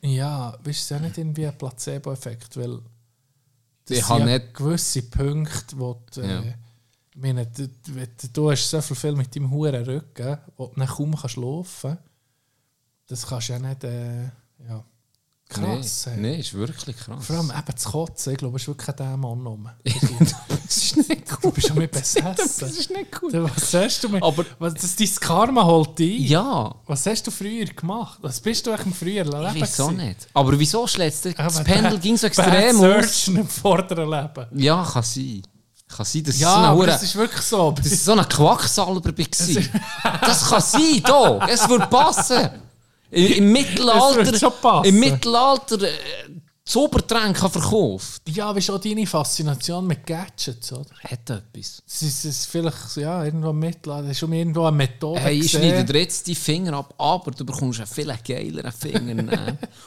[0.02, 2.80] Ja, weißt, es ist ja nicht irgendwie ein Placebo-Effekt, weil.
[3.84, 6.40] das Ich habe ja nicht- gewisse Punkte, wo du, Ja.
[6.40, 6.54] äh,
[7.14, 7.68] ich meine, du,
[8.32, 11.98] du, hast so viel, viel mit deinem hohen Rücken, wo du dann kaum kannst laufen
[13.08, 13.84] Das kannst du ja nicht.
[13.84, 14.24] Äh,
[14.68, 14.84] ja.
[15.50, 16.06] Krass.
[16.06, 16.20] Nee, ey.
[16.20, 17.26] nee, ist wirklich krass.
[17.26, 18.32] Vor allem eben zu kotzen.
[18.32, 19.68] Ich glaube, es ist wirklich kein Dämon rum.
[19.84, 21.54] das ist nicht Du gut.
[21.54, 22.68] bist schon mit Das besessen.
[22.68, 23.34] ist nicht gut.
[23.34, 24.22] Du, Was hast du mit.
[24.22, 26.26] Aber- was, das, dein Karma holt dich ein.
[26.28, 28.18] Ja, Was hast du früher gemacht?
[28.22, 29.56] Was bist du eigentlich im früheren Leben?
[29.56, 30.28] ich weiß auch nicht.
[30.34, 32.80] Aber wieso schlägt das, das Pendel bad- ging so bad extrem aus?
[32.80, 34.46] Searchen im vorderen Leben.
[34.62, 35.42] Ja, kann sein.
[35.88, 37.72] Kann sein, dass Ja, so eine das ist wirklich so.
[37.72, 40.20] dass ich so ein Quacksalber war.
[40.20, 41.46] Das kann sein, da.
[41.48, 42.50] Es würde passen.
[43.10, 44.52] Im, im Mittelalter, Es schon
[44.84, 45.90] im Mittelalter äh,
[46.70, 48.22] Zaubertränke verkauft.
[48.28, 50.94] Ja, wie ist auch deine Faszination mit Gadgets, oder?
[51.02, 51.82] Hat etwas.
[51.84, 55.40] Es ist, es ist vielleicht ja, irgendwo mittel, das ist um irgendwo eine Methode Hey,
[55.40, 59.20] ich schneide dir jetzt die Finger ab, aber du bekommst einen viel geileren Finger.
[59.20, 59.38] Und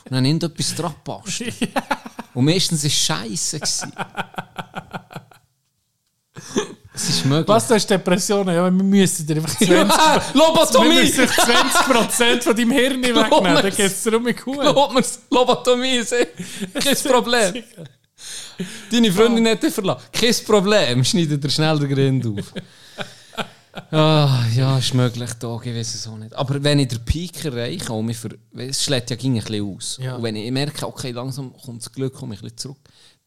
[0.09, 1.43] dann irgendetwas dran passt.
[2.33, 3.59] Und meistens war es scheiße.
[6.95, 7.47] Es ist möglich.
[7.47, 8.53] Was, du hast Depressionen?
[8.53, 10.95] Ja, wir müssen dir einfach 20%, Ja, Lobotomie!
[10.95, 14.59] müssen 20 von deinem Hirn wegnehmen, dann geht es dir um mich gut.
[14.59, 16.27] Glaub mir's, Lobotomie ist eh
[16.79, 17.63] kein Problem.
[18.91, 20.03] Deine Freundin hat dich verlassen.
[20.11, 22.53] Kein Problem, schneidet er schnell den Grind auf.
[23.91, 26.33] Ah, ja, ist möglich, da, ich weiß es auch nicht.
[26.35, 29.75] Aber wenn ich den Peak erreiche, und mich für, es schlägt ja ging ein bisschen
[29.75, 29.97] aus.
[29.99, 30.15] Ja.
[30.15, 32.77] Und wenn ich merke, okay, langsam kommt das Glück, komme ich ein bisschen zurück,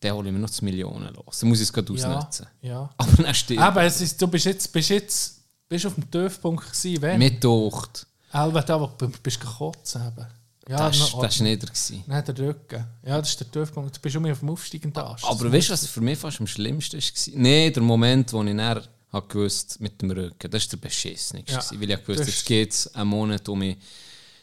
[0.07, 1.41] dann hole ich mir noch das Millionen los.
[1.41, 2.47] Dann muss ich es gerade Ja, ausnutzen.
[2.63, 2.91] ja.
[2.97, 3.61] Aber dann stimmt.
[3.61, 7.19] Aber es ist, du bist jetzt, bist jetzt bist auf dem Tiefpunkt gewesen, wenn?
[7.19, 8.07] Mit Ducht.
[8.33, 10.27] Da, wo du bist gekotzt haben.
[10.69, 11.67] Ja, Das war nieder.
[11.67, 12.03] gewesen.
[12.07, 12.85] Nein, der Rücken.
[13.05, 13.97] Ja, das ist der Tiefpunkt.
[13.97, 15.25] Du bist schon mal auf dem aufsteigenden Ast.
[15.25, 17.41] Aber weißt du, was für mich fast am schlimmsten war?
[17.41, 18.83] Nein, der Moment, wo ich dann
[19.29, 21.53] gewusst mit dem Rücken, das war der beschissenste.
[21.53, 21.81] Ja.
[21.81, 23.77] Weil ich gewusst jetzt geht es einen Monat um mich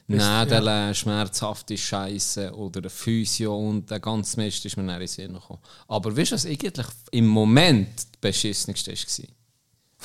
[0.07, 5.07] Nädeln, schmerzhafte Scheiße oder ein Physio und der ganze Mist ist mir dann in den
[5.07, 5.61] Sinn gekommen.
[5.87, 9.42] Aber weißt du, was eigentlich im Moment das beschissenste war?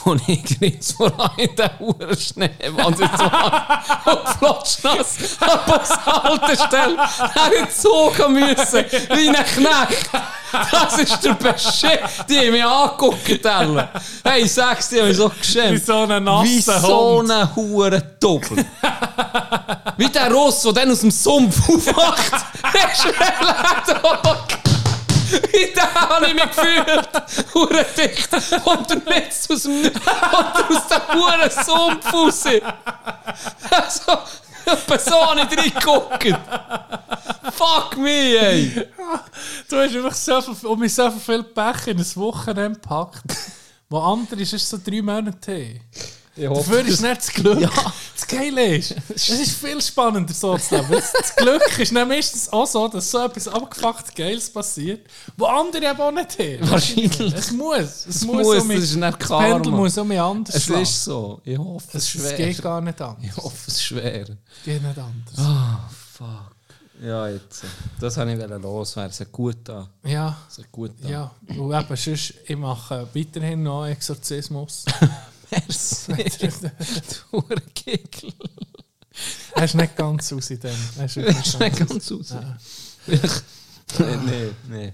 [0.05, 1.71] Wo ich grinst vor allem in der
[2.17, 3.25] Schneewand jetzt so
[4.11, 6.97] und flotschnass an Bushaltestelle
[7.47, 8.85] in den Zug müssen,
[9.17, 10.11] wie ein Knecht.
[10.71, 12.25] Das ist der Beschiss.
[12.29, 13.47] Die haben mich angeguckt.
[13.47, 13.89] alle.
[14.25, 15.73] Hey, sag's dir, ich so geschämt.
[15.73, 18.65] Wie so ein nasser Wie so ein Hurendoppel.
[19.97, 22.33] Wie der Ross, der dann aus dem Sumpf aufwacht.
[22.73, 24.47] Der Schwellendock.
[25.31, 27.55] Wie der habe ich mich gefühlt.
[27.55, 28.33] Hurendicht.
[28.67, 29.83] Und der Netz aus dem...
[29.83, 32.45] Und aus dem Hurensumpf raus.
[33.71, 34.19] Also...
[34.69, 36.27] Etwa so habe ich reingeguckt.
[37.55, 38.87] Fuck me, ey.
[39.69, 43.35] Du hast einfach so viel, um mich so viel Pech in ein Wochenende gepackt,
[43.89, 45.81] wo andere ist so drei Monate
[46.47, 46.55] haben.
[46.57, 47.71] Dafür ist nicht das Glück.
[48.15, 50.89] Das Geile ist, es ist viel spannender so zu leben.
[50.91, 55.47] Das, das Glück ist dann meistens auch so, dass so etwas abgefuckt Geiles passiert, wo
[55.47, 56.71] andere eben auch nicht haben.
[56.71, 57.35] Wahrscheinlich.
[57.35, 58.07] Es muss.
[58.07, 59.55] Es, muss, um das mich- ist nicht das Karma.
[59.55, 60.83] Pendel muss um mich anders Es schlagen.
[60.83, 61.41] ist so.
[61.45, 62.37] Ich hoffe, es Es, ist es schwer.
[62.47, 63.25] geht gar nicht anders.
[63.25, 64.23] Ich hoffe, es ist schwer.
[64.23, 64.29] Es
[64.65, 65.35] geht nicht anders.
[65.39, 66.53] Ah, fuck.
[67.01, 67.63] Ja, jetzt.
[68.01, 69.11] Das wollte ich loswerden.
[69.13, 69.87] Es hat gut an.
[70.03, 71.09] Ja, Es hat gut an.
[71.09, 71.31] ja.
[71.57, 74.85] Und eben, sonst, ich mache weiterhin noch Exorzismus.
[75.51, 76.71] Merci.
[77.33, 77.43] du
[77.75, 78.33] Kickel.
[79.55, 80.77] Er ist nicht ganz aus in dem.
[80.99, 82.35] Er ist Das nicht ganz aus.
[83.99, 84.21] Nein,
[84.69, 84.93] nein,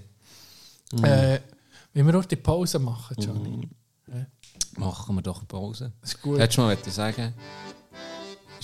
[0.91, 1.03] nein.
[1.03, 1.41] Äh,
[1.93, 3.69] wie wir auch die Pause machen, Johnny.
[4.77, 5.91] Machen wir doch Pause.
[6.01, 6.39] Das ist gut.
[6.39, 7.33] Hättest du mal sagen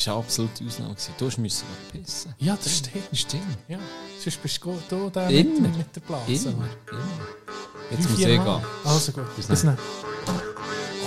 [0.02, 0.96] es war eine absolute Ausnahme.
[1.18, 2.34] Du musst pissen.
[2.40, 3.06] Ja, das stimmt.
[3.14, 3.58] Stimmt.
[3.68, 3.78] Ja.
[4.20, 5.60] Sonst bist du da Immer.
[5.60, 6.50] mit, mit der Blase.
[6.50, 6.68] Immer.
[6.90, 7.28] Immer.
[7.92, 8.62] Jetzt Drei, muss ich gehen.
[8.84, 9.36] Also gut.
[9.36, 9.78] Bis Bis dann.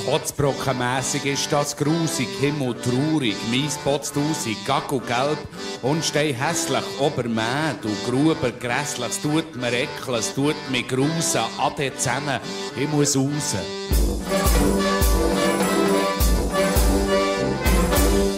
[0.05, 5.39] Kotzbrockenmässig ist das grusig, Himmel traurig, mies Potztausig, Gacko gelb
[5.81, 11.41] und stei hässlich, obermäh, du Gruber grässlich, es tut mir ekeln, es tut mir grusen,
[11.59, 12.39] ade zusammen,
[12.77, 14.84] ich muss raus.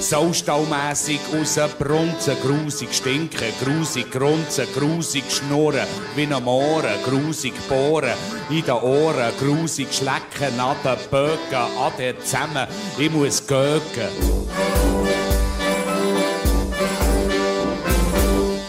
[0.01, 8.14] Saustallmässig rausbrunzen, grusig stinken, grusig grunzen, grusig schnurren, wie am Ohren, grusig bohren,
[8.51, 12.66] in den Ohren, grusig schlecken, an den Böcken, ade zusammen,
[12.99, 15.16] ich muss göken.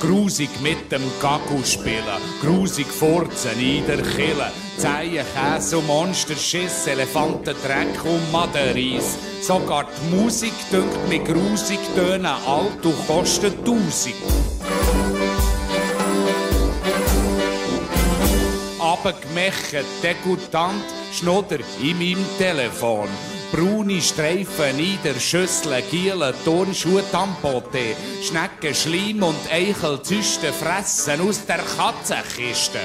[0.08, 8.06] Grusig mit dem Gagu spielen, grusig furzen in der Kille, Zeien, Käse und Monsterschiss, Elefantendreck
[8.06, 9.18] und Madereis.
[9.42, 14.16] Sogar die Musik dünkt mir grusig tönen, alt und kostet tausend.
[18.80, 23.10] Abgemechen, degutant, Schnodder in meinem Telefon.
[23.52, 31.60] Braune Streifen in der Schüssel, Gielen, Turnschuhe, Tampote, Schnecken, Schleim und Eichelzüste fressen aus der
[31.60, 32.80] Katzenkiste.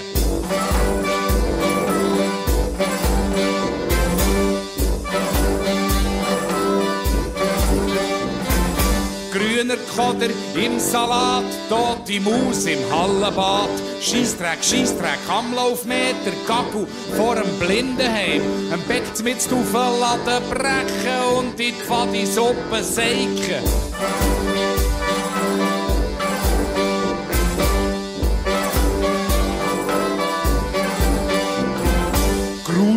[9.63, 16.87] Grüner oder im Salat, tote Maus im Hallenbad, Scheissdreck, Scheissdreck am Laufmeter, Gagu
[17.17, 18.43] vor dem Blindenheim,
[18.73, 24.42] ein Bett mit Laden brechen und in die Pfadisuppe seiken.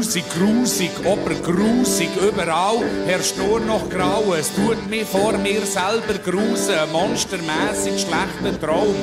[0.05, 4.35] Grusig, grusig, obergrusig, überall herrscht nur noch Grau.
[4.35, 8.93] Es tut mir vor mir selber grusen, ein monstermäßig schlechter Traum.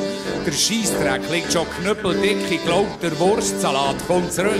[0.46, 4.52] Der Scheissdreck liegt schon knüppeldick, ich glaub, der Wurstsalat kommt zurück.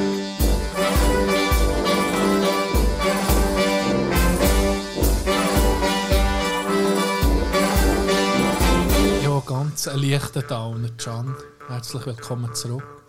[9.23, 11.37] Ja, ganz ein leichter Downer, Can.
[11.69, 13.02] Herzlich willkommen zurück.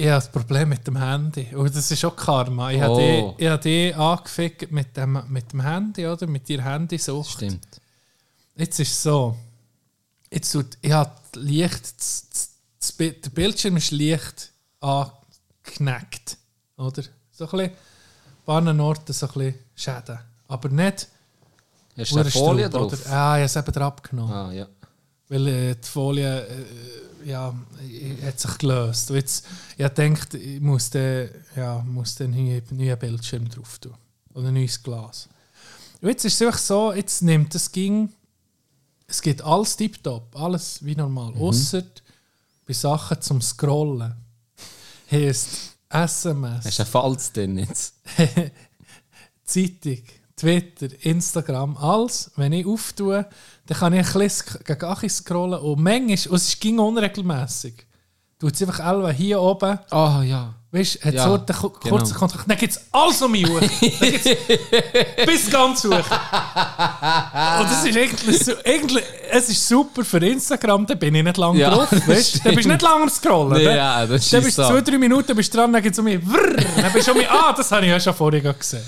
[0.00, 1.52] Ich habe das Problem mit dem Handy.
[1.56, 2.70] Und das ist auch Karma.
[2.70, 2.98] Ich habe Oh.
[2.98, 6.24] dich, ich habe dich angefickt mit dem, mit dem Handy, oder?
[6.28, 7.32] Mit deiner Handysucht.
[7.32, 7.80] Stimmt.
[8.54, 9.36] Jetzt ist es so.
[10.30, 12.28] Jetzt tut, ich habe leicht, das,
[12.78, 16.36] das, der Bildschirm ist leicht angeknackt.
[16.76, 17.02] Oder?
[17.32, 17.76] So ein bisschen, ein
[18.46, 20.18] paar Orten so ein bisschen Schäden.
[20.46, 21.08] Aber nicht
[21.98, 22.92] Hast du eine Folie drauf?
[22.92, 23.12] Oder?
[23.12, 24.32] Ah, ich habe es eben abgenommen.
[24.32, 24.68] Ah, ja.
[25.28, 26.64] Weil äh, die Folie äh,
[27.24, 27.54] ja,
[28.24, 29.10] hat sich gelöst.
[29.10, 29.46] Und jetzt,
[29.76, 33.94] ich gedacht, ich muss den, ja, muss den neuen, neuen Bildschirm drauf tun.
[34.34, 35.28] Oder ein neues Glas.
[36.00, 38.10] Und jetzt ist es einfach so, jetzt nimmt es ging,
[39.06, 41.34] es geht alles tiptop, alles wie normal.
[41.34, 41.82] Ausser
[42.66, 44.14] bei Sachen zum Scrollen.
[45.10, 46.66] Heißt SMS.
[46.66, 47.94] Hast du einen Falz drin jetzt?
[49.44, 50.02] Zeitung,
[50.38, 53.26] Twitter, Instagram, alles, wenn ich auftue,
[53.66, 57.74] dann kann ich ein bisschen gegen Achi scrollen und manchmal, und es ging unregelmässig,
[58.38, 60.54] tut es einfach alle hier oben, Ah, ja.
[60.70, 61.96] weißt du, hat Ja, so den ku- genau.
[61.96, 63.60] kurzen Kontakt, dann gibt es alles um mich hoch.
[65.26, 65.90] Bis ganz hoch.
[65.92, 66.04] Und
[67.70, 71.58] das ist eigentlich, so, eigentlich, es ist super für Instagram, da bin ich nicht lange
[71.58, 73.52] Ja, drauf, weißt du, dann bist du nicht lange am Scrollen.
[73.58, 74.68] Nee, ja, das Dann bist du so.
[74.70, 76.20] zwei, drei Minuten bist du dran, dann gibt es um mich,
[76.76, 78.82] dann bist du um mich, ah, das habe ich ja schon vorher gesehen.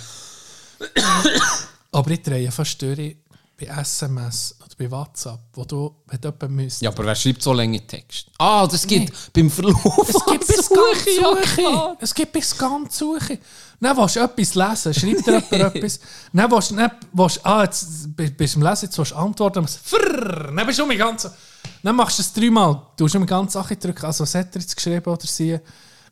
[1.92, 3.16] Aber ich drehe fast durch
[3.58, 6.80] bei SMS oder bei WhatsApp, wo du, wenn du jemanden müsst.
[6.80, 8.28] Ja, aber wer schreibt so lange Text?
[8.38, 10.08] Ah, das gibt beim Verlauf.
[10.08, 11.96] Es gibt bis ganz Suche.
[12.00, 13.38] Es gibt bis ganz Suche.
[13.80, 16.00] Dann willst du etwas lesen, schreibt dir jemand etwas.
[16.32, 19.16] Dann willst du, dann willst ah, jetzt bi- bist du am Lesen, jetzt willst du
[19.16, 21.34] antworten, dann, frrrr, dann bist du um die ganze...
[21.82, 24.54] Dann machst du es dreimal, du hast um die ganze Sache drücken, also was hat
[24.54, 25.58] er jetzt geschrieben oder sie.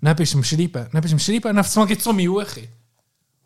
[0.01, 2.07] Dann bist du am Schreiben, dann bist du am Schreiben und auf einmal gibt es
[2.07, 2.69] um die Suche.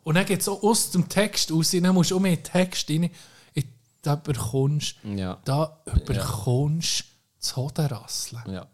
[0.05, 2.90] Und dann geht es auch aus dem Text raus, dann musst du um den Text
[2.90, 3.11] rein,
[3.55, 3.72] in-
[4.03, 5.38] da bekommst Ja.
[5.44, 7.05] da bekommst du
[7.40, 8.66] das Hodenrasseln Ja.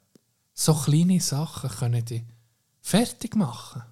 [0.54, 2.22] so kleine Sachen können dich
[2.80, 3.82] fertig machen.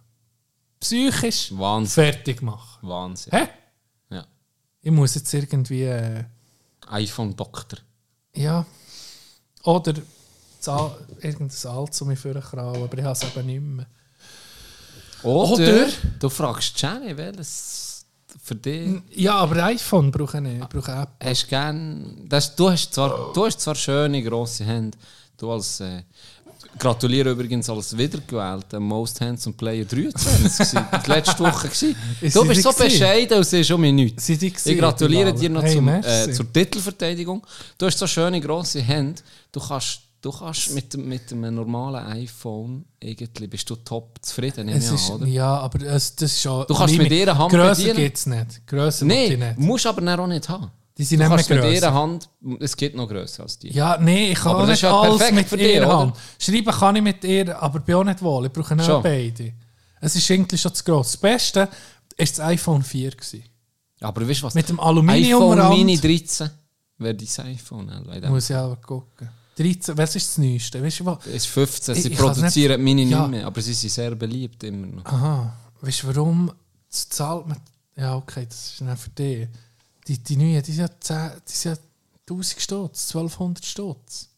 [0.80, 2.05] Psychisch Wahnsinn.
[2.05, 2.89] fertig machen.
[2.89, 3.32] Wahnsinn.
[3.32, 3.49] Hä?
[4.11, 4.26] Ja.
[4.80, 6.24] Ich muss jetzt irgendwie, äh,
[6.89, 7.80] iPhone-Doktor.
[8.34, 8.64] ja,
[9.64, 9.95] oder
[11.20, 13.87] irgendein Alt zu mir vorkrauen, aber ich habe es eben nicht mehr.
[15.23, 15.87] Oder, Oder-
[16.19, 18.05] du fragst Jenny, welches
[18.43, 21.09] für dich Ja, aber iPhone brauche ich nicht, ich brauche App.
[21.25, 22.27] hast du gern.
[22.29, 24.97] Das, du, hast zwar, du hast zwar schöne, grosse Hände.
[25.37, 25.81] Du als.
[25.81, 26.03] Äh,
[26.79, 30.59] gratuliere übrigens als wiedergewählter Most Handsome Player 23.
[30.59, 30.87] gewesen.
[30.91, 31.71] Das letzte Woche.
[32.33, 34.29] Du bist so bescheiden und siehst um mich nichts.
[34.29, 35.62] Ich gratuliere dir noch?
[35.62, 37.47] Hey, zum, äh, zur Titelverteidigung.
[37.79, 39.23] Du hast so schöne, grosse Hände.
[39.53, 44.91] Du kannst, du kannst mit, mit einem normalen iPhone irgendwie bist du top zufrieden, Es
[44.91, 45.27] ist, an, oder?
[45.27, 46.66] ja, aber es, das ist schon...
[46.66, 47.97] Du kannst mit ihrer Hand bedienen.
[47.97, 48.61] gibt es nicht.
[48.66, 49.59] Ich Nein, nicht.
[49.59, 50.70] musst aber dann auch nicht haben.
[50.99, 53.70] Die sind Du kannst mit ihrer Hand, es geht noch grösser als die.
[53.72, 55.99] Ja, nee, ich kann Aber auch nicht alles perfekt mit für dich, ihr oder?
[55.99, 56.16] Hand.
[56.39, 58.47] Schreiben kann ich mit ihr, aber bin auch nicht wohl.
[58.47, 59.03] Ich brauche auch Schon.
[59.03, 59.53] beide.
[60.01, 61.12] Es ist irgendwie schon zu gross.
[61.12, 61.68] Das Beste war
[62.18, 63.11] das iPhone 4.
[63.11, 63.45] Gewesen.
[64.01, 64.55] Aber weißt du was?
[64.55, 65.61] Mit dem Aluminiumrand.
[65.61, 66.51] iPhone Mini 13
[66.99, 68.07] wäre dein iPhone.
[68.29, 69.29] Muss ich aber gucken.
[69.58, 70.83] 13, was ist das Neueste?
[70.83, 71.26] Weißt du was?
[71.26, 73.22] ist 15, sie Ich- ich produzieren Mini Ja.
[73.22, 75.04] nicht mehr, aber sie sind sehr beliebt immer noch.
[75.07, 75.57] Aha.
[75.80, 76.53] Weißt du, warum
[76.91, 77.58] das zahlt man.
[77.96, 79.49] Ja, okay, das ist dann für dich.
[80.07, 81.83] Die, die neuen, die sind ja, 10, die sind ja
[82.26, 84.28] 1000 Stutz, 1200 Stutz.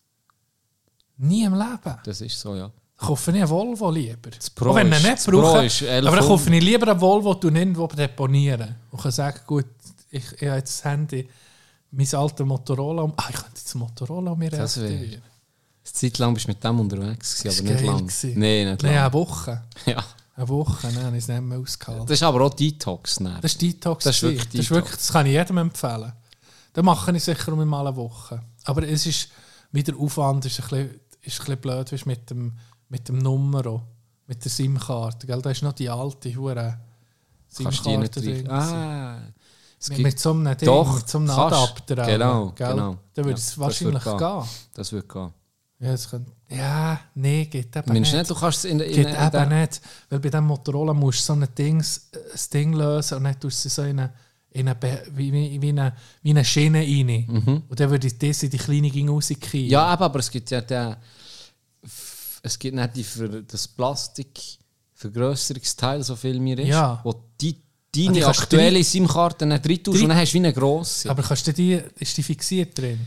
[1.16, 1.96] Nie im Leben.
[2.04, 2.70] Das ist so, ja.
[2.96, 4.30] kaufe ich einen Volvo lieber.
[4.30, 5.48] Das Pro Auch wenn ich nicht brauche.
[5.48, 6.04] aber 1100.
[6.14, 8.76] dann kaufe ich lieber einen Volvo und irgendwo deponieren.
[8.90, 9.66] Und kann sagen, gut,
[10.10, 11.28] ich, ich habe jetzt das Handy,
[11.90, 15.22] mein alter Motorola, ah, ich könnte jetzt ein Motorola mir Das reaktivieren.
[15.22, 17.98] Eine Zeit lang bist du mit dem unterwegs, gewesen, aber nicht lang.
[17.98, 18.38] gewesen.
[18.38, 19.04] Nein, nicht Nein, lang.
[19.04, 19.62] eine Woche.
[19.86, 20.04] Ja.
[20.36, 22.06] Eine Woche, nein, habe ich es nicht mehr ausgehalten.
[22.06, 23.16] Das ist aber auch Detox.
[23.16, 23.40] Dann.
[23.40, 24.04] Das ist Detox.
[24.04, 24.70] Das ist wirklich das, ist Detox.
[24.70, 26.12] wirklich, das kann ich jedem empfehlen.
[26.72, 28.40] Das mache ich sicher um mal eine Woche.
[28.62, 29.30] Aber es ist
[29.72, 30.90] wieder Aufwand, ist ein bisschen,
[31.22, 32.52] ist ein bisschen blöd, weißt, mit dem,
[32.88, 33.82] mit dem Nummer,
[34.28, 35.26] mit der SIM-Karte.
[35.26, 36.78] Da ist noch die alte Hure
[37.56, 38.48] Kannst du die nicht SIM-Karte drin.
[38.50, 39.18] Ah,
[39.80, 41.40] Es Mit, gibt- mit so einem Ding, Doch, mit so einem kannst.
[41.56, 42.02] Adapter.
[42.02, 42.96] auch, Genau, genau.
[43.14, 44.42] Dann würde Ja, es das wahrscheinlich würde gehen.
[44.74, 45.32] Das würde gehen.
[45.80, 48.18] Ja, das könnte, ja, nee, geht eben Meinst nicht.
[48.18, 49.80] nicht, du kannst es in, in, Geht in, eben der- nicht.
[50.10, 53.64] Weil bei diesem Motorola musst du so ein, Dings, ein Ding lösen und dann tust
[53.64, 54.12] du es so in eine,
[54.50, 54.76] in eine,
[55.14, 55.32] wie,
[55.62, 57.62] wie, eine, wie eine Schiene rein.
[57.68, 59.66] Und dann würde das in die kleine Ging rauskriegen.
[59.68, 59.72] Mhm.
[59.72, 60.96] Ja, eben, aber es gibt ja den,
[62.42, 66.98] es gibt nicht die für das Plastik-Vergrößerungsteil, so viel mir ist, Ja.
[67.04, 67.62] wo die
[68.06, 71.10] deine du aktuelle SIM-Karte drin tust und dann hast du wie eine grosse.
[71.10, 73.00] Aber kannst du die, ist die fixiert drin?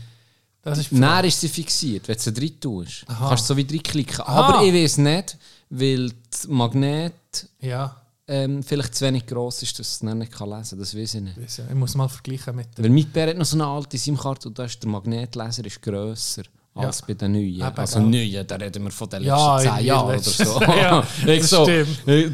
[0.62, 1.26] Das ist Frage.
[1.26, 3.04] ist sie fixiert, wenn du sie drin tust.
[3.08, 3.28] Aha.
[3.28, 4.20] Kannst du so wie drin klicken.
[4.20, 4.48] Aha.
[4.48, 5.36] Aber ich weiß nicht,
[5.70, 7.14] weil das Magnet
[7.60, 7.96] Ja,
[8.28, 10.78] ähm, vielleicht zu wenig gross ist, dass es nicht kann lesen kann.
[10.78, 11.36] Das weiß ich nicht.
[11.38, 12.84] ich muss mal vergleichen mit der.
[12.84, 15.82] Weil mein Bär hat noch so eine alte SIM-Karte und da ist der Magnetleser ist
[15.82, 16.42] grösser
[16.74, 17.54] als bei den neuen.
[17.56, 18.08] Eben, also gell.
[18.08, 20.60] neuen, da reden wir von den Ja, letzten 10 irgendwie Jahren oder so.
[20.76, 22.08] Ja, ich so, stimmt.
[22.08, 22.30] äh,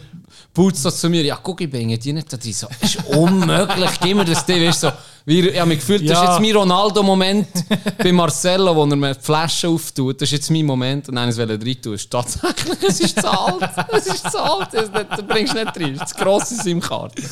[0.54, 2.52] putzt das zu mir, ja guck, ich bringe die nicht da drin.
[2.52, 4.66] So, ist unmöglich, gib mir das Ding.
[4.66, 4.92] Weißt, du, so,
[5.24, 6.32] wie, ich habe mich gefühlt, das ist Ja.
[6.32, 7.48] jetzt mein Ronaldo-Moment
[7.98, 10.20] bei Marcelo, wo er mir die Flasche auftut.
[10.22, 13.30] Das ist jetzt mein Moment und dann wollte ich rein ist Tatsächlich, es ist zu
[13.30, 13.70] alt.
[13.92, 14.88] Es ist zu alt, das
[15.26, 15.96] bringst du nicht rein.
[15.98, 17.22] Das ist zu grosse SIM-Karte.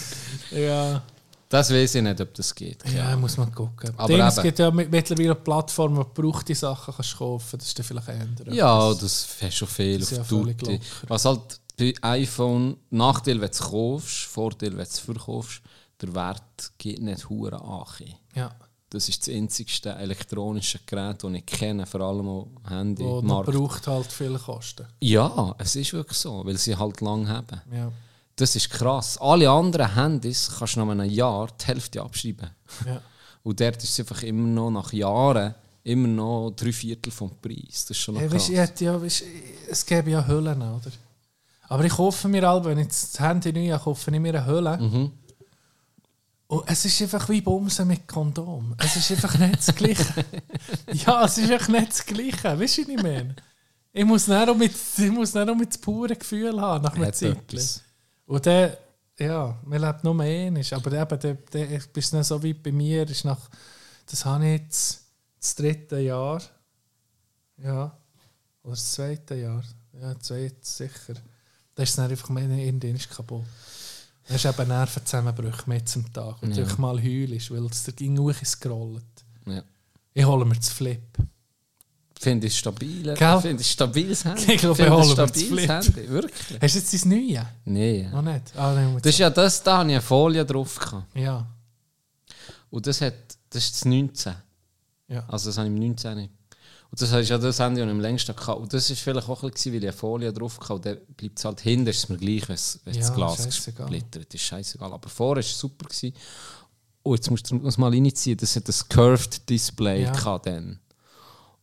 [0.50, 1.02] Ja,
[1.48, 2.82] Das weiß ich nicht, ob das geht.
[2.92, 3.92] ja, muss man gucken.
[3.96, 7.68] Aber Dings, es gibt ja mit- mittlerweile Plattformen, wo du gebrauchte Sachen kannst kaufen Das
[7.68, 8.52] ist dann vielleicht ändern.
[8.54, 10.78] Ja, das hast schon viel Das auf ist ja.
[11.08, 15.60] Was halt bei iPhone Nachteil, wenn du es kaufst, Vorteil, wenn du es verkaufst,
[16.00, 17.84] der Wert geht nicht hure an.
[18.34, 18.50] ja.
[18.88, 23.02] Das ist das einzigste elektronische Gerät, das ich kenne, vor allem auch Handy.
[23.02, 23.50] Markt.
[23.50, 24.86] braucht halt viele Kosten.
[25.00, 27.60] Ja, es ist wirklich so, weil sie halt lang haben.
[27.72, 27.90] Ja,
[28.36, 29.18] Das ist krass.
[29.18, 32.50] Alle anderen Handys kannst du nach einem Jahr die Hälfte abschreiben.
[32.86, 33.00] ja.
[33.42, 35.54] Und dort ist es einfach immer noch nach Jahren
[35.84, 37.84] immer noch drei Viertel vom Preis.
[37.86, 38.50] Das ist schon noch Hey, krass.
[38.50, 39.22] weißt, ja, weißt,
[39.70, 40.90] es gäbe ja Hüllen, oder?
[41.68, 44.44] Aber ich kaufe mir alle, wenn ich das Handy neu habe, kaufe ich mir eine
[44.46, 44.76] Hülle.
[44.78, 45.12] Mhm.
[46.48, 48.74] Und es ist einfach wie Bumsen mit Kondom.
[48.78, 50.04] Es ist einfach nicht das Gleiche.
[50.92, 52.58] ja, es ist einfach nicht das Gleiche.
[52.58, 53.36] Weißt du, was ich meine?
[53.92, 56.94] Ich muss dann auch mit, ich muss dann auch mit das pure Gefühl haben, nach
[56.94, 57.36] einer Hat Zeit.
[57.36, 57.82] etwas.
[58.26, 58.78] Und der,
[59.18, 60.62] ja, man lebt nur einmal.
[60.72, 63.48] Aber eben, der, der, bis nicht so weit bei mir ist nach,
[64.06, 65.04] das habe ich jetzt
[65.40, 66.42] das dritte Jahr.
[67.58, 67.96] Ja.
[68.62, 69.62] Oder das zweite Jahr.
[70.00, 71.14] Ja, das zweite sicher.
[71.74, 73.44] Da ist es dann einfach, meine Indien ist kaputt.
[74.26, 76.42] Dann ist eben Nervenzusammenbrüche mit zum Tag.
[76.42, 76.64] Und Ja.
[76.64, 79.04] du mal heulst, weil es dir ging scrollt.
[79.46, 79.62] Ja.
[80.12, 81.02] Ich hole mir das Flip.
[82.18, 83.14] Finde ich stabil.
[83.14, 83.40] Gell?
[83.40, 84.52] Finde ich stabiles Handy.
[84.54, 85.68] Ich glaube, wir holen das stabiles.
[85.68, 86.08] Handy.
[86.08, 86.58] Wirklich?
[86.62, 87.46] Hast du jetzt dein Neue?
[87.66, 88.10] Nein.
[88.10, 88.56] Noch nicht?
[88.56, 90.78] Ah, muss Das ist ja das, da habe ich eine Folie drauf.
[90.78, 91.16] Gehabt.
[91.16, 91.46] ja.
[92.70, 93.14] Und das, hat,
[93.50, 94.34] das ist das 19.
[95.08, 95.24] Ja.
[95.28, 96.18] Also das habe ich im 19.
[96.18, 98.54] Und das ist ja das Handy, das ich am längsten hatte.
[98.56, 100.74] Und das war vielleicht auch ein bisschen, weil ich eine Folie drauf hatte.
[100.74, 103.14] Und dann bleibt es halt hinten, ist es mir gleich, wenn es wenn das Ja,
[103.14, 103.86] Glas scheissegal.
[103.88, 104.40] gesplittert ist.
[104.42, 104.92] Scheißegal.
[104.92, 105.86] Aber vorher war es super.
[105.86, 106.14] Gewesen.
[107.02, 108.36] Oh, jetzt musst du das mal reinziehen.
[108.36, 110.12] Das hat ein Curved Display Ja.
[110.12, 110.80] gehabt dann.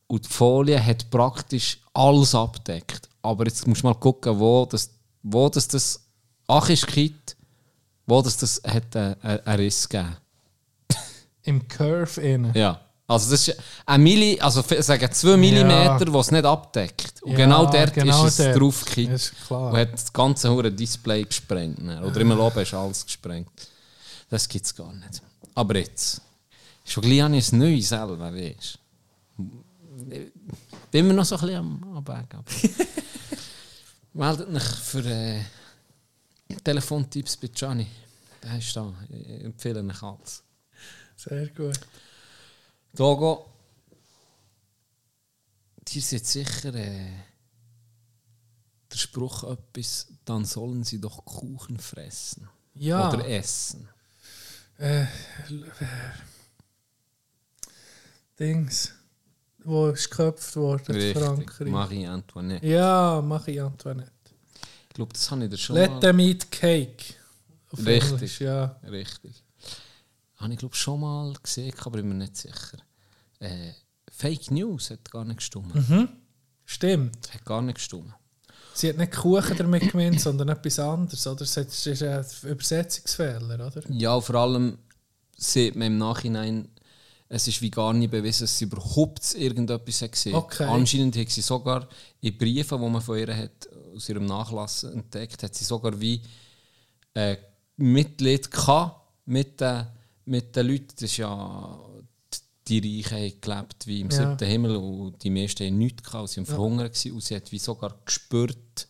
[0.07, 3.09] Und die Folie hat praktisch alles abdeckt.
[3.21, 4.89] Aber jetzt musst du mal gucken, wo das,
[5.21, 5.99] wo das, das
[6.47, 7.35] Ach ist Kit,
[8.05, 10.17] wo das, das hat äh, einen Riss gegeben.
[11.43, 12.53] Im Curve innen.
[12.53, 12.79] Ja.
[13.07, 17.21] Also das ist ein Milli, also sagen 2 mm, die es nicht abdeckt.
[17.21, 18.55] Und Ja, genau dort genau ist es
[19.09, 19.71] ist klar.
[19.71, 21.83] Und hat das ganze hure Display gesprengt.
[21.83, 22.01] ne?
[22.03, 23.51] Oder immer oben ist alles gesprengt.
[24.29, 25.21] Das gibt es gar nicht.
[25.53, 26.21] Aber jetzt.
[26.85, 28.79] Schon gleich habe ich ein neues selber, weißt.
[30.91, 32.43] Bin immer noch so ein bisschen am Abwägen.
[34.13, 35.41] Meldet mich für äh,
[36.63, 37.87] Telefontipps bei Gianni.
[38.43, 38.93] Der ist da.
[39.09, 40.43] Ich empfehle euch alles.
[41.15, 41.79] Sehr gut.
[42.95, 43.45] Togo,
[45.87, 47.11] dir sind sicher äh,
[48.91, 52.47] der Spruch etwas, dann sollen sie doch Kuchen fressen.
[52.75, 53.09] Ja.
[53.09, 53.89] Oder essen.
[54.77, 55.05] Äh,
[58.39, 58.93] Dings.
[59.65, 60.95] Wo ist geköpft worden?
[60.95, 61.69] in Frankreich.
[61.69, 62.65] Marie Antoinette.
[62.65, 64.11] Ja, Marie Antoinette.
[64.89, 65.99] Ich glaube, das habe ich dir schon Let mal...
[65.99, 67.15] them eat cake.
[67.71, 68.11] Auf Richtig.
[68.11, 68.75] Englisch, ja.
[68.89, 69.43] Richtig.
[70.35, 72.77] Habe ich glaube schon mal gesehen, aber bin mir nicht sicher.
[73.39, 73.71] Äh,
[74.11, 75.73] Fake News hat gar nicht gestimmt.
[75.73, 76.09] Mhm.
[76.65, 77.33] Stimmt.
[77.33, 78.13] Hat gar nicht gestimmt.
[78.75, 81.25] Sie hat nicht Kuchen damit gemeint, sondern etwas anderes.
[81.27, 81.41] Oder?
[81.41, 83.81] Es ist ein Übersetzungsfehler, oder?
[83.89, 84.77] Ja, vor allem
[85.37, 86.69] sieht man im Nachhinein,
[87.35, 90.65] es ist wie gar nicht bewiesen, dass sie überhaupt irgendetwas hat gesehen Okay.
[90.65, 91.87] Anscheinend hat sie sogar
[92.21, 96.21] in Briefen, die man von ihr hat, aus ihrem Nachlass entdeckt, hat sie sogar wie
[97.15, 97.37] äh,
[97.77, 99.87] Mitglied gehabt mit den,
[100.25, 100.87] mit den Leuten.
[100.95, 101.79] Das ist ja,
[102.67, 104.17] die Reichen haben gelebt wie im Ja.
[104.17, 107.51] siebten Himmel und die meisten haben nichts gehabt, sie waren verhungert gewesen, und sie hat
[107.51, 108.87] wie sogar gespürt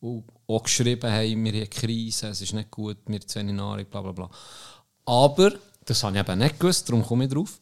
[0.00, 3.54] und auch geschrieben, hey, wir haben eine Krise, es ist nicht gut, wir zu wenig
[3.54, 4.30] Nahrung, bla bla bla.
[5.06, 5.52] Aber
[5.84, 7.58] Das habe ich eben nicht gewusst, darum komme ich drauf.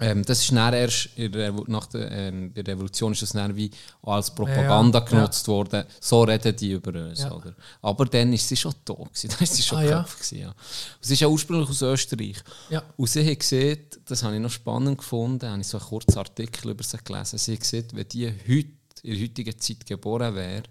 [0.00, 3.70] Ähm, das ist dann erst der, nach der, ähm, der Revolution ist das dann wie
[4.02, 5.10] als Propaganda Ja, ja.
[5.10, 5.84] genutzt worden.
[6.00, 7.20] So reden die über uns.
[7.20, 7.32] Ja.
[7.32, 7.54] Oder?
[7.82, 8.94] Aber dann ist sie schon da.
[8.94, 9.28] Gewesen.
[9.30, 9.98] Dann ist sie schon Ah, ja.
[10.02, 10.54] Köpfe gewesen, ja.
[11.00, 12.36] Sie ist ja ursprünglich aus Österreich.
[12.70, 12.82] Ja.
[12.96, 16.18] Und sie hat gesehen, das habe ich noch spannend gefunden, habe ich so einen kurzen
[16.18, 17.38] Artikel über sie gelesen.
[17.38, 18.68] Sie hat gesehen, wenn die heute,
[19.02, 20.62] in der heutigen Zeit geboren wäre,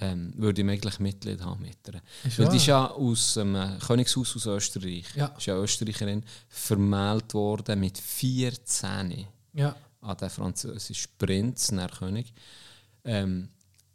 [0.00, 2.00] ähm, würde ich eigentlich Mitleid haben mit ihr.
[2.24, 5.04] Ist Weil die ist ja aus dem Königshaus aus Österreich.
[5.16, 5.26] Ja.
[5.36, 9.74] Ist ja Österreicherin, vermählt worden mit 14 Ja.
[10.00, 12.32] an den französischen Prinz, nach König.
[13.04, 13.48] Ähm,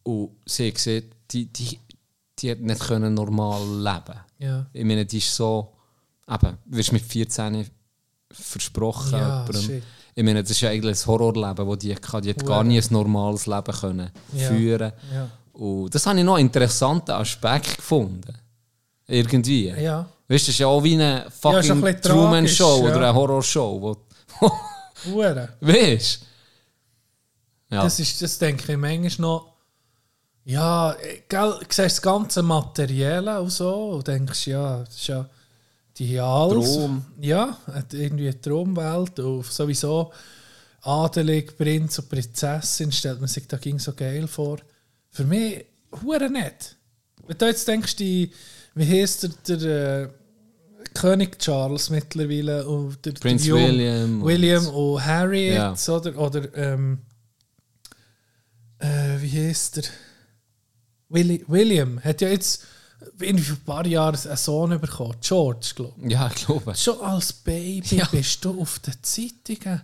[0.03, 1.79] und sie hat gesehen, die, die,
[2.39, 4.65] die hat nicht können normal leben Ja.
[4.73, 5.73] Ich meine, die ist so,
[6.29, 7.65] eben, du wirst mit 14
[8.31, 9.13] versprochen.
[9.13, 9.45] Ja,
[10.15, 12.21] ich meine, das ist ja eigentlich ein Horrorleben, das die hatte.
[12.21, 14.47] Die hat gar nie ein normales Leben können Ja.
[14.49, 15.29] führen Ja.
[15.53, 18.33] Und das habe ich noch einen interessanten Aspekt gefunden.
[19.07, 19.69] Irgendwie.
[19.69, 20.09] Ja.
[20.27, 22.89] Weißt du, das ist ja auch wie eine Ja, fucking ist ein Truman Show ja.
[22.89, 23.97] oder eine Horrorshow.
[25.05, 25.17] Wo,
[25.61, 27.75] weißt du?
[27.75, 27.83] Ja.
[27.83, 29.53] Das, ist, das denke ich manchmal noch.
[30.45, 30.95] Ja,
[31.29, 35.25] gell, du siehst das ganze Materielle und so und denkst, ja, das ist ja
[35.97, 36.75] die alles.
[36.75, 37.05] Traum.
[37.19, 37.57] Ja,
[37.91, 40.11] irgendwie eine Traumwelt und sowieso
[40.81, 44.57] adelig, Prinz und Prinzessin stellt man sich da ging so geil vor.
[45.13, 45.65] Für mich,
[46.01, 46.75] hure nicht.
[47.25, 48.31] Wenn du jetzt denkst, die,
[48.75, 50.09] wie heißt der, der äh,
[50.93, 55.73] König Charles mittlerweile und der, Prinz der Jung- William und- William und Harry Ja.
[55.87, 56.97] oder, oder ähm,
[58.79, 59.83] äh, wie heißt der?
[61.09, 62.63] Willi, William hat ja jetzt
[63.17, 66.11] vor ein paar Jahren einen Sohn bekommen, George, glaube ich.
[66.11, 66.73] ja, ich glaube.
[66.75, 68.07] Schon als Baby Ja.
[68.11, 69.81] bist du auf den Zeitungen.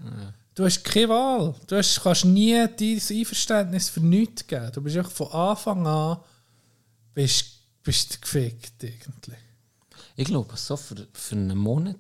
[0.59, 1.55] Du hast keine Wahl.
[1.67, 4.69] Du hast, kannst nie dein Einverständnis für nichts geben.
[4.73, 6.17] Du bist einfach von Anfang an
[7.13, 7.45] bist,
[7.81, 9.37] bist gefickt irgendwie.
[10.17, 11.95] Ich glaube, so für, für einen Monat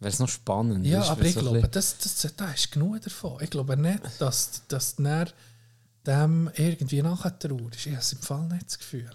[0.00, 0.84] wäre es noch spannend.
[0.84, 3.40] Ja, aber ich so glaube, das, das, da ist genug davon.
[3.40, 5.24] Ich glaube nicht, dass, dass du
[6.04, 7.86] dem irgendwie nachher traurig ist.
[7.86, 9.10] Ich habe im Fall nicht das Gefühl.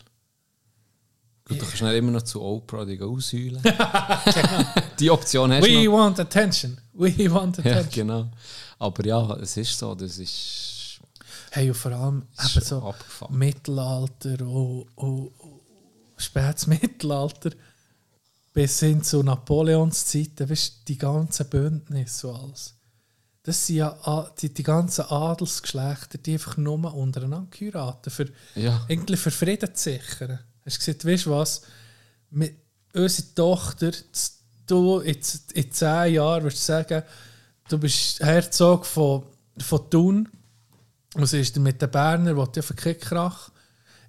[1.43, 3.61] Gut, du kannst dann immer noch zu Oprah die ausheulen.
[4.99, 5.91] die Option hast du We noch.
[5.93, 6.77] want attention.
[6.93, 8.07] We want Ja, attention.
[8.07, 8.31] genau.
[8.79, 10.99] Aber ja, es ist so, das ist,
[11.51, 13.37] Hey, und vor allem eben so abgefahren.
[13.37, 15.61] Mittelalter und, und, und
[16.17, 17.51] spätes Mittelalter
[18.53, 22.73] bis hin zu Napoleons Zeiten, weißt du, die ganzen Bündnisse und alles.
[23.43, 28.83] Das sind ja a- die, die ganzen Adelsgeschlechter, die einfach nur untereinander heiraten, für, Ja.
[28.87, 30.39] irgendwie für Frieden zu sichern.
[30.65, 31.61] Hast du gesagt, weißt du was?
[32.29, 32.57] Mit,
[32.93, 33.91] unsere Tochter,
[34.65, 35.17] du in,
[35.53, 37.03] in zehn Jahren wirst du sagen,
[37.69, 39.23] du bist Herzog von,
[39.57, 40.29] von Thun
[41.23, 43.49] sie ist mit den Berner, die ja keinen Krach.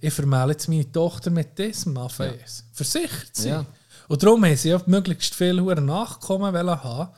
[0.01, 2.65] Ich vermähle jetzt meine Tochter mit diesem Affärs.
[2.73, 3.49] Versichert sie.
[3.49, 3.65] Ja.
[4.09, 7.09] Und darum haben sie ja möglichst viele Nachkommen haben,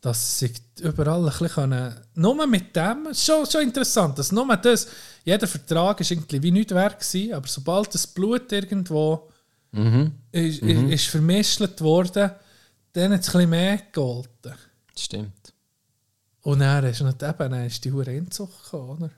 [0.00, 4.88] dass sie überall ein bisschen können, nur mit dem, schon, schon interessant, dass nur das,
[5.24, 9.28] jeder Vertrag ist irgendwie wie nichts wert gewesen, aber sobald das Blut irgendwo
[10.32, 12.32] ist, ist, ist vermischelt worden,
[12.92, 14.54] dann hat es ein bisschen mehr gegolten.
[14.98, 15.41] Stimmt.
[16.42, 19.10] Und dann ist, nicht, eben, dann ist die Hure gekommen, oder?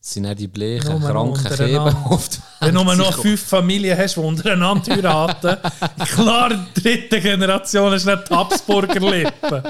[0.00, 1.56] Es sind auch die bleichen, kranken.
[1.56, 5.56] Keben auf die Wenn du nur noch fünf Familien hast, die untereinander heiraten,
[6.06, 9.62] klar, in der dritten Generation ist nicht die Habsburger Lippen.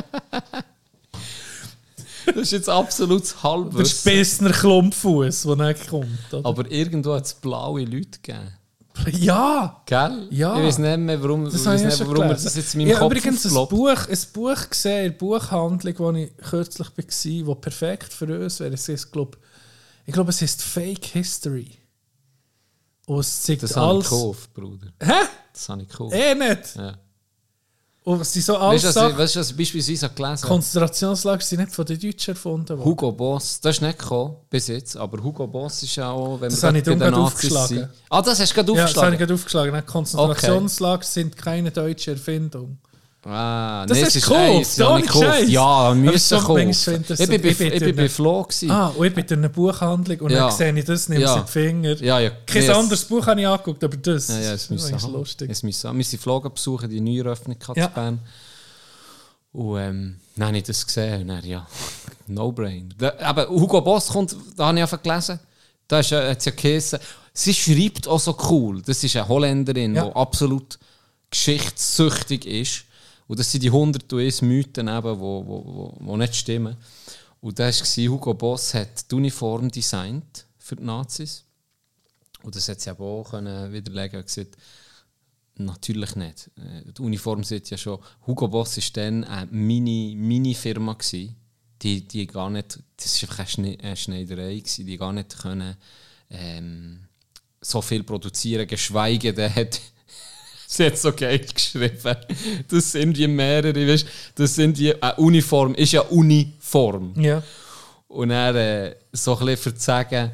[2.27, 3.99] Das ist jetzt absolut das Der Halbwissen.
[3.99, 6.35] Spissner Klumpfuß, der nicht kommt.
[6.35, 6.47] Oder?
[6.47, 8.53] Aber irgendwo hat es blaue Leute gegeben.
[9.13, 9.83] Ja!
[9.87, 10.27] Gell?
[10.31, 10.57] Ja.
[10.59, 12.45] Ich weiß nicht mehr, warum, ich Das weiß habe ich nicht, schon warum gelesen.
[12.45, 13.69] das jetzt in meinem ich habe Kopf übrigens ein.
[13.69, 18.61] Buch, ein Buch gesehen in der Buchhandlung, wo ich kürzlich war, das perfekt für uns
[18.61, 18.75] wäre.
[18.75, 19.37] Es ist, glaub,
[20.07, 21.71] ich glaube, es heißt Fake History.
[23.07, 24.11] Und es zeigt Das habe ich alles...
[24.11, 24.93] gekauft, Bruder.
[25.01, 25.13] Hä?
[25.53, 26.15] Das habe ich gekauft.
[26.15, 26.77] Eh nicht!
[26.77, 26.99] Ja.
[28.07, 29.19] Und es sind so Weißt alles was Sachen...
[29.19, 30.47] weißt du, was ich beispielsweise gelesen habe?
[30.47, 32.85] Konzentrationslager sind nicht von den Deutschen erfunden worden.
[32.85, 36.49] Hugo Boss, das ist nicht gekommen bis jetzt, aber Hugo Boss ist ja auch, wenn
[36.51, 37.67] Das habe ich gerade aufgeschlagen.
[37.79, 37.89] sind.
[38.09, 39.19] Ah, das hast du gerade Ja, das habe ich aufgeschlagen?
[39.19, 39.87] gerade aufgeschlagen.
[39.87, 42.79] Konzentrationslager sind keine deutsche Erfindung.
[43.27, 45.25] Ah, Das nee, ey, gekauft, ohne gekauft.
[45.25, 45.49] Scheiß.
[45.51, 46.71] Ja, müssen ist so kaufen.
[46.71, 47.03] Ich bin
[47.43, 48.71] bei, Ich bin ich bin durch bei Flo gewesen.
[48.71, 50.49] Ah, und ich bin durch eine Buchhandlung und Ja.
[50.49, 51.35] dann sehe ich das, nehme Ja.
[51.35, 52.03] es in Finger.
[52.03, 52.31] Ja, ja.
[52.47, 55.09] Kein Nee, es- anderes Buch habe ich angeguckt, aber das, Ja, ja, es das ist
[55.09, 55.51] lustig.
[55.51, 55.97] Es müssen.
[55.97, 57.87] Wir sind Flogen besuchen, die neue Eröffnung hat Ja.
[57.87, 58.19] in Bern.
[59.53, 61.67] Und ähm, dann habe ich das gesehen und dann, ja,
[62.27, 62.93] no-brain.
[63.23, 65.41] Aber Hugo Boss kommt, da habe ich einfach gelesen,
[65.89, 66.99] da ist, ja- hat's ja geheißen,
[67.33, 68.83] sie schreibt auch so cool.
[68.83, 70.05] Das ist eine Holländerin, Ja.
[70.07, 70.79] die absolut
[71.31, 72.85] geschichtssüchtig ist.
[73.29, 76.77] Und das sind die 101 Mythen, die wo, wo, wo, wo nicht stimmen.
[77.41, 77.73] Und da war
[78.09, 81.45] Hugo Boss hat die Uniform designt für die Nazis.
[82.43, 83.33] Und das hat sie aber auch
[83.73, 84.57] widerlegen und gesagt,
[85.59, 86.51] Natürlich nicht.
[86.57, 87.99] Äh, Die Uniform sieht ja schon.
[88.27, 90.95] Hugo Boss war dann eine Mini- Mini-Firma.
[90.95, 91.35] gsi.
[91.83, 95.77] die, die gar nicht, das war einfach eine, Schne eine Schneiderei, die gar nicht können,
[96.31, 97.01] ähm,
[97.61, 99.81] so viel produzieren, geschweige denn hat
[100.67, 102.17] Sie hat so geil geschrieben.
[102.69, 107.15] Das sind die mehrere, weißt, das sind die, eine Uniform ist ja Uniform.
[107.17, 107.43] Ja.
[108.09, 110.33] Und er äh, so ein bisschen sagen,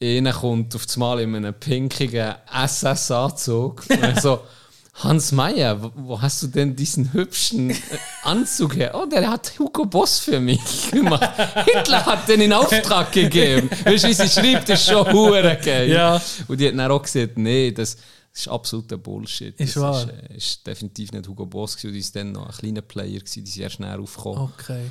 [0.00, 3.84] einer kommt auf das Mal in einem pinkigen SS-Anzug.
[4.20, 4.40] So,
[4.94, 7.76] Hans Meyer, wo, wo hast du denn diesen hübschen äh,
[8.24, 8.92] Anzug her?
[8.94, 11.30] Oh, der hat Hugo Boss für mich gemacht.
[11.64, 13.70] Hitler hat den in Auftrag gegeben.
[13.84, 15.88] Weißt du, wie sie schreibt, ist schon hure geil.
[15.88, 16.20] Ja.
[16.46, 17.96] Und die hat dann auch gesagt, nee, das
[18.34, 19.58] ist absoluter Bullshit.
[19.60, 20.02] Ist das wahr.
[20.02, 21.92] Ist, äh, ist definitiv nicht Hugo Boss gewesen.
[21.92, 24.90] Die ist dann noch ein kleiner Player gewesen, die erst schnell aufgekommen Okay.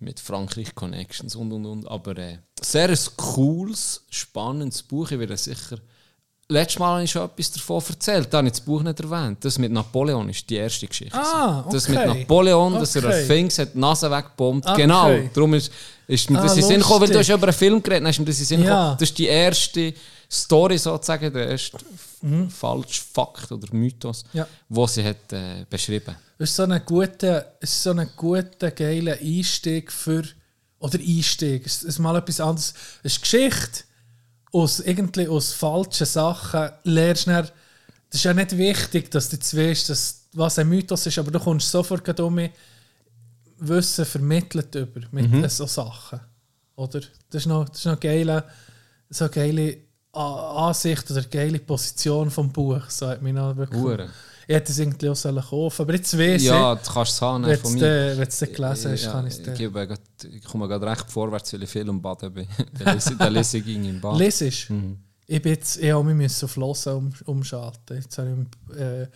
[0.00, 1.88] mit Frankreich Connections und und und.
[1.88, 5.10] Aber äh, sehr ein cooles, spannendes Buch.
[5.10, 5.78] Ich werde sicher.
[6.48, 9.44] Letztes Mal habe ich schon etwas davon erzählt, da habe ich das Buch nicht erwähnt.
[9.44, 11.16] Das mit Napoleon ist die erste Geschichte.
[11.16, 11.96] Ah, Das okay.
[12.08, 13.20] mit Napoleon, dass er Okay.
[13.20, 14.66] erfing, hat die Nase weggebombt.
[14.68, 14.82] Okay.
[14.82, 15.70] Genau, darum ist,
[16.08, 18.18] ist mir Ah, das in Sinn gekommen, weil du hast über einen Film geredet, ist
[18.18, 18.66] mir das in Sinn Ja.
[18.66, 18.96] gekommen.
[18.98, 19.94] Das ist die erste
[20.28, 21.78] Story sozusagen, der erste
[22.50, 24.38] falsche Fakt oder Mythos, Mhm.
[24.38, 24.46] Ja.
[24.68, 26.14] wo sie hat äh, beschrieben.
[26.38, 30.24] Das ist so ein guter, es ist so ein guter, geiler Einstieg für.
[30.78, 31.66] Oder Einstieg.
[31.66, 32.72] Es ist mal etwas anderes.
[33.02, 33.84] Es ist Geschichte.
[34.52, 37.44] Aus, irgendwie aus falschen Sachen lernst du dann,
[38.08, 41.30] Das ist ja nicht wichtig, dass du jetzt weißt, dass, was ein Mythos ist, aber
[41.30, 42.40] du kommst sofort um
[43.58, 46.20] Wissen vermittelt über mit so Sachen.
[46.76, 47.00] Oder?
[47.28, 48.44] Das ist noch, das ist noch geile,
[49.10, 49.76] so eine geile
[50.12, 52.88] Ansicht oder geile Position vom Buch.
[52.88, 53.80] So hat mich noch wirklich.
[53.80, 54.08] Hure.
[54.48, 57.22] Ich hätte es irgendwie auch sollen kaufen aber jetzt weiss Ja, ich, du kannst es
[57.22, 57.82] haben wenn von mir.
[57.86, 60.30] es wenn du es gelesen hast, Ja, kann ich es dir.
[60.32, 62.48] ich komme gerade recht vorwärts, weil ich viel im Baden bin.
[63.20, 64.18] Der lese, ich ging im Bad.
[64.18, 64.70] Lesest?
[64.70, 64.98] Mhm.
[65.28, 67.96] Ich bin jetzt, ich habe mich auf Hören um, umschalten.
[67.98, 69.06] Jetzt habe ich, äh,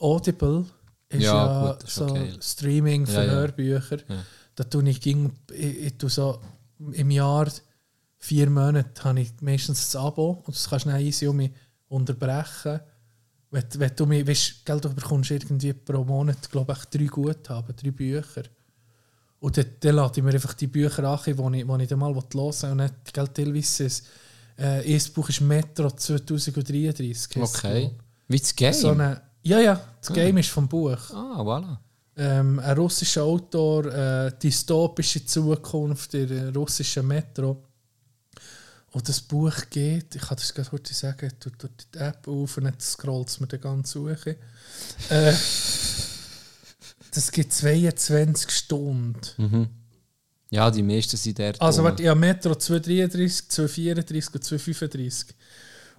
[0.00, 0.64] Audible
[1.08, 1.34] ist Ja,
[1.66, 2.32] ja, gut, ist so okay.
[2.40, 3.30] Streaming für Ja, ja.
[3.32, 3.98] Hörbücher.
[4.08, 4.24] Ja.
[4.56, 6.40] Da tue ich, ging, ich, ich tue so
[6.90, 7.46] im Jahr
[8.22, 11.50] vier Monate habe ich meistens das Abo und das kannst du dann easy um mich
[11.88, 12.80] unterbrechen.
[13.50, 17.74] Wenn, wenn du mich, weißt, gell, du bekommst irgendwie pro Monat, glaube ich, drei Guthaben,
[17.76, 18.44] drei Bücher.
[19.40, 21.98] Und dann, dann lade ich mir einfach die Bücher an, die ich, die ich dann
[21.98, 22.70] mal hören will.
[22.70, 24.06] Und dann, gell, teilweise ist
[24.56, 27.10] äh, erstes Buch ist Metro 2033.
[27.10, 27.90] heisst es, Okay.
[28.28, 28.54] Wie das.
[28.54, 28.72] Game?
[28.72, 31.10] So eine, ja, ja, das Game ist vom Buch.
[31.10, 31.76] ah, voilà.
[32.14, 37.64] Ähm, ein russischer Autor, äh, dystopische Zukunft der äh, russischen Metro.
[38.92, 42.58] Und das Buch geht, ich kann das gerade heute sagen, du tut die App auf
[42.58, 44.36] und dann scrollt es mir dann ganz suche.
[45.08, 45.32] Äh,
[47.14, 49.18] das gibt 22 Stunden.
[50.50, 51.54] Ja, die meisten sind der.
[51.60, 55.34] Also warte, ich habe Metro 233, 234 und 235.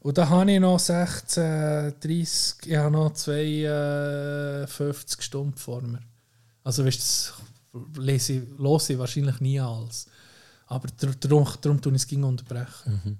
[0.01, 6.01] Und da habe ich noch 16, 30, ich habe noch 52 Stunden vor mir.
[6.63, 7.33] Also weißt du, das
[7.97, 10.05] lese ich, lese ich wahrscheinlich nie alles.
[10.73, 13.19] Aber dar- darum, darum tue ich es unterbrechen.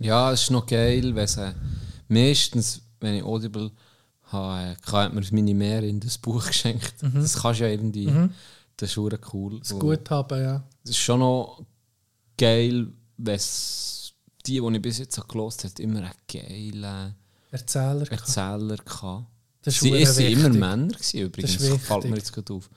[0.00, 1.54] Ja, es ist noch geil, wenn sie
[2.08, 3.70] meistens, wenn ich Audible
[4.24, 6.94] habe, äh, hat mir meine Mehrin das Buch geschenkt.
[7.00, 8.06] Das kannst du ja irgendwie.
[8.76, 9.58] Das ist hure cool.
[9.60, 10.64] Das gut haben, ja.
[10.84, 11.64] Es ist schon noch
[12.36, 13.40] geil, wenn
[14.46, 17.14] die, die ich bis jetzt gehört habe, immer einen geilen
[17.50, 18.10] Erzähler.
[18.10, 19.26] Erzähler gehabt.
[19.62, 20.48] Das ist Sie sind immer.
[20.50, 21.58] Männer gewesen, übrigens.
[21.58, 22.70] Das Das fällt mir jetzt gerade auf.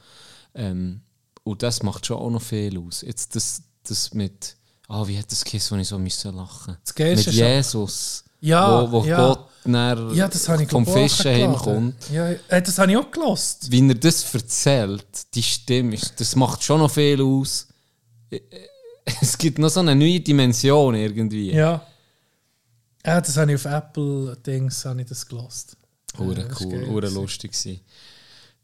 [0.55, 1.01] Ähm,
[1.43, 3.01] und das macht schon auch noch viel aus.
[3.01, 4.55] Jetzt das, das mit,
[4.88, 8.23] ah, wie hat das geheißen, wo ich so müssen lachen Das Geilste Mit ist- Jesus.
[8.43, 9.18] Ja, wo, wo ja.
[9.18, 12.09] Gott Ja, das habe ich vom Fischen hinkommt.
[12.11, 13.72] Ja, äh, das habe ich auch gelost.
[13.72, 15.05] Wie er das erzählt,
[15.35, 17.68] die Stimme, das macht schon noch viel aus.
[19.19, 21.51] Es gibt noch so eine neue Dimension irgendwie.
[21.51, 21.85] Ja.
[23.05, 25.76] Ja, das habe ich auf Apple-Dings habe ich das gelost.
[26.18, 27.81] Hure cool, hure lustig gewesen.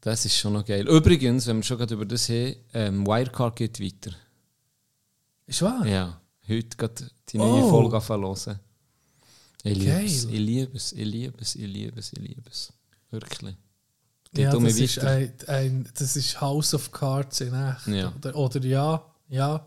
[0.00, 0.86] Das ist schon noch geil.
[0.88, 4.14] Übrigens, wenn wir schon gerade über das haben, ähm, Wirecard geht weiter.
[5.46, 5.84] Ist wahr?
[5.86, 7.70] Ja, heute gerade die neue Oh.
[7.70, 8.24] Folge anfangen
[9.64, 12.72] Ich liebe es, ich liebe es, ich liebe es, ich liebe es, ich liebe es.
[13.10, 13.56] Wirklich.
[14.32, 17.86] Geht Ja, um das ist, ein, ein, das ist House of Cards in echt.
[17.86, 18.12] Ja.
[18.16, 19.64] Oder, oder ja, ja.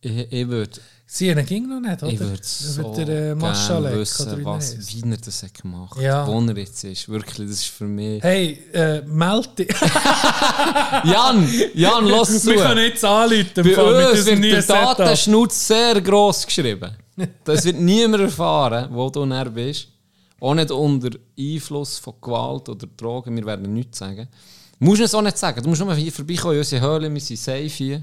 [0.00, 0.80] Ich, ich würde
[1.14, 2.10] Sie haben ihn ging noch nicht, oder?
[2.10, 4.94] ich würd so der äh, gerne wissen, was, heisst.
[4.94, 6.26] wie er das hat gemacht Ja.
[6.26, 7.06] wo er jetzt ist.
[7.06, 8.22] Wirklich, das ist für mich...
[8.22, 9.68] Hey, äh, meld dich.
[11.04, 12.52] Jan, Jan, lass zu!
[12.52, 13.50] Wir können jetzt anrufen.
[13.56, 14.62] Bei Fall, uns wird der.
[14.62, 16.92] Datenschnutz sehr gross geschrieben.
[17.44, 19.88] Das wird niemand erfahren, wo du näher bist.
[20.40, 23.36] Auch nicht unter Einfluss von Gewalt oder Drogen.
[23.36, 24.28] Wir werden nichts sagen.
[24.78, 25.62] Du musst es auch nicht sagen.
[25.62, 27.12] Du musst nur hier vorbeikommen in unsere Höhle.
[27.12, 28.02] Wir sind safe hier.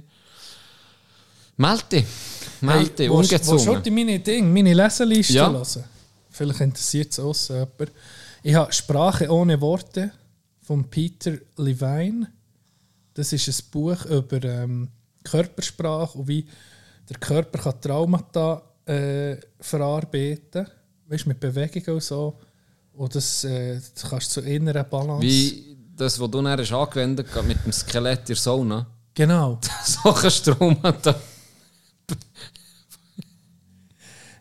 [1.60, 2.06] Meld dich.
[2.62, 3.10] Meld dich.
[3.10, 3.94] Hey, willst- willst du Ungezwungen.
[3.94, 5.52] meine Ding, meine Leseliste Ja.
[5.52, 5.84] hören?
[6.32, 7.92] vielleicht interessiert es auch jemand.
[8.44, 10.12] Ich habe Sprache ohne Worte
[10.62, 12.28] von Peter Levine.
[13.14, 14.88] Das ist ein Buch über ähm,
[15.24, 16.46] Körpersprache und wie
[17.10, 20.66] der Körper kann Traumata äh, verarbeiten
[21.08, 22.40] weißt, mit Bewegungen und so.
[22.94, 25.22] Und das, äh, das kannst du zur inneren Balance.
[25.28, 28.88] Wie das, was du dann hast angewendet hast, mit dem Skelett in der Sauna.
[29.14, 29.60] Genau.
[29.84, 31.16] So kannst du Strom da.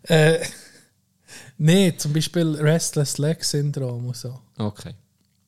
[0.08, 0.38] Äh,
[1.58, 4.38] nee, zum Beispiel Restless Leg Syndrom und so.
[4.58, 4.94] Okay.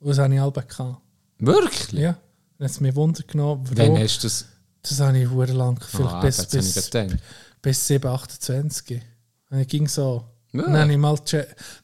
[0.01, 1.01] Und das habe ich alle gehabt.
[1.39, 1.93] Wirklich?
[1.93, 2.13] Ja.
[2.59, 3.99] Dann hat es mich Wunder genommen, Wann warum.
[3.99, 4.47] hast du das?
[4.83, 6.91] Das habe ich sehr lang, vielleicht Ah, bis, bis,
[7.61, 9.01] bis 7, 28.
[9.51, 10.25] Und ich ging so.
[10.53, 10.63] Ja.
[10.63, 11.19] Dann habe ich mal,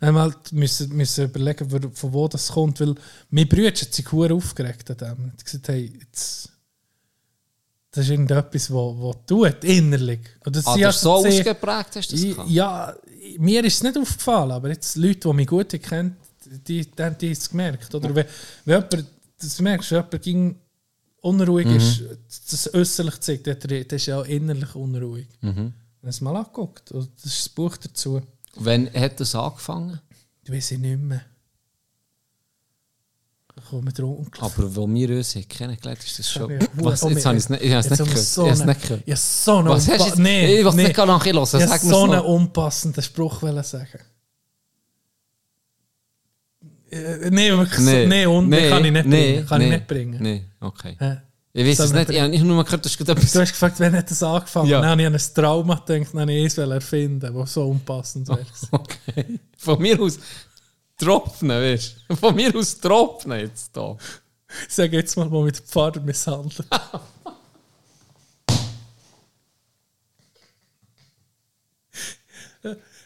[0.01, 2.95] dann mal müssen, müssen überlegen, von wo das kommt, weil
[3.31, 5.25] mein Bruder hat sich sehr aufgeregt an dem.
[5.27, 6.51] Er hat gesagt, hey, jetzt,
[7.97, 10.21] das ist irgendetwas, was wo tut, innerlich.
[10.45, 12.37] Das Ah, sind das so also zehn- ausgeprägt hast du das Ich-?
[12.53, 12.95] Ja,
[13.39, 17.03] mir ist es nicht aufgefallen, aber jetzt Leute, die mich gut kennen, die, die, die
[17.03, 17.95] haben es gemerkt.
[17.95, 18.27] Oder wenn,
[18.65, 19.07] wenn jemand,
[19.41, 20.57] das merkst, wenn jemand ging
[21.23, 21.77] unruhig Mhm.
[21.77, 22.03] ist,
[22.51, 25.27] das äußerlich zeigt, der, der ist ja auch innerlich unruhig.
[25.41, 25.73] Mhm.
[26.05, 26.93] Hast du mal angeguckt.
[26.93, 28.23] Und das ist das Buch dazu.
[28.55, 30.01] Wann hat das angefangen?
[30.45, 31.23] Das weiß ich nicht mehr.
[33.73, 36.59] Aber wo wir uns haben kennengelernt ist das schon.
[36.75, 37.03] Was?
[37.03, 38.27] Jetzt habe ich es nicht, ich habe es jetzt nicht haben wir gehört.
[38.27, 40.83] so Ich habe es nicht so einen, Was hast du nee, ich will nee.
[40.85, 41.45] nicht gar nachher hören.
[41.45, 44.01] Ich so einen unpassenden Spruch sagen.
[47.31, 48.07] Nee, wirklich Nee.
[48.07, 49.47] nee, und Nee, kann ich nicht nee, bringen.
[49.47, 50.23] Kann nee, ich nicht bringen.
[50.23, 50.97] Nee, okay.
[50.99, 51.17] Hä?
[51.53, 52.11] Ich weiß es nicht.
[52.11, 53.33] Ich habe nicht nur gehört, das ist gerade etwas.
[53.33, 54.69] Du hast gefragt, wann hat das angefangen?
[54.69, 54.81] Ja.
[54.83, 58.29] Dann habe ich an ein Trauma gedacht, dann habe ich eins erfinden, das so unpassend
[58.29, 58.45] wäre.
[58.71, 59.39] Okay.
[59.57, 60.19] Von mir aus
[60.97, 62.17] tropfen, weißt du?
[62.17, 63.97] Von mir aus tropfen jetzt da.
[64.69, 66.67] Ich sage jetzt mal, wo mit dem Pfarrer misshandelt.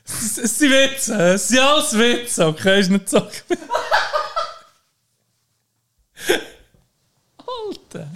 [0.05, 2.81] Es es sind Witze, es sind alles Witze, okay?
[2.81, 3.19] Ist nicht so.
[7.37, 8.11] Alter.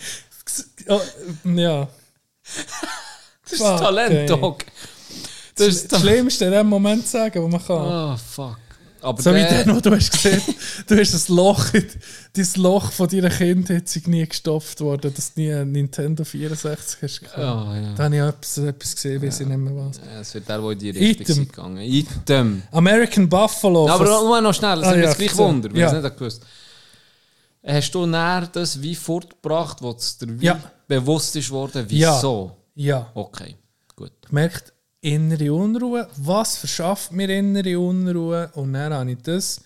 [0.88, 1.00] Oh,
[1.44, 1.88] ja.
[3.44, 4.30] Das ist Talent.
[4.30, 4.64] Dog.
[4.66, 4.74] Das
[5.54, 7.92] Das ist das Schlimmste in dem Moment sagen, was man kann.
[7.92, 8.58] Ah, fuck.
[9.04, 10.40] Aber So wie der- der, wo du hast gesehen,
[10.86, 11.66] du hast das Loch,
[12.32, 17.02] dein Loch von deiner Kindheit sich nie gestopft worden, dass du nie einen Nintendo 64
[17.02, 17.38] hast gehabt.
[17.38, 17.94] Ah, ja.
[17.94, 19.98] Da habe ich etwas, etwas gesehen, weiß ich nicht mehr was.
[19.98, 21.42] Ja, Es wird der, der in die Richtung Item.
[21.42, 21.78] ist gegangen.
[21.78, 22.62] Item.
[22.72, 23.86] American Buffalo.
[23.86, 25.36] Ja, aber nur noch schnell, das Ah, ist ja, jetzt gleich.
[25.36, 25.86] Wunder, weil Ja.
[25.90, 26.42] ich es nicht gewusst
[27.66, 30.60] Hast du näher das wie fortgebracht, wo es dir wie Ja.
[30.86, 32.14] bewusst ist worden, Ja.
[32.14, 32.52] wieso?
[32.74, 33.56] Ja, Okay,
[33.96, 34.12] gut.
[34.28, 34.73] gemerkt,
[35.04, 36.08] innere Unruhe.
[36.16, 38.50] Was verschafft mir innere Unruhe?
[38.54, 39.60] Und dann habe ich das,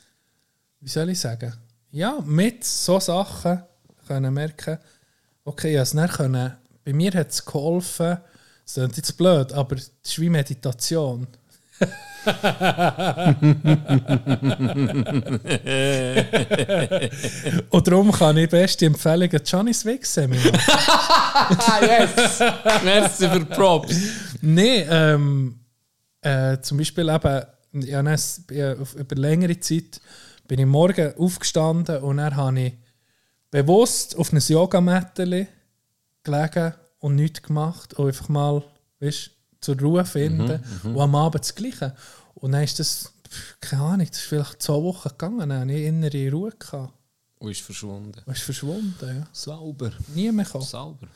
[0.81, 1.52] wie soll ich sagen,
[1.90, 3.62] ja, mit so Sachen
[4.06, 4.78] können merken,
[5.44, 6.52] okay, es dann können,
[6.85, 8.19] bei mir hat es geholfen,
[8.65, 11.27] das klingt jetzt blöd, aber es ist wie Meditation.
[17.71, 20.53] Und darum kann ich beste Empfehlung an Johnny's Wig Seminar.
[20.69, 22.39] Ah, yes!
[22.85, 23.97] Merci für Props.
[24.43, 25.59] Nein, ähm,
[26.21, 27.43] äh, zum Beispiel eben,
[27.87, 28.19] ja, dann,
[28.49, 30.01] über längere Zeit
[30.47, 32.75] bin ich morgen aufgestanden und dann habe ich
[33.51, 35.47] bewusst auf einem Yogamatte
[36.23, 38.63] gelegen und nichts gemacht und einfach mal
[39.01, 39.31] weißt,
[39.61, 41.95] zur Ruhe finden und am Abend das Gleiche.
[42.40, 43.12] Und dann ist das,
[43.60, 46.93] keine Ahnung, das ist vielleicht zwei Wochen gegangen, dann habe ich innere Ruhe gehabt.
[47.39, 48.20] Und ist verschwunden.
[48.27, 49.28] Und ist verschwunden, ja.
[49.32, 49.93] Sauber.
[50.15, 50.65] Nie mehr gekommen.
[50.65, 51.06] Sauber.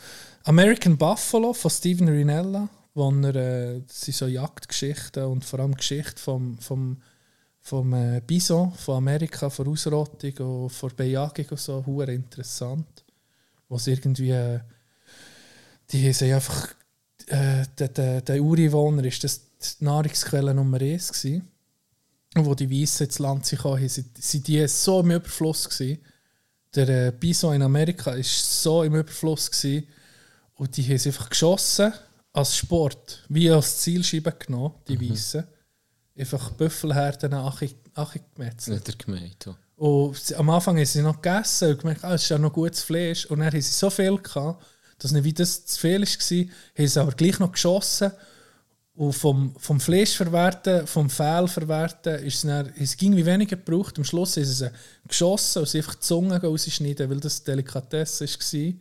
[0.45, 5.75] American Buffalo von Steven Rinella, wo er, äh, das sind so Jagdgeschichten und vor allem
[5.75, 7.01] Geschichte vom, vom,
[7.61, 13.05] vom äh, Bison von Amerika, von Ausrottung und von Bejagung und so, hure interessant.
[13.69, 14.61] Wo es irgendwie, äh,
[15.91, 16.69] die sind einfach,
[17.27, 21.49] äh, der, der, der Ureinwohner ist das die Nahrungsquelle Nummer eins gewesen.
[22.35, 23.61] Und wo die Weißen ins Land sind,
[24.19, 25.99] sind die so im Überfluss gewesen.
[26.75, 29.87] Der äh, Bison in Amerika war so im Überfluss gewesen,
[30.55, 31.93] und die haben sie einfach geschossen
[32.33, 35.45] als Sport, wie als Zielscheibe genommen, die Weißen.
[36.17, 39.09] Einfach Büffelherden angemetzelt.
[39.09, 39.57] Nicht ja.
[39.77, 42.83] Und am Anfang haben sie noch gegessen und gemerkt, ah, es ist ja noch gutes
[42.83, 43.27] Fleisch.
[43.27, 44.65] Und dann haben sie so viel gehabt,
[44.99, 46.07] dass nicht wie das zu viel war,
[46.79, 48.13] haben sie aber gleich noch geschossen.
[48.95, 53.57] Und vom, vom Fleisch verwerten, vom Fehl verwerten, ist es, dann, es ging wie weniger
[53.57, 53.97] gebraucht.
[53.97, 54.71] Am Schluss haben sie sie
[55.09, 58.73] geschossen und sie einfach die Zunge rausschneiden, weil das Delikatesse war.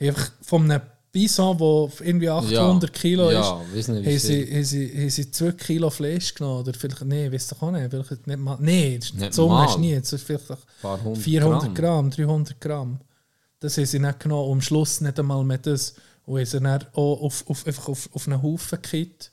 [0.00, 0.80] Einfach von einem
[1.14, 5.10] Bison, der irgendwie 800 Kilo ja, ist, weiss nicht, wie haben sie, haben, sie, haben
[5.10, 6.60] sie 2 Kilo Fleisch genommen.
[6.60, 7.88] Oder vielleicht, nee, weiss doch auch nicht.
[7.88, 9.66] Vielleicht nicht mal, nee, die Zunge mal.
[9.66, 9.92] ist nie.
[9.92, 12.10] Ist vielleicht Ein paar hundert 400 Gramm.
[12.10, 12.98] 300 Gramm.
[13.60, 14.48] Das haben sie nicht genommen.
[14.48, 15.94] Und am Schluss nicht einmal mehr das.
[16.26, 19.30] Und haben sie dann auch auf, auf, einfach auf, auf einen Haufen gekippt.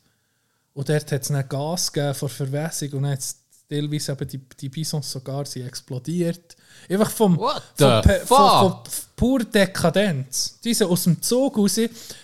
[0.73, 2.91] Und dort hat es dann Gas gegeben vor Verwässung.
[2.93, 3.37] Und dann hat's,
[3.69, 6.55] teilweise eben die, die Bisons sogar sind explodiert.
[6.89, 8.83] Einfach vom, vom, von, fuck?
[9.15, 10.59] pur Dekadenz.
[10.63, 11.79] Die sind aus dem Zug raus.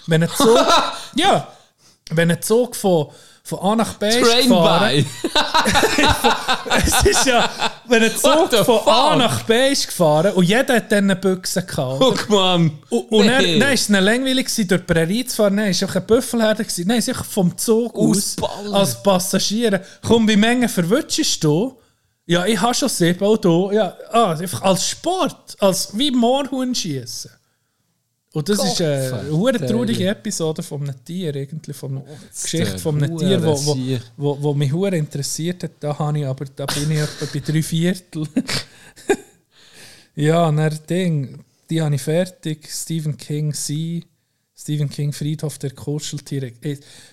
[0.08, 0.60] Wenn ein Zug,
[1.16, 1.52] ja,
[2.12, 3.08] wenn ein Zug von,
[3.48, 5.06] von A nach B ist Train gefahren,
[6.86, 7.50] es ist ja,
[7.88, 11.64] wenn ein Zug von A nach B ist gefahren und jeder hat dann eine Büchse
[11.64, 12.00] gehabt.
[12.00, 12.56] Guck mal.
[12.56, 13.58] Und, und dann, Nee.
[13.60, 15.56] dann war es ihnen langweilig, gewesen, durch die Prärie zu fahren.
[15.58, 16.64] Dann es einfach ein Büffelherde.
[16.64, 16.88] gewesen.
[16.88, 18.74] Nein, sich vom Zug aus, Ausballern.
[18.74, 19.82] als Passagiere.
[20.06, 21.80] Komm, wie Menge verwutschst du?
[22.26, 23.72] Ja, ich habe schon sieben, auch du.
[23.72, 27.32] Ja, ah, einfach als Sport, als wie Moorhuhn schießen.
[28.38, 32.06] Und das ist eine Gott, hure traurige Episode von einem Tier, irgendwie, von einer
[32.40, 35.72] Geschichte der von einem Tier, wo, wo, wo, wo mich hure interessiert hat.
[35.80, 38.28] Da, habe ich, aber, da bin ich etwa bei drei Viertel.
[40.16, 42.70] ja, und dann Ding, die habe ich fertig.
[42.70, 44.06] Stephen King, Sie.
[44.56, 46.52] Stephen King, Friedhof der Kuscheltiere.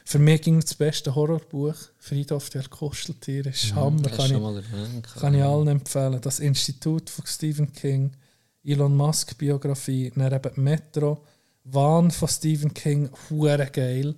[0.04, 1.76] Für mich ging das beste Horrorbuch.
[2.00, 3.48] Friedhof der Kuscheltiere.
[3.48, 4.02] Ist Hammer.
[4.10, 4.62] Hast du Kann
[5.02, 6.20] ich, kann ich allen empfehlen.
[6.20, 8.12] Das Institut von Stephen King,
[8.64, 11.22] Elon Musk Biografie, dann eben Metro,
[11.64, 14.14] Wahn von Stephen King, hure geil.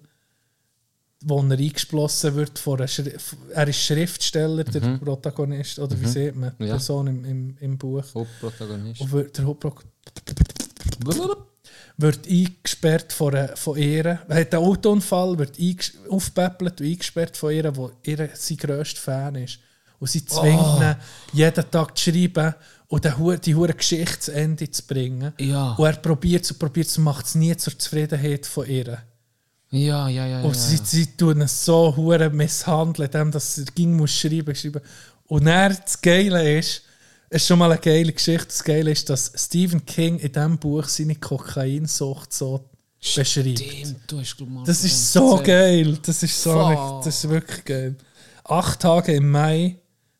[1.24, 3.12] Wo er eingeschlossen wird von einer Schri
[3.55, 6.73] Er ist Schriftsteller, der Protagonist, oder wie sieht man, die Ja.
[6.73, 8.05] Person im, im, im Buch.
[8.14, 9.01] Hauptprotagonist.
[9.01, 9.74] Und wird, der Hauptpro
[11.98, 14.05] wird eingesperrt von, einer, von ihr.
[14.28, 15.59] Er hat einen Autounfall, wird
[16.09, 19.59] aufgepäppelt und eingesperrt von ihr, wo ihr sein grösster Fan ist.
[19.98, 20.81] Und sie zwingt Oh.
[20.82, 20.97] ihn,
[21.32, 22.55] jeden Tag zu schreiben
[22.88, 25.32] und den die hure Geschichte zu Ende zu bringen.
[25.38, 25.72] Ja.
[25.72, 29.02] Und er probiert es und probiert es und macht es nie zur Zufriedenheit von ihr.
[29.70, 30.42] Ja, ja, ja.
[30.42, 30.84] Und ja, sie, ja.
[30.84, 34.80] sie tun es so hure misshandeln, dem, dass er ging muss schreiben, schreiben.
[35.24, 36.82] Und dann das Geile ist,
[37.28, 38.46] es ist schon mal eine geile Geschichte.
[38.46, 43.58] Das Geile ist, dass Stephen King in diesem Buch seine Kokainsucht so beschreibt.
[43.58, 45.98] Stimmt, du hast glaub mal Das ist so geil.
[46.02, 47.04] Das ist so Fuck.
[47.04, 47.96] das ist wirklich geil.
[48.44, 49.76] Acht Tage im Mai,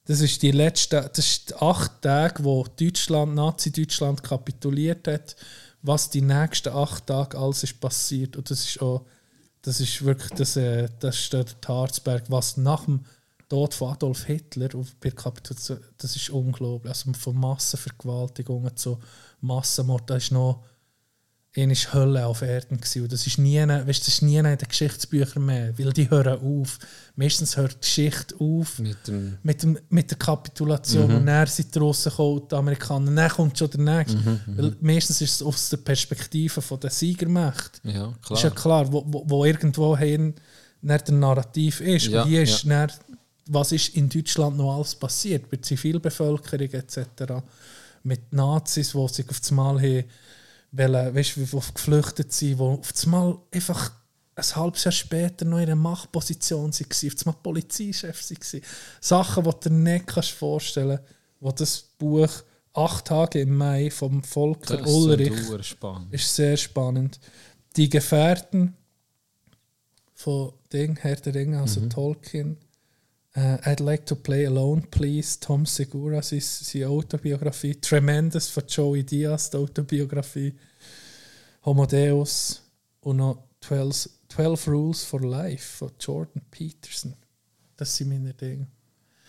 [0.07, 5.37] das ist die letzte, das ist die acht Tage, wo Deutschland, Nazi-Deutschland kapituliert hat,
[5.83, 8.37] was die nächsten acht Tage alles ist passiert.
[8.37, 9.05] Und das ist auch,
[9.63, 13.05] das ist wirklich, das, äh, das steht der Harzberg, was nach dem
[13.49, 16.91] Tod von Adolf Hitler auf bei Kapitulation, das ist unglaublich.
[16.91, 18.99] Also von Massenvergewaltigungen zu
[19.41, 20.65] Massenmord, da ist noch
[21.63, 23.03] eine ist Hölle auf Erden gewesen.
[23.03, 26.41] Und das ist nie, weißt, das ist nie in den Geschichtsbüchern mehr, weil die hören
[26.41, 26.79] auf.
[27.15, 29.39] Meistens hört die Geschichte auf Mit dem.
[29.43, 33.11] mit, dem, mit der Kapitulation und dann sind die Russen gekommen, die Amerikaner.
[33.11, 34.41] Dann kommt schon der Nächste.
[34.47, 37.81] Weil meistens ist es aus der Perspektive von der Siegermacht.
[37.85, 38.85] Ja, Ist ja klar.
[38.85, 40.35] klar, wo, wo, wo irgendwo hin
[40.83, 42.07] dann der Narrativ ist.
[42.07, 42.87] Ja, und hier ist ja.
[42.87, 42.97] dann,
[43.47, 47.43] was ist in Deutschland noch alles passiert, bei der Zivilbevölkerung etc.
[48.03, 50.05] Mit Nazis, die sich auf das Mal haben,
[50.73, 53.93] wollen, weißt, die geflüchtet sind, die auf das Mal einfach
[54.35, 58.63] ein halbes Jahr später noch in einer Machtposition waren, auf das Mal Polizeichef waren.
[59.01, 62.31] Sachen, die du dir nicht kannst vorstellen kannst, wo das Buch
[62.75, 65.33] «Acht Tage im Mai» vom Volker Das ist Ulrich
[66.11, 67.19] ist sehr spannend.
[67.77, 68.77] Die Gefährten
[70.15, 72.59] von Ding, Herr der Ringe, also Tolkien.
[73.37, 75.39] Äh, I'd like to play alone, please.
[75.39, 77.75] Tom Segura, seine, Autobiografie.
[77.75, 80.55] Tremendous von Joey Diaz, die Autobiografie.
[81.65, 82.63] Homo Deus
[83.01, 87.15] und noch 12, 12 Rules for Life von Jordan Peterson.
[87.77, 88.69] Das sind meine Dinge.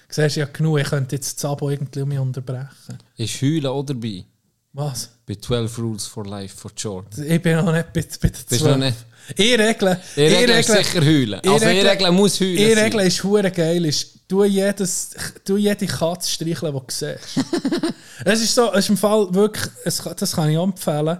[0.07, 2.99] Du siehst ja genug, ich könnte jetzt das Abo irgendwie mich unterbrechen.
[3.17, 4.23] Ist Heulen auch dabei?
[4.73, 5.09] Was?
[5.25, 7.25] Bei 12 Rules for Life for Jordan.
[7.27, 8.63] Ich bin noch nicht bei, bei Bist du 12.
[8.63, 8.97] noch nicht?
[9.35, 9.99] Ich regle.
[10.15, 11.39] Ich regle sicher heulen.
[11.45, 13.85] Also ich regle- muss heulen Ich regle ist hure geil.
[13.85, 15.11] Ist, du, jedes,
[15.43, 17.45] du jede Katze streicheln, die du siehst.
[18.25, 21.19] es ist so, es ist im Fall wirklich, es, das kann ich empfehlen.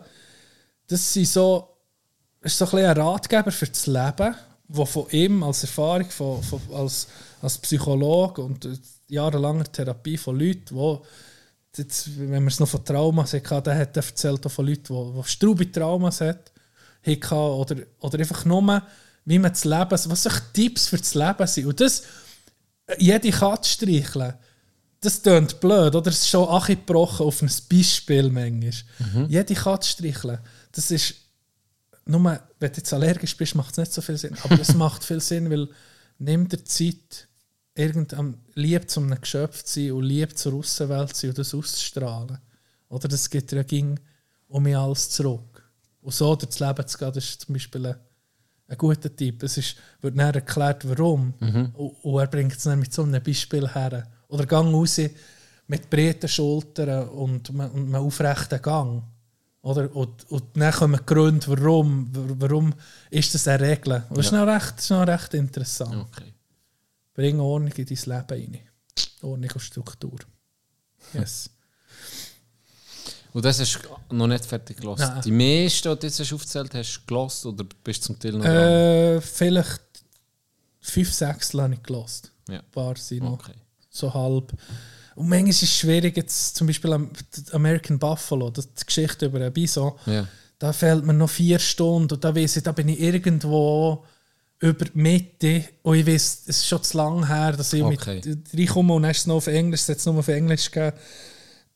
[0.87, 1.67] Das sind so,
[2.41, 4.35] ist so ein, bisschen ein Ratgeber für das Leben,
[4.69, 7.07] wo von ihm als Erfahrung, von, von, als,
[7.41, 8.69] als Psychologe und äh,
[9.09, 11.05] jahrelanger Therapie von Leuten, wo
[11.77, 15.21] jetzt, wenn man es noch von Traumas hat, der hat erzählt auch von Leuten, die,
[15.21, 16.51] die straube Traumas hat,
[17.05, 18.83] hatte, oder, oder einfach nur,
[19.25, 21.65] wie man das Leben, was solche Tipps für das Leben sind.
[21.67, 22.03] Und das,
[22.97, 24.33] jede Katze streicheln,
[24.99, 26.09] das klingt blöd, oder?
[26.09, 28.71] Es ist schon angebrochen auf ein Beispiel manchmal.
[29.27, 30.39] Jede Katze streicheln,
[30.71, 31.15] das ist,
[32.05, 34.35] nur, wenn du jetzt allergisch bist, macht es nicht so viel Sinn.
[34.43, 35.67] Aber es macht viel Sinn, weil
[36.19, 37.27] nimm dir Zeit,
[37.77, 41.53] irgendein lieb zu einem Geschöpf zu sein und lieb zur Außenwelt zu sein und das
[41.53, 42.37] auszustrahlen.
[42.89, 43.99] Oder das dir ja ging
[44.49, 45.63] um mich alles zurück.
[46.01, 47.95] Und so durchs Leben zu gehen, das ist zum Beispiel ein,
[48.67, 49.43] ein guter Tipp.
[49.43, 51.33] Es ist, wird dann erklärt, warum.
[51.73, 54.07] Und, und er bringt es dann mit so einem Beispiel her.
[54.29, 54.99] Oder gang raus
[55.67, 59.03] mit breiten Schultern und, und einem aufrechten Gang.
[59.61, 59.93] Oder?
[59.93, 62.73] Und, und dann kommen Gründe, warum, warum
[63.09, 64.03] ist das eine Regel.
[64.09, 66.07] Und das, ist noch recht, das ist noch recht interessant.
[66.09, 66.33] Okay.
[67.17, 68.59] Bring Ordnung in dein Leben rein.
[69.23, 70.19] Ordnung und Struktur.
[71.13, 71.49] Yes.
[73.33, 73.79] Und das hast
[74.09, 74.77] du noch nicht fertig.
[74.83, 75.21] Nein.
[75.25, 78.45] Die meisten, die du jetzt hast aufgezählt hast, gelassen oder bist du zum Teil noch
[78.45, 78.55] dran?
[78.55, 79.81] äh, vielleicht
[80.79, 82.31] fünf, sechs habe ich gelost.
[82.47, 82.59] Ja.
[82.59, 83.53] Ein paar sind noch Okay.
[83.89, 84.53] so halb.
[85.15, 86.93] Und manchmal ist es schwierig, jetzt zum Beispiel
[87.51, 90.27] American Buffalo, das die Geschichte über einen Bison, Ja.
[90.59, 94.05] da fehlt mir noch vier Stunden und da weiss ich, da bin ich irgendwo
[94.59, 98.21] über die Mitte und ich weiß, es ist schon zu lang her, dass ich Okay.
[98.25, 100.97] mit reinkomme und es noch auf Englisch, es hat es nur auf Englisch gegeben.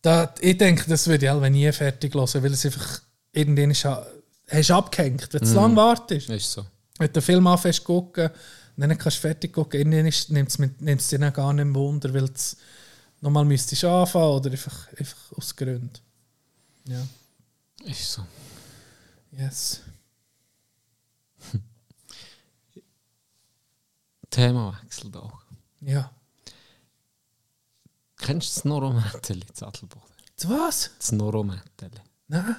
[0.02, 3.02] Da, ich denke, das würde ich alle nie fertig hören, weil es einfach
[3.34, 6.30] irgendwann ist, hast du abgehängt, wenn du zu lange wartest.
[6.30, 6.66] Ist so.
[6.98, 8.30] Wenn du den Film anfängst zu gucken,
[8.78, 10.58] dann kannst du fertig gucken, irgendwann nimmt es
[11.04, 12.34] es dir dann gar nicht mehr Wunder, weil du
[13.22, 15.92] nochmal müsstest anfangen oder einfach, einfach aus Gründen.
[16.88, 17.06] Ja,
[17.86, 18.24] Ist so.
[19.38, 19.82] yes.
[24.32, 25.32] Themawechsel da.
[25.82, 26.12] Ja.
[28.18, 30.08] Kennst du das Noromätteli, das Adelboden?
[30.40, 30.92] Du was?
[30.98, 32.02] Das Noromätteli.
[32.28, 32.56] Nein?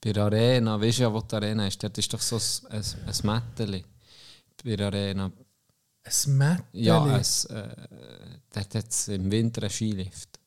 [0.00, 1.82] Bei der Arena, weißt du ja, wo die Arena ist?
[1.82, 2.36] Dort ist doch so
[2.68, 3.84] ein, ein.
[4.64, 5.30] Bei der Arena.
[6.04, 6.84] Ein Mätteli?
[6.84, 10.40] Ja, ein, äh, dort hat es im Winter einen Skilift.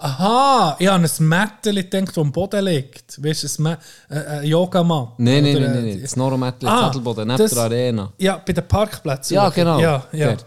[0.00, 3.22] Aha, ich habe ein Mätteli gedacht, das am Boden liegt.
[3.22, 3.76] Weißt du, ein,
[4.10, 5.14] äh, ein Yogamatte.
[5.22, 6.02] Nein, nein, Oder, nein, äh, nein, nein.
[6.02, 8.12] Das Noromätteli, Ah, das Adelboden, neben das- der Arena.
[8.18, 9.34] Ja, bei den Parkplätzen.
[9.34, 9.78] Ja, genau.
[9.80, 10.28] Ja, ja.
[10.34, 10.46] Dort.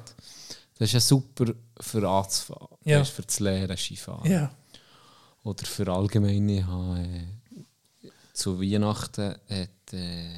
[0.77, 1.45] Das ist ja super
[1.79, 2.67] für anzufahren.
[2.83, 2.99] Ja.
[2.99, 4.29] Weißt, für das Lehren Skifahren.
[4.31, 4.51] Ja.
[5.43, 6.59] Oder für allgemeine.
[6.59, 10.29] Ich habe, äh, zu Weihnachten hat äh,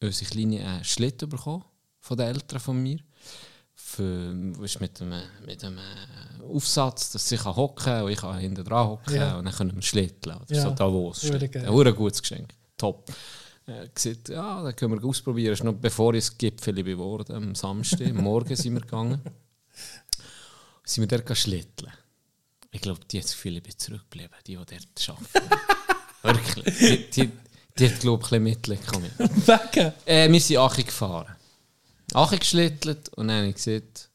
[0.00, 1.64] unsere Kleine einen Schlitten bekommen
[2.00, 2.98] von den Eltern von mir.
[3.96, 5.78] Für, weisst, mit, einem, mit einem
[6.50, 9.36] Aufsatz, dass sie hocken kann und ich kann hinten dran hocken Ja.
[9.36, 10.36] und dann können wir schlitteln.
[10.36, 10.62] Oder Ja.
[10.62, 11.30] so Davos.
[11.30, 12.54] Ein gutes Geschenk.
[12.78, 13.10] Top.
[13.66, 15.52] Äh, gesagt, ja, dann können wir ausprobieren.
[15.52, 18.08] Das ist noch bevor ich das Gipfel geworden am Samstag.
[18.08, 19.20] am Morgen sind wir gegangen.
[20.84, 21.92] Sind wir dort schlitteln.
[22.72, 25.50] Ich glaube, die hat das Gefühl, ich bin zurückgeblieben, die, die dort arbeiten.
[26.22, 26.78] Wirklich.
[26.78, 27.30] Die, die,
[27.78, 29.94] die hat, glaube ich, ein bisschen Mitleid?
[30.06, 31.36] Äh, wir sind Achi gefahren.
[32.14, 34.10] Achi geschlittelt und dann habe ich gesagt,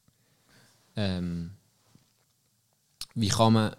[0.96, 1.52] ähm,
[3.14, 3.76] wie kann man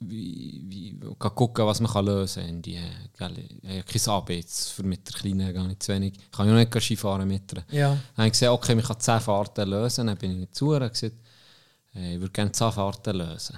[0.00, 2.62] wie, wie, gehen gucken, was man kann lösen kann.
[2.62, 2.82] Die, äh,
[3.16, 6.14] gell, ich habe ja kein Abends, für mit der Kleinen gar nicht zu wenig.
[6.16, 7.64] Ich kann ja nicht Skifahren mit ihr.
[7.70, 7.88] Ja.
[7.90, 10.06] Dann habe ich gesagt, okay, man kann 10 Fahrten lösen.
[10.06, 11.16] Dann bin ich zu ihr und gesagt,
[11.94, 13.56] äh, ich würde gerne 10 Fahrten lösen.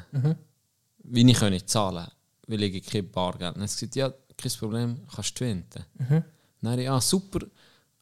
[1.05, 2.06] Wie ich kann nicht zahlen,
[2.47, 3.56] weil ich kein Bargeld.
[3.56, 5.85] Dann hat sie gesagt, ja, kein Problem, kannst du twinten.
[6.60, 7.47] Dann habe ich, ah, super.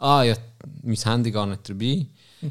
[0.04, 0.34] Ah, ja,
[0.82, 2.06] mein Handy gar nicht dabei.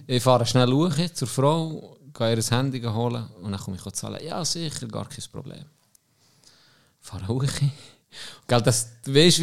[0.07, 3.93] Ich fahre schnell hoch zur Frau, gehe ihr das Handy holen und dann komme ich
[3.93, 4.19] zahlen.
[4.25, 5.63] Ja, sicher, gar kein Problem.
[6.99, 7.43] Fahre hoch.
[8.47, 9.39] Gell, das, du weißt,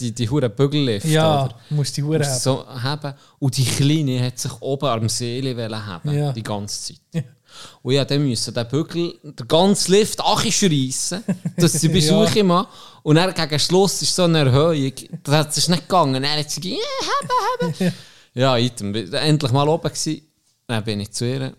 [0.00, 1.54] die, die, hure Bügellift, Ja, oder?
[1.70, 2.38] musst die Musst haben.
[2.40, 3.14] so haben.
[3.38, 5.54] Und die Kleine hat sich oben am Seele
[5.86, 6.32] haben, Ja.
[6.32, 7.24] die ganze Zeit.
[7.82, 11.24] Und ich dann müssen den Bügel, den ganzen Lift anschreissen,
[11.56, 12.44] dass sie Besuche ja.
[12.44, 12.68] machen.
[13.02, 16.22] Und dann gegen Schluss ist so eine Erhöhung, das hat es nicht gegangen.
[16.22, 17.94] Dann hat sie gesagt, ja, haben, haben.
[18.34, 18.94] ja, item.
[18.94, 20.22] Endlich mal oben gewesen.
[20.66, 21.54] Dann bin ich zu ihr.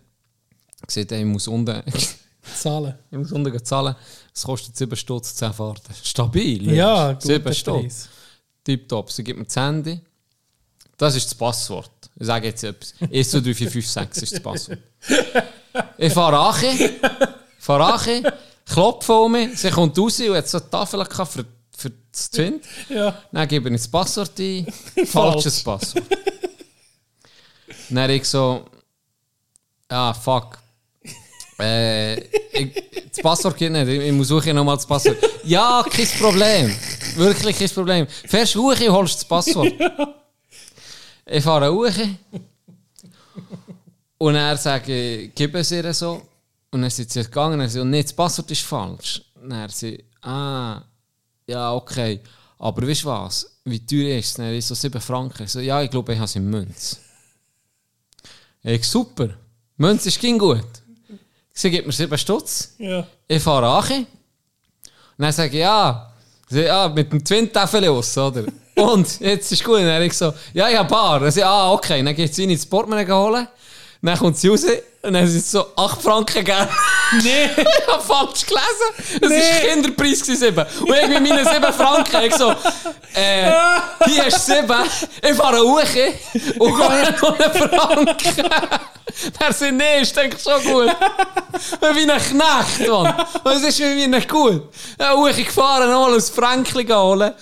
[0.86, 1.84] Gesagt, ey, ich muss unten,
[2.56, 2.96] Zahlen.
[3.12, 3.96] ich muss unten zahlen.
[4.34, 5.94] Es kostet 7 Stutz, 10 Fahrten.
[6.04, 6.74] Stabil.
[6.74, 7.24] Ja, logisch.
[7.26, 8.10] 7 guter Stutz.
[8.64, 9.12] Tipptopp.
[9.12, 10.00] Sie gibt mir das Handy.
[10.98, 11.92] Das ist das Passwort.
[12.18, 12.94] Ich sage jetzt etwas.
[13.02, 14.80] 1, 2, 3, 4, 5, 6 ist das Passwort.
[15.98, 16.90] Ich fahre an,
[17.60, 18.32] fahre an,
[18.66, 21.46] klopfe um mich, sie kommt raus und hat so eine Tafel gehabt für,
[21.78, 22.62] für das Twin.
[22.90, 23.22] Ja.
[23.32, 24.66] Dann gebe ich das Passwort ein,
[25.06, 26.06] falsches Passwort.
[27.90, 28.66] Dann ich so,
[29.90, 30.60] ah, fuck.
[31.60, 32.16] Äh,
[32.52, 35.18] ich, das Passwort geht nicht, ich, ich muss suchen nochmal das Passwort.
[35.44, 36.76] Ja, kein Problem.
[37.16, 38.08] Wirklich kein Problem.
[38.08, 39.74] Fährst hoch und holst das Passwort.
[41.26, 41.92] Ich fahre hoch.
[44.18, 46.22] Und er sagt, gib es ihr so.
[46.72, 49.22] Und dann sind sie gegangen und er sagt, nee, das Passwort ist falsch.
[49.42, 50.82] Und er sagt, ah,
[51.48, 52.22] ja, okay.
[52.60, 53.60] Aber weißt du was?
[53.66, 54.34] Wie teuer ist es?
[54.36, 55.44] Dann ist so 7 Franken.
[55.44, 57.00] Ich so, ja, ich glaube, ich habe es in Münz.
[58.62, 59.30] Ich super.
[59.78, 60.66] Münz ist ging gut.
[61.52, 62.76] Sie gibt mir 7 Stutz.
[62.78, 63.08] Ja.
[63.28, 64.00] Ich fahre an.
[64.00, 64.08] Und
[65.18, 66.14] dann sage ich, ja,
[66.48, 68.46] Sie, ja mit dem Twin-Tafel aus, oder?
[68.76, 69.78] Und jetzt ist gut.
[69.78, 71.20] Und dann ich so, ja, ich habe Bar.
[71.20, 72.04] Dann sage ah, okay.
[72.04, 73.48] Dann geht sie in ins Portemonnaie holen.
[74.02, 74.66] Dann kommt sie raus
[75.02, 76.68] und dann sind es so 8 Franken gegeben.
[77.22, 77.46] Nee.
[77.58, 79.22] ich habe falsch gelesen.
[79.22, 80.22] Es war Kinderpreis.
[80.22, 80.58] gewesen.
[80.58, 82.24] Und ich mit meinen 7 Franken.
[82.24, 82.52] Ich so,
[83.14, 83.52] äh,
[84.08, 84.76] hier hast du 7.
[85.22, 85.80] Ich fahre hoch
[86.58, 88.50] und hole noch einen Franken.
[89.40, 90.96] Der sind nee, ist denke ich schon gut.
[91.94, 93.26] wie ein Knecht, Mann.
[93.44, 94.64] Und es ist wie nicht gut.
[95.00, 97.34] Ja, hoch gefahren, nochmal ein Franken holen.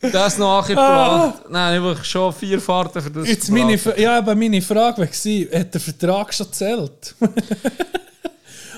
[0.00, 1.50] Das noch angeplant.
[1.50, 5.60] Nein, ich habe schon vier Fahrten für das Jetzt meine, ja, aber meine Frage war,
[5.60, 7.14] hat der Vertrag schon zählt?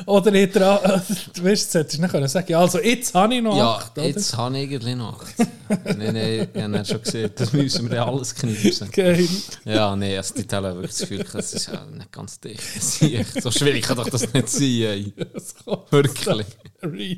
[0.07, 1.03] Oder hat er,
[1.35, 4.07] du weißt, jetzt hättest du nicht sagen, also jetzt habe ich noch Ja, acht, oder?
[4.07, 5.39] jetzt habe ich irgendwie noch acht.
[5.99, 8.91] nein, nein, ich habe schon gesehen, das müssen wir ja alles knipsen.
[8.91, 9.29] Geil.
[9.65, 12.63] Ja, nee, also die Teller wirklich das Gefühl, das ist ja nicht ganz dicht.
[13.43, 15.13] So schwierig kann doch das nicht sein, ey.
[15.91, 16.47] Wirklich.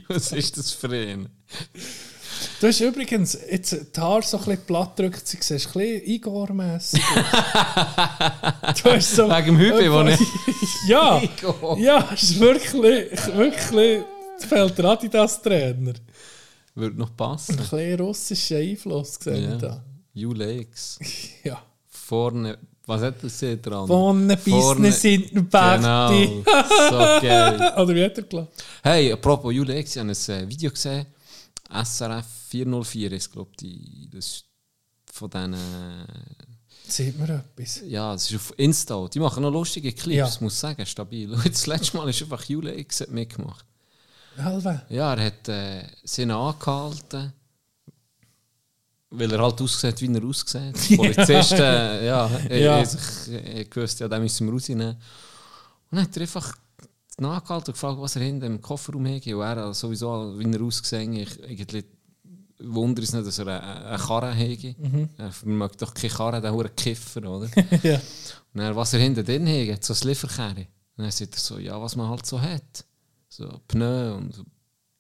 [0.09, 1.29] Was ist das für ein?
[2.60, 6.02] Du hast übrigens jetzt die Haare so ein bisschen platt gedrückt, sie siehst ein bisschen
[6.06, 7.02] Igor-mässig.
[8.82, 9.28] Du hast so...
[9.28, 10.20] Wegen dem Hübi, wo ich...
[10.89, 11.78] ja, Igor.
[11.78, 12.74] ja, ist wirklich,
[13.35, 14.02] wirklich...
[14.48, 15.93] Fehlt der Adidas-Trainer.
[16.74, 17.56] Würde noch Ein passen.
[17.56, 19.56] bisschen russischer Einfluss gesehen Ja.
[19.56, 19.85] da.
[20.14, 20.98] Ulex.
[21.44, 21.62] Ja.
[21.89, 22.59] Vorne...
[22.85, 23.86] Was hat das hier dran?
[23.86, 26.43] Vorne Business in den Party.
[26.44, 26.64] Genau.
[26.90, 26.97] So
[27.27, 27.73] geil.
[27.78, 28.48] Oder wie hat er gelacht?
[28.82, 31.06] Hey, apropos Ulex, ich habe ein äh, Video gesehen.
[31.73, 34.44] SRF 404 ist, glaube ich, das ist
[35.11, 35.57] von diesen...
[36.86, 37.81] Sieht mir etwas.
[37.86, 39.09] Ja, es ist auf Insta.
[39.09, 40.40] Die machen noch lustige Clips, Ja.
[40.40, 41.31] muss ich sagen, stabil.
[41.44, 43.65] Das letzte Mal ist einfach Ulex hat mitgemacht.
[44.36, 44.82] Halve.
[44.89, 47.32] Ja, er hat äh, sie angehalten,
[49.11, 50.74] weil er halt aussieht, wie er aussieht.
[50.89, 52.39] Die Polizisten, ja, ja.
[52.49, 52.82] Ja.
[52.82, 52.89] Ich,
[53.28, 54.89] ich, ich gewusst, ja, den müssen wir rausnehmen.
[55.90, 56.57] Und dann hat er einfach
[57.20, 59.36] nachgehalten und gefragt, was er hinten im Kofferraum hätte.
[59.36, 61.84] Und er hat sowieso, wie er ausgesehen ich irgendwie
[62.64, 64.74] wundere es nicht, dass er eine, eine Karre hätte.
[65.18, 67.48] Er mag doch keine Karre, der hure Kiffer, oder?
[67.82, 67.94] ja.
[68.55, 70.66] Und dann, was er hinten drin hat, so ein Lieferkärre.
[70.97, 72.84] Und dann sagt er so, ja, was man halt so hat.
[73.28, 74.44] So Pneu und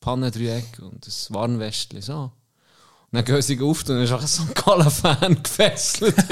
[0.00, 2.14] Pannendreieck und ein Warnwestchen, so.
[2.14, 2.32] Und
[3.12, 6.16] dann gehen sie auf und dann ist auch so ein Gala-Fan gefesselt.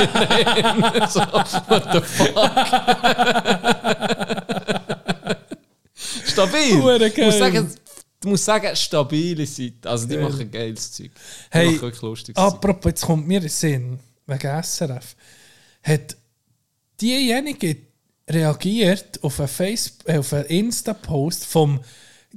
[1.10, 1.20] so,
[1.68, 2.34] what the fuck?
[6.26, 6.80] Stabil.
[7.14, 7.74] Du musst sagen,
[8.20, 9.88] du musst sagen, stabile Seite.
[9.88, 10.22] Also die Geil.
[10.24, 11.10] machen geiles Zeug.
[11.14, 11.20] Die
[11.50, 15.16] Hey, machen wirklich lustiges apropos, jetzt kommt mir in Sinn, wegen SRF.
[15.82, 16.16] Hat
[17.00, 17.76] diejenige
[18.28, 21.80] reagiert auf einen, Facebook, äh, auf einen Insta-Post vom,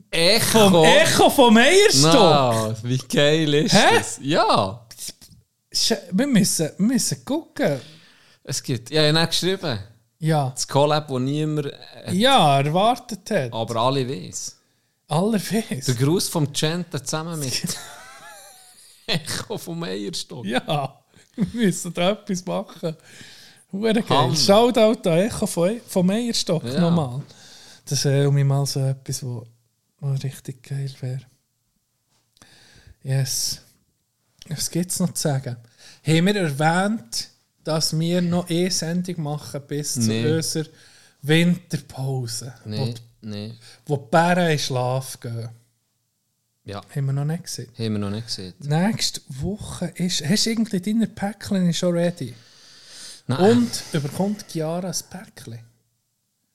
[0.10, 0.69] Echo.
[0.69, 2.14] vom Echo vom Eierstock?
[2.14, 3.98] Na, wie geil ist Hä?
[3.98, 4.19] das?
[4.22, 4.88] Ja.
[6.11, 7.80] Wir müssen, wir müssen gucken.
[8.44, 9.80] Es gibt, ja, ich habe geschrieben,
[10.23, 10.51] Ja.
[10.51, 13.51] das Collab, das niemand, äh, Ja, erwartet hat.
[13.53, 14.53] aber alle wissen.
[15.09, 15.97] Aller Der weiß.
[15.97, 17.61] Gruß vom Genta zusammen mit
[19.07, 20.45] Echo vom Eierstock.
[20.45, 20.97] Ja,
[21.35, 22.95] wir müssen da etwas machen.
[23.71, 24.05] Hure geil.
[24.09, 24.35] Hammer.
[24.35, 26.79] Shoutout an Echo vom, vom Eierstock Ja.
[26.79, 27.21] nochmal.
[27.85, 29.45] Das wäre um mal so etwas, wo,
[29.99, 31.21] wo richtig geil wäre.
[33.03, 33.61] Yes.
[34.47, 35.57] Was gibt es noch zu sagen?
[36.07, 37.29] Haben wir erwähnt,
[37.64, 40.23] dass wir noch eine Sendung machen bis Nee.
[40.23, 40.65] zu unserer
[41.22, 42.53] Winterpause?
[42.65, 42.94] Nee, Wo,
[43.27, 43.53] nee.
[43.85, 45.49] wo die Bären in Schlaf gehen.
[46.65, 47.68] Ja, Haben wir noch nicht gesehen.
[47.77, 48.53] haben wir noch nicht gesehen.
[48.60, 50.23] Nächste Woche ist.
[50.26, 52.34] Hast du irgendwie deine Päckchen schon ready?
[53.27, 53.57] Nein.
[53.57, 55.60] Und überkommt Chiara ein Päckchen?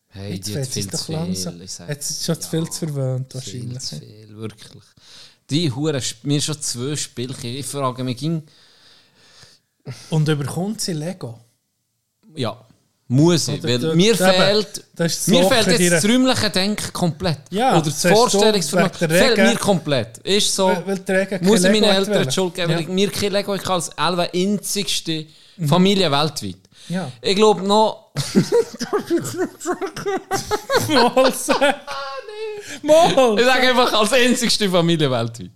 [0.09, 1.15] hey, Jetzt die hat viel es doch zu viel.
[1.15, 1.61] langsam.
[1.61, 3.81] ich sag Jetzt ist schon zu viel zu verwöhnt Viel wahrscheinlich.
[3.81, 4.85] zu viel, wirklich.
[5.51, 7.51] Die Hure, mir schon zwei Spielchen.
[7.51, 8.43] Ich frage mich, ging,
[10.10, 11.39] Und überkommt sie Lego?
[12.35, 12.56] ja,
[13.10, 17.39] muss ich, weil mir fehlt, das ist das mir fehlt jetzt das räumliche Denken komplett.
[17.51, 20.19] Ja, Oder das das Vorstellungsvermögen fehlt mir komplett.
[20.19, 22.81] Ist so, Weil- muss ich meinen Eltern die Schuld geben, Ja.
[22.82, 25.24] mir kein Lego ich als elbe einzigste
[25.66, 26.56] Familie weltweit.
[26.90, 27.10] Ja.
[27.23, 28.12] Ich glaube noch,
[30.89, 31.60] Mal sag.
[32.82, 33.39] Mal!
[33.39, 35.51] ich sage einfach als einzigste Familie weltweit.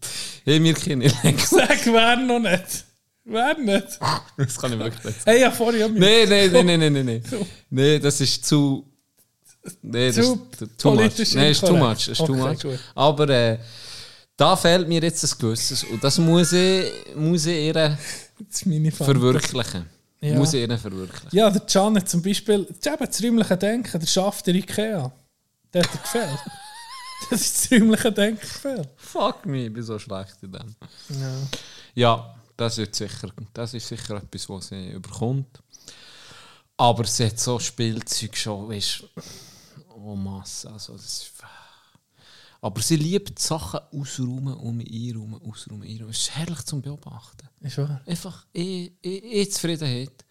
[0.45, 1.39] Ich mir keine Lego.
[1.51, 2.85] Sag, wer noch nicht?
[3.33, 3.99] Wer nicht?
[4.37, 5.27] Das kann ich wirklich nicht.
[5.27, 7.47] Hey, ja, vorher Nein, nein, nein, nein, nein, nein, nein.
[7.71, 8.87] Nee, das ist zu.
[9.81, 11.35] Nee, das Zu ist too much.
[11.35, 12.09] Nein, ist too much.
[12.09, 12.59] Ist too much.
[12.95, 13.59] Aber äh,
[14.37, 17.99] da fehlt mir jetzt ein Gewisses und das muss ich, muss ich ihr
[18.93, 19.87] verwirklichen.
[20.21, 20.37] Ja.
[20.37, 21.29] Muss ich ihr verwirklichen.
[21.33, 25.13] Ja, der Can zum Beispiel, eben das räumliche Denken, der schafft der Ikea.
[25.73, 26.39] Der hat dir gefällt.
[27.31, 28.89] das ist das räumliche Denken gefällt.
[28.97, 30.77] Fuck me, ich bin so schlecht in dem.
[31.21, 31.33] Ja.
[31.95, 35.63] Ja, das, wird sicher, das ist sicher etwas, was sie überkommt.
[36.77, 39.05] Aber sie hat so Spielzeug schon, weißt
[39.95, 40.71] oh Masse.
[40.71, 41.33] Also das ist,
[42.61, 46.11] aber sie liebt Sachen ausräumen, um einräumen, ausräumen, einräumen.
[46.11, 47.49] Es ist herrlich zum Beobachten.
[47.61, 48.01] Ist wahr.
[48.07, 50.25] Einfach eh, eh, eh Zufriedenheit.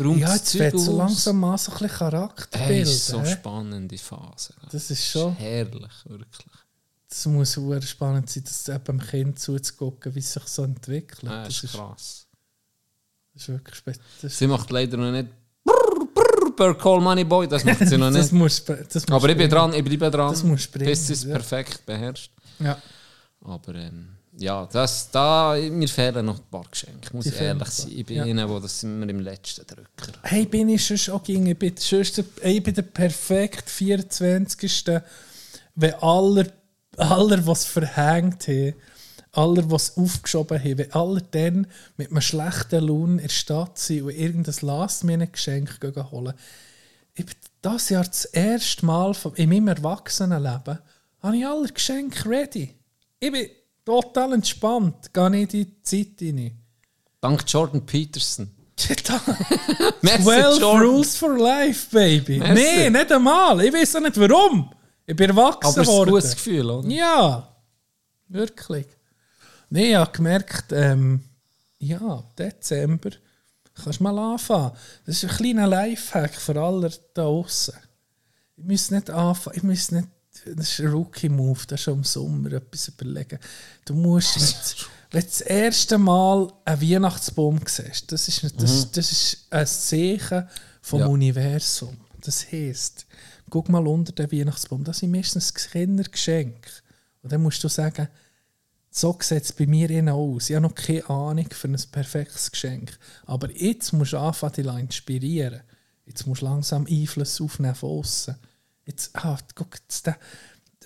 [0.00, 2.82] Räumt Ja, das jetzt wird so langsam mal so ein bisschen Charakter bilden.
[2.82, 3.32] ist so hä?
[3.32, 4.54] spannende Phase.
[4.70, 6.52] Das ist schon, Herrlich, wirklich.
[7.14, 11.22] Das muss sehr spannend sein, das eben dem Kind zuzugucken, wie es sich so entwickelt.
[11.22, 12.26] Ja, das, das ist krass.
[13.32, 14.30] das ist wirklich speziell.
[14.30, 15.28] Sie macht leider noch nicht
[16.56, 18.32] per Call Money Boy, das macht sie noch nicht.
[18.32, 21.06] muss, das muss Aber ich bin dran, ich bleibe dran, Das musst du bringen, bis
[21.06, 21.32] sie es ja.
[21.32, 22.30] perfekt beherrscht.
[22.60, 22.78] Ja.
[23.42, 27.68] Aber ähm, ja, das, da, mir fehlen noch ein paar Geschenke, muss Die ich ehrlich
[27.68, 27.92] sein.
[27.92, 28.24] Ich bin Ja.
[28.24, 30.12] einer, wo das sind wir im letzten Drücker.
[30.22, 34.84] Hey, bin ich schon auch gegen, ich bin, sonst der, ich bin der perfekt 24.
[35.76, 36.46] Wenn aller,
[36.98, 38.74] aller was verhängt haben,
[39.32, 41.66] aller was aufgeschoben haben, wenn alle dann
[41.96, 45.80] mit einem schlechten Lohn in der Stadt sind und irgendein Last-Minute-Geschenk
[46.10, 46.34] holen.
[47.14, 50.78] Ich bin das Jahr das erste Mal in meinem Erwachsenenleben
[51.22, 52.74] habe ich alle Geschenke ready.
[53.18, 53.46] Ich bin
[53.84, 56.58] total entspannt, gehe nicht in die Zeit rein.
[57.20, 58.50] Dank Jordan Peterson.
[59.06, 59.20] Da-
[60.02, 60.82] Merci, 12 Jordan.
[60.82, 62.38] Rules for Life, Baby.
[62.38, 62.62] Merci.
[62.62, 63.64] Nee, nicht einmal.
[63.64, 64.70] Ich weiß auch nicht warum.
[65.06, 66.10] Ich bin erwachsen Aber es ist ein worden.
[66.10, 66.88] gutes Gefühl, oder?
[66.88, 67.56] Ja,
[68.28, 68.86] wirklich.
[69.70, 71.22] Nee, ich habe gemerkt, ähm,
[71.78, 73.10] ja, Dezember
[73.82, 74.72] kannst du mal anfangen.
[75.04, 77.74] Das ist ein kleiner Lifehack für alle da draußen.
[78.56, 80.08] Ich muss nicht anfangen, ich muss nicht,
[80.46, 83.38] das ist ein Rookie-Move, das ist schon im Sommer etwas überlegen.
[83.84, 89.12] Du musst nicht, wenn du das erste Mal einen Weihnachtsbaum siehst, das ist, das, das
[89.12, 90.48] ist ein Zeichen
[90.80, 91.06] vom Ja.
[91.06, 91.96] Universum.
[92.20, 93.06] Das heisst,
[93.54, 96.68] guck mal unter den Weihnachtsbaum, das sind meistens Kindergeschenke.
[97.22, 98.08] Und dann musst du sagen,
[98.90, 100.50] so sieht es bei mir innen aus.
[100.50, 102.98] Ich habe noch keine Ahnung für ein perfektes Geschenk.
[103.26, 105.60] Aber jetzt musst du anfangen, dich inspirieren.
[106.04, 108.34] Jetzt musst du langsam Einfluss aufnehmen von außen.
[108.86, 110.18] Jetzt, ah, guck, jetzt der,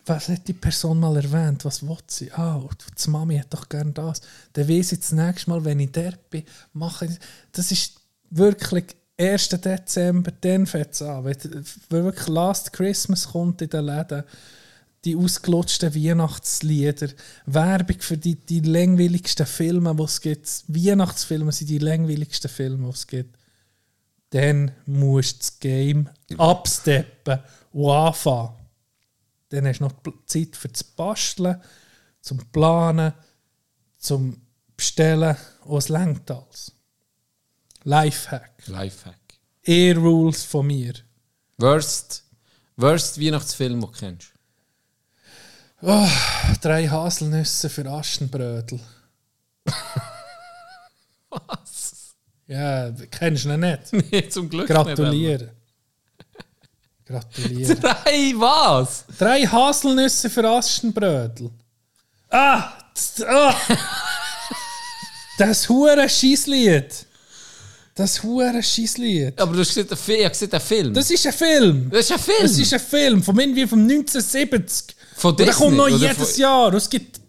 [0.05, 1.65] was hat die Person mal erwähnt?
[1.65, 2.31] Was will sie?
[2.33, 2.63] Ah,
[3.03, 4.21] die Mami hat doch gern das.
[4.53, 7.19] Dann weiss ich das nächste Mal, wenn ich dort bin, mache ich
[7.51, 7.73] das.
[7.73, 7.95] ist
[8.29, 8.85] wirklich
[9.19, 9.49] 1.
[9.49, 11.25] Dezember, dann fängt es an.
[11.25, 14.25] Wenn, wirklich Last Christmas kommt in den Läden,
[15.05, 17.09] die ausgelutschten Weihnachtslieder,
[17.47, 20.65] Werbung für die, die langweiligsten Filme, die es gibt.
[20.69, 23.39] Weihnachtsfilme sind die langweiligsten Filme, die es gibt.
[24.31, 27.41] Dann musst du das Game absteppen
[27.73, 28.55] und anfangen.
[29.49, 29.95] Dann hast du noch
[30.27, 31.61] Zeit für das Basteln,
[32.21, 33.15] zum Planen,
[33.97, 34.43] zum
[34.77, 36.73] Bestellen und es längt alles.
[37.85, 38.51] Lifehack.
[38.67, 39.19] Lifehack.
[39.63, 40.95] Air Rules von mir.
[41.59, 42.25] Worst,
[42.77, 44.33] worst Weihnachtsfilm, den du kennst?
[46.61, 48.81] Drei Haselnüsse für Aschenbrödel.
[51.31, 52.15] Was?
[52.47, 53.93] Ja, kennst du ihn nicht?
[54.11, 55.51] Nee, zum Glück Gratulieren.
[57.05, 57.69] Gratulieren.
[57.69, 57.83] nicht.
[57.83, 59.05] Drei was?
[59.19, 61.51] Drei Haselnüsse für Aschenbrödel.
[62.31, 62.73] Ah!
[62.95, 63.55] Das, ah.
[65.39, 67.07] das hure Schießlied.
[67.99, 69.41] Das hure Schießlied.
[69.41, 70.95] Aber du hast gesehen, ich habe gesehen, den Film.
[70.95, 71.91] Das ist ein Film.
[71.91, 72.43] Das ist ein Film.
[72.43, 74.95] Das ist ein Film von irgendwie vom 1970.
[75.17, 76.67] Von Und der Disney, kommt noch jedes von- Jahr.
[76.69, 77.21] Und es gibt,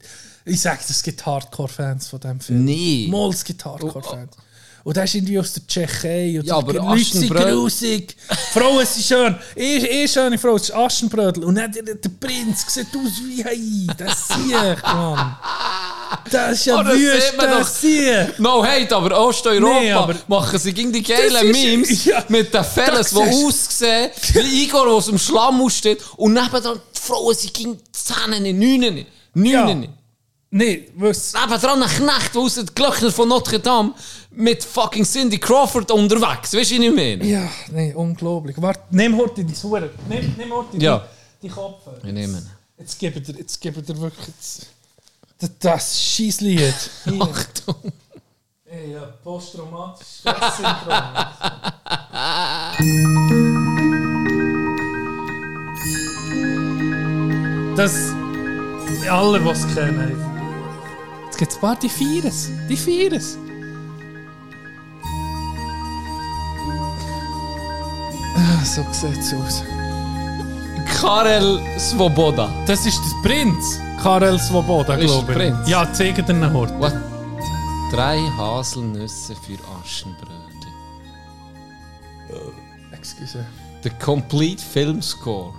[0.45, 2.65] ich sage, es gibt Hardcore-Fans von diesem Film.
[2.65, 3.07] Nee.
[3.09, 4.29] Mal, es gibt Hardcore-Fans.
[4.83, 6.39] Und der ist irgendwie aus der Tschechei.
[6.39, 8.15] Und Ja, aber Aschenbrödel- grusig.
[8.53, 9.35] Frauen sind schön.
[9.55, 11.43] Ich, ich schöne Frau, das ist Aschenbrödel.
[11.45, 15.35] Und dann der, der Prinz sieht aus wie ein Das sehe ich, Mann.
[16.31, 17.67] Das ist ja Oh, wüst, man doch.
[17.67, 18.39] ich.
[18.39, 22.23] No hate, aber Osteuropa Nee, aber- machen sie gegen die geilen ist- Memes ja.
[22.27, 25.99] mit den Da die aussehen wie Igor, der aus dem Schlamm aussteht.
[26.17, 29.73] Und nebenan die Frauen sind gegen die Zähne nicht, Neune nicht, Neune Ja.
[29.75, 29.93] nicht.
[30.51, 31.33] Nee, was?
[31.33, 33.93] Nebendran ein Knecht, der aus den Glöckner von Notre Dame
[34.31, 36.51] mit fucking Cindy Crawford unterwegs.
[36.53, 37.23] Weißt du, was ich meine?
[37.23, 38.55] Ja, nee, unglaublich.
[38.59, 39.91] Warte, nimm heute die Suche.
[40.09, 41.05] Nimm, nimm heute die, Ja.
[41.43, 41.97] die Kopfhörer.
[42.03, 42.49] Ich nehme ihn.
[42.79, 44.61] Jetzt gebe dir, jetzt gebe dir wirklich das,
[45.39, 46.73] das, das Schießlied.
[47.19, 47.91] Achtung.
[48.65, 51.03] Ey, ja, posttraumatisches Stresssyndrom.
[57.75, 58.13] das,
[59.09, 60.17] alle, es kennen.
[61.25, 62.49] Jetzt gibt es ein paar, die feiern es.
[62.69, 63.21] Die feiern.
[68.35, 69.63] Ah, So sieht es aus.
[70.89, 72.49] Karel Svoboda.
[72.65, 73.79] Das ist der Prinz.
[74.01, 75.37] Karel Svoboda, Ist glaube ich.
[75.37, 75.69] der Prinz?
[75.69, 76.77] Ja, zeig dir ihn heute.
[76.79, 76.93] What?
[77.91, 80.35] Drei Haselnüsse für Aschenbrödel.
[82.91, 83.45] Excuse.
[83.83, 85.53] Der Complete Film Score.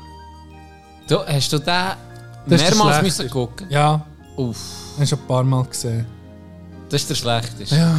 [1.09, 3.23] Du, hast du den Das ist der mehrmals schlechteste.
[3.25, 3.67] müssen gucken?
[3.71, 4.05] Ja,
[4.37, 4.57] Uff,
[5.01, 6.07] ich schon ein paar Mal gesehen.
[6.89, 7.77] das ist der schlechteste.
[7.77, 7.95] Ja.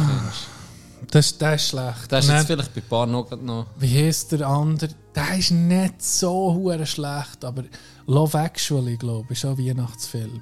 [1.10, 2.10] Das, das ist schlecht.
[2.10, 3.66] Das ist Und jetzt dann- vielleicht bei ein paar noch, noch.
[3.76, 4.90] Wie heißt der andere?
[5.14, 7.64] Der ist nicht so hure schlecht, aber
[8.06, 10.40] Love Actually, glaube ich, ist auch ein Weihnachtsfilm.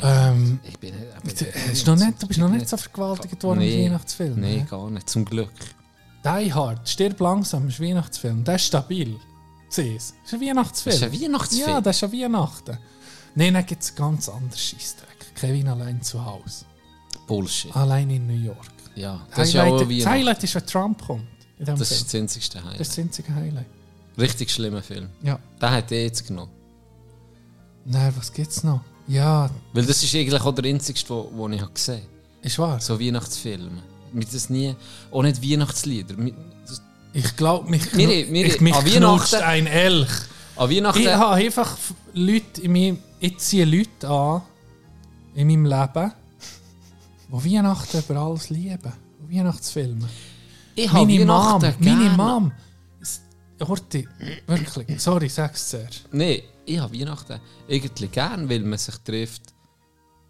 [0.00, 1.40] Ähm, ich bin nicht.
[1.40, 3.86] Du, ich bin hast noch nicht, du bist noch nicht so vergewaltigt worden Nee, mit
[3.86, 4.40] Weihnachtsfilmen.
[4.40, 4.64] Nein, ne?
[4.64, 5.10] gar nicht.
[5.10, 5.52] Zum Glück.
[6.24, 8.44] Die Hard, Stirb langsam, ist ein Weihnachtsfilm.
[8.44, 9.18] Der ist stabil.
[9.68, 10.14] Sieh es.
[10.24, 11.00] Ist ein Weihnachtsfilm.
[11.00, 11.68] Das ist ein Weihnachtsfilm.
[11.68, 12.78] Ja, das ist an Weihnachten.
[13.34, 15.34] Nein, dann gibt es ganz anderes Scheissdreck.
[15.34, 16.64] Kevin allein zu Hause.
[17.26, 17.74] Bullshit.
[17.74, 18.58] Allein in New York.
[18.94, 21.24] Ja, das ist ja Highlight, auch das Highlight ist, wenn Trump kommt.
[21.66, 21.98] Das Film.
[22.00, 22.80] ist das einzigste Das ist Highlight.
[22.80, 23.66] das einzige Highlight.
[24.18, 25.08] Richtig schlimmer Film.
[25.22, 25.38] Ja.
[25.60, 26.50] Den hat er jetzt genommen.
[27.84, 28.80] Nein, was gibt's noch?
[29.08, 32.02] Ja, Weil das ist eigentlich auch der einzigste, wo, wo ich habe gesehen
[32.42, 32.80] ist wahr.
[32.80, 33.82] So Weihnachtsfilme.
[34.12, 34.74] Mit das nie,
[35.10, 36.14] auch nicht Weihnachtslieder.
[36.66, 36.82] Das-
[37.12, 37.96] Ich glaube, mich, knu-
[38.32, 40.08] wir- ich, mich an Weihnachten- ein Elch.
[40.56, 41.00] An Weihnachten...
[41.00, 41.76] Ich habe einfach
[42.14, 44.42] Leute in meinem, ich ziehe Leute an
[45.34, 46.12] in meinem Leben,
[47.28, 48.92] die Weihnachten über alles lieben.
[49.28, 50.08] Weihnachtsfilme.
[50.74, 52.10] Ich habe Meine Mom, meine.
[52.10, 52.52] Mom.
[53.60, 54.08] Horti,
[54.46, 56.08] wirklich, sorry, sag's zuerst.
[56.10, 57.40] Nein, ich habe Weihnachten
[57.70, 59.42] eigentlich gern, weil man sich trifft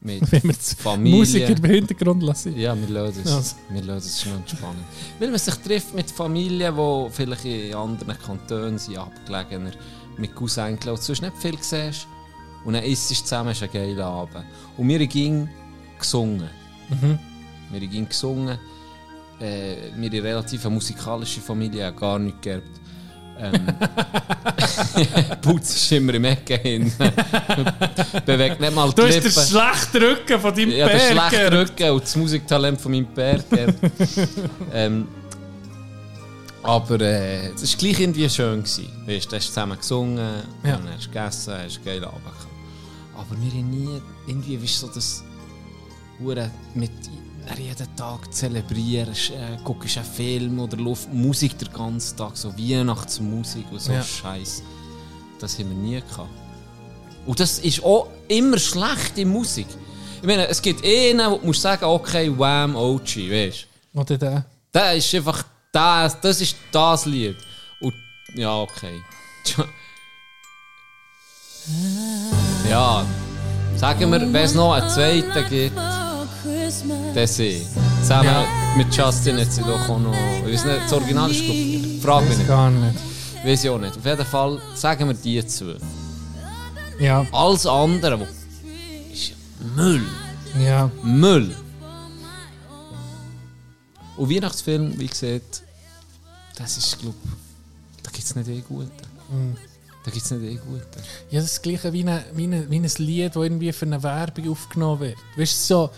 [0.02, 0.26] mit
[0.78, 1.18] Familie.
[1.18, 2.58] Musiker im Hintergrund lassen.
[2.58, 3.32] Ja, wir lassen es.
[3.32, 3.56] Also.
[3.70, 4.84] Wir lassen es schon entspannend.
[5.18, 9.70] Weil man sich trifft mit Familien, die vielleicht in anderen Kantonen sind, abgelegener,
[10.18, 12.06] mit Cousenkeln und sonst nicht viel siehst.
[12.64, 14.44] Und dann isst es zusammen, ist ein geiler Abend.
[14.76, 15.48] Und wir haben
[15.98, 16.50] gesungen.
[17.70, 18.58] Wir haben gesungen.
[19.42, 22.80] Äh, wir haben relativ musikalische Familie, gar nicht geerbt.
[23.38, 23.66] Ähm,
[25.42, 26.92] Putz ist immer im Ecke hin.
[28.26, 31.60] Bewegt nicht mal die Du hast den schlechten Rücken von deinem Ja, der schlechte Berger.
[31.60, 33.74] Rücken und das Musiktalent von meinem Berger.
[34.72, 35.08] ähm,
[36.62, 38.62] aber äh, es war gleich irgendwie schön.
[38.62, 38.88] Gewesen.
[39.06, 40.76] Weißt, du hast zusammen gesungen, Ja.
[40.76, 42.22] und hast gegessen, hast geilen Abend.
[43.16, 45.24] Aber wir haben nie irgendwie weißt, so das
[46.20, 46.92] Hure mit
[47.58, 53.64] jeden Tag zelebrierst, äh, guckst einen Film oder läuft Musik den ganzen Tag, so Weihnachtsmusik
[53.70, 54.02] und so Ja.
[54.02, 54.62] Scheiß.
[55.40, 56.28] Das haben wir nie gehabt.
[57.26, 59.66] Und das ist auch immer schlechte Musik.
[60.20, 64.00] Ich meine, es gibt einen, wo du musst sagen, okay, Wham, OG, weißt du?
[64.00, 64.44] Oder der?
[64.70, 67.36] Das ist einfach das, das ist das Lied.
[67.80, 67.94] Und
[68.34, 69.00] ja, okay.
[72.68, 73.06] Ja,
[73.76, 75.76] sagen wir, wenn es noch einen zweiten gibt,
[77.26, 77.66] sie.
[78.00, 78.44] Zusammen
[78.76, 80.14] mit Justin hat sie doch auch noch.
[80.46, 82.48] Ich weiß nicht, das Original ist, glaub ich, frag mich nicht.
[82.48, 82.98] Gar nicht.
[83.44, 83.96] Weiß ich auch nicht.
[83.96, 85.76] Auf jeden Fall sagen wir die zwei.
[86.98, 88.26] Ja, Alles andere, wo
[89.12, 89.32] ist
[89.76, 90.02] Müll.
[90.60, 90.90] ja.
[91.02, 91.54] Müll.
[94.16, 95.62] Und Weihnachtsfilm, wie gesagt,
[96.56, 97.16] das ist, glaube
[98.02, 98.90] da gibt es nicht eh gute.
[100.04, 100.86] Da gibt es nicht eh gute.
[101.30, 103.86] Ja, das ist das gleiche wie, eine, wie, eine, wie ein Lied, das irgendwie für
[103.86, 105.16] eine Werbung aufgenommen wird.
[105.36, 105.90] Weißt du, so.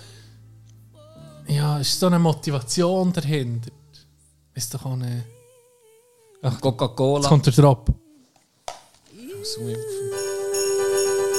[1.46, 3.70] Ja, ist so eine Motivation dahinter.
[4.54, 5.24] Ist doch auch eine.
[6.42, 7.28] Jetzt Coca-Cola.
[7.28, 7.88] kommt der Drop.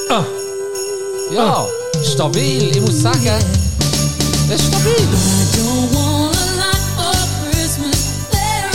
[0.10, 0.24] Ah,
[1.34, 1.68] Ja,
[2.04, 3.40] stabil, ich muss sagen.
[4.48, 4.96] Das ist stabil.
[5.54, 8.30] don't want a lot for Christmas.
[8.30, 8.66] There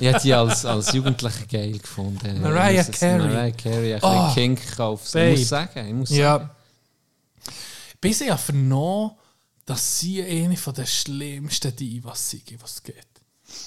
[0.00, 2.40] Ich hätte die als, als Jugendlicher geil gefunden.
[2.42, 3.18] Mariah Carey.
[3.28, 5.14] Mariah Carey, ein Oh, Kink gekauft.
[5.14, 6.20] Ich muss sagen, ich muss sagen.
[6.20, 6.50] ja.
[8.00, 9.12] Bis ich ja vernommen,
[9.64, 13.06] dass sie eine von den schlimmsten Divas sind, was es gibt.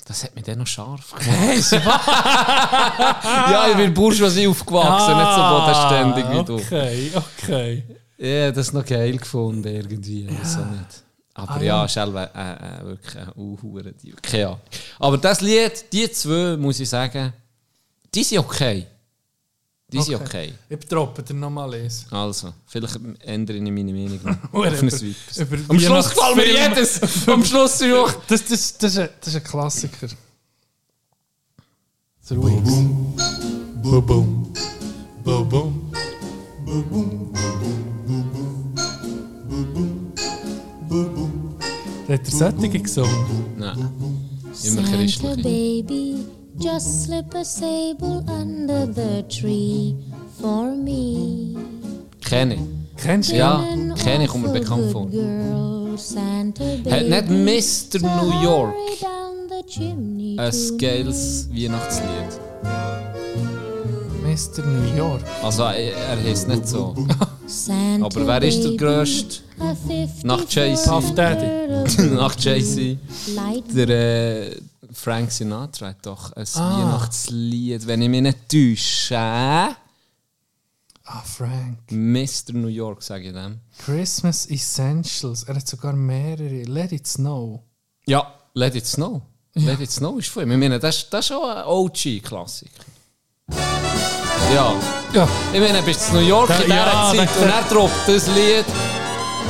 [0.06, 1.72] Das hat mich dann noch scharf gemacht.
[3.52, 6.58] ja, ich bin Bourgeoisie aufgewachsen, nicht so bodenständig wie du.
[6.58, 7.84] Ah, Okay, okay.
[8.18, 10.28] Ja, das noch geil gefunden, irgendwie.
[10.44, 11.04] So nicht.
[11.42, 11.86] Aber Ah, ja, ja.
[11.86, 13.94] ist halt, äh, äh, wirklich ein Uhuren.
[14.22, 14.60] Keine Ahnung.
[15.00, 17.34] Aber das Lied, die zwei, muss ich sagen,
[18.14, 18.86] die sind okay.
[19.92, 20.54] Die sind okay.
[20.70, 22.06] Ich droppe dir nochmal lesen.
[22.12, 24.54] Also, vielleicht ändere ich meine Meinung noch.
[24.54, 27.28] Über- über Am Schluss gefällt mir jedes.
[27.28, 28.12] Am Schluss auch.
[28.28, 30.08] Das, das, das, ist ein, das ist ein Klassiker.
[32.22, 32.74] Das Ruhiges.
[33.82, 34.54] Boom, boom.
[35.24, 35.92] Boom, boom.
[42.10, 43.12] Hat er solche gesungen?
[43.58, 43.78] Nein.
[43.78, 45.44] Immer Santa christlich.
[45.44, 46.16] baby,
[46.60, 49.96] just slip a sable under the tree
[50.42, 51.56] for me.
[52.22, 52.62] Kenne ich.
[52.98, 53.36] Kennst du?
[53.36, 53.64] Ja,
[54.04, 55.06] kenne ich, kommt mir bekannt vor.
[55.06, 55.14] Hat
[57.08, 58.00] nicht Mr.
[58.02, 58.74] New York
[60.38, 62.40] ein geiles Weihnachtslied?
[64.40, 64.64] Mr.
[64.66, 65.22] New York.
[65.44, 66.96] Also, er, er heisst nicht so.
[68.02, 69.42] Aber wer ist der grösste?
[70.24, 70.86] Nach Jay-Z.
[70.90, 72.04] Puff Daddy.
[72.16, 72.98] Nach Jay-Z.
[73.76, 74.56] Der äh,
[74.94, 76.78] Frank Sinatra hat doch ein Ah.
[76.94, 79.18] Weihnachtslied, wenn ich mich nicht täusche.
[79.18, 79.76] Ah,
[81.26, 81.80] Frank.
[81.92, 82.54] Mr.
[82.54, 83.60] New York, sage ich dem.
[83.86, 85.44] Christmas Essentials.
[85.44, 86.64] Er hat sogar mehrere.
[86.64, 87.62] Let it snow.
[88.06, 89.22] Ja, Let It Snow.
[89.54, 90.52] Let It Snow ist von ihm.
[90.54, 92.84] Ich meine, das, ist- das ist schon ein OG-Klassiker.
[94.54, 94.74] Ja.
[95.14, 95.28] Ja.
[95.54, 97.64] Ich meine, bist du in New York Da- in dieser ja, Zeit da- und er
[97.76, 98.66] droppt das Lied,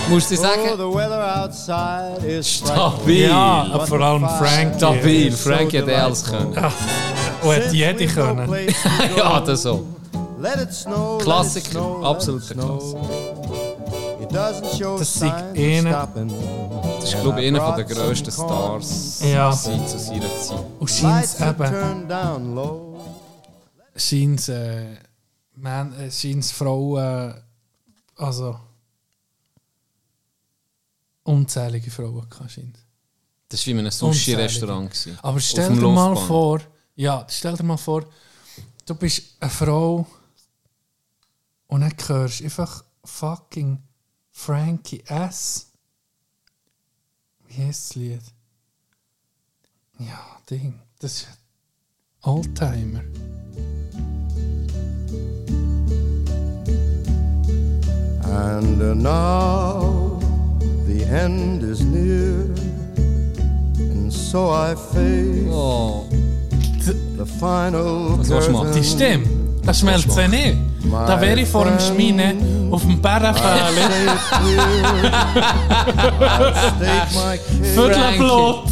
[0.09, 3.27] musst du Oh, sagen, the weather outside is stabil.
[3.29, 4.75] Ja, vor allem Frank.
[4.77, 5.31] Stabil.
[5.31, 6.53] Frank hat alles können.
[7.43, 8.49] Und hat jede können.
[9.17, 9.85] ja, das so.
[10.41, 12.55] Let it snow, Klassiker, let it snow, absoluter
[14.77, 16.07] show Das ist einer-.
[16.99, 19.51] Das ist, glaube ich, einer der grössten Stars Ja.
[19.51, 20.57] zu seiner Zeit.
[20.79, 22.07] Und scheint eben.
[23.99, 24.95] Scheint es, äh,
[25.55, 27.33] man, äh, scheint es Frauen,
[28.15, 28.59] also
[31.23, 32.79] unzählige Frauen scheint.
[33.49, 34.91] Das war wie in einem Sushi-Restaurant.
[35.21, 36.61] Aber stell dir mal vor,
[36.95, 38.05] ja, stell dir mal vor,
[38.85, 40.05] du bist eine Frau
[41.67, 43.81] und dann hörst einfach fucking
[44.31, 45.71] Frankie S.
[47.47, 48.21] Wie heißt das Lied?
[49.99, 50.79] Ja, Ding.
[50.99, 51.27] Das ist
[52.21, 53.03] Oldtimer.
[58.39, 60.17] And now
[60.87, 62.45] the end is near.
[63.77, 66.07] And so I face Oh,
[67.17, 68.71] the final Was willst du machen?
[68.73, 69.25] Die Stimme,
[69.65, 70.57] das schmelzt ja nicht.
[70.89, 72.35] Da wäre ich vor dem Schmine
[72.71, 73.33] auf dem case.
[77.75, 78.69] Viertelblut,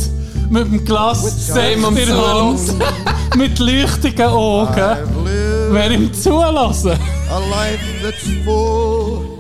[0.49, 2.59] mit dem Glas am in der Hand,
[3.35, 4.97] mit leuchtigen Augen.
[5.71, 6.97] Wer ihm zulassen?
[7.29, 9.36] a life that's full.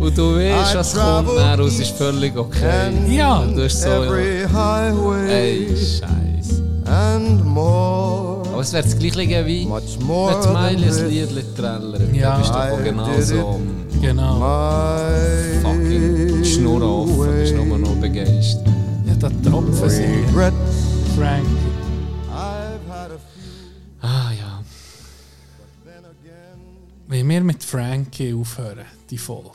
[0.00, 2.90] Und du weißt, was kommt dann raus, ist völlig okay.
[3.08, 3.44] Ja.
[3.44, 4.04] Du hast so, ja.
[4.04, 6.62] Every highway Ey, Scheiße.
[6.86, 8.42] and more.
[8.52, 11.30] Aber es wäre das gleiche wie Much more wenn die Miley than ein this.
[11.34, 12.14] Lied trällert.
[12.14, 12.30] Ja.
[12.32, 13.60] Dann bist du I auch genau did so
[14.00, 14.38] Genau.
[14.38, 18.66] My fucking Schnurren offen, bist nur noch begeistert.
[19.06, 20.10] Ja, da Tropfen sind.
[20.28, 20.54] regrets.
[21.16, 21.44] Frank.
[22.30, 24.62] I've had a few, Ah ja.
[25.84, 26.60] then again.
[27.08, 29.50] Wenn wir mit Frankie aufhören, die Folge.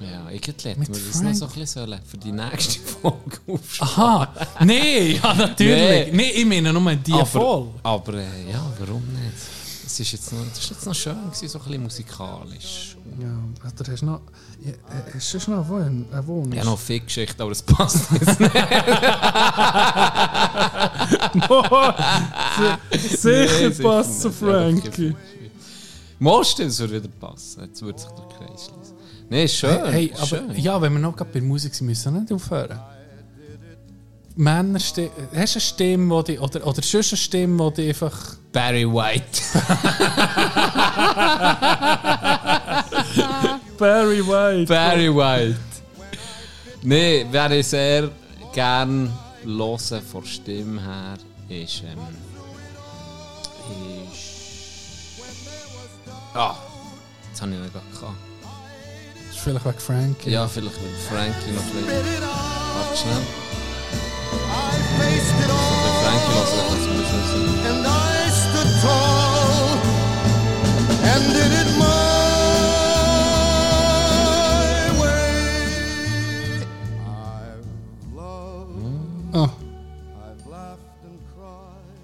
[0.00, 3.94] Ja, irgendwie hätten wir das noch so ein bisschen sollen für die nächste Folge aufschreiben.
[3.96, 4.28] Aha!
[4.64, 6.12] Nee, ja, natürlich.
[6.12, 6.16] Nee.
[6.16, 7.70] Nee, ich meine nur die aber, Folge.
[7.82, 9.32] aber äh, ja, warum nicht?
[9.86, 12.96] Es ist jetzt noch, das ist jetzt noch schön gewesen, so ein bisschen musikalisch.
[13.20, 13.28] Ja,
[13.80, 14.20] oder hast du noch.
[14.64, 14.72] Ja,
[15.14, 16.56] hast du schon noch einen Wunsch?
[16.56, 18.52] Ja, noch Fick-Geschichte, aber es passt jetzt nicht.
[23.18, 25.14] Sicher Nee, passt zu Frankie.
[26.18, 27.62] Most, es würde wieder passen.
[27.62, 28.83] Jetzt würde sich der Kreis schließen.
[29.34, 29.84] Nee, ist schön.
[29.90, 30.54] Hey, ist aber schön.
[30.54, 32.78] ja, wenn wir noch gerade bei der Musik sind, müssen wir nicht aufhören.
[34.36, 35.10] Männerstimme.
[35.34, 38.36] Hast du eine Stimme, die, oder, oder sonst eine Stimme, die einfach.
[38.52, 39.24] Barry White.
[43.76, 44.72] Barry White.
[44.72, 45.56] Barry White.
[46.82, 48.08] Nee, wer ich sehr
[48.52, 49.12] gern
[49.44, 51.14] hören von Stimme her,
[51.48, 51.82] ist.
[51.82, 51.98] Ähm,
[54.12, 55.18] ist.
[56.34, 56.54] Ah,
[57.28, 58.23] jetzt habe ich ihn gerade gehabt.
[59.44, 60.30] Das vielleicht wegen Frankie.
[60.30, 62.22] Ja, vielleicht will Frankie noch ein bisschen.
[62.22, 63.20] Warte schnell.
[64.48, 66.32] I faced it Bei all, Frankie
[80.48, 81.98] lassen, cried,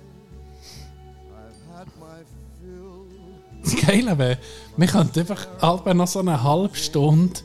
[1.32, 2.20] I've had my
[2.60, 3.06] fill.
[3.62, 4.38] das Geile wäre,
[4.80, 7.40] wir könnten einfach alle noch so eine halbe Stunde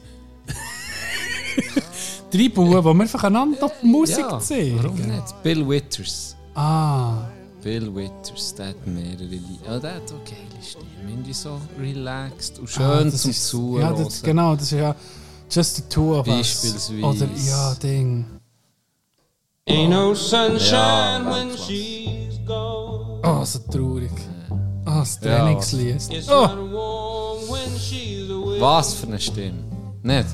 [2.33, 4.79] reinbauen, wo wir einfach einander die Musik Ja, sehen.
[4.81, 5.43] warum nicht?
[5.43, 6.35] Bill Withers.
[6.53, 7.27] Ah,
[7.61, 9.65] Bill Withers, der hat mehrere Lieder.
[9.67, 10.85] Ja, der hat auch geile Stimme.
[11.07, 13.97] Irgendwie so relaxed und schön ah, das zum ist- Zuhören.
[13.97, 14.95] Ja, das, genau, das ist ja
[15.49, 16.37] Just the Two of Us.
[16.37, 17.03] Beispielsweise.
[17.05, 18.25] Oder, ja, Ding.
[19.67, 23.19] Ain't no sunshine Ja, when she's gone.
[23.23, 24.11] Oh, so traurig.
[24.85, 25.37] Ah, das Ja.
[25.39, 25.95] Trainingslied.
[26.11, 28.59] It's Oh, not warm when she's away.
[28.59, 29.63] Was für eine Stimme.
[30.03, 30.27] Nicht?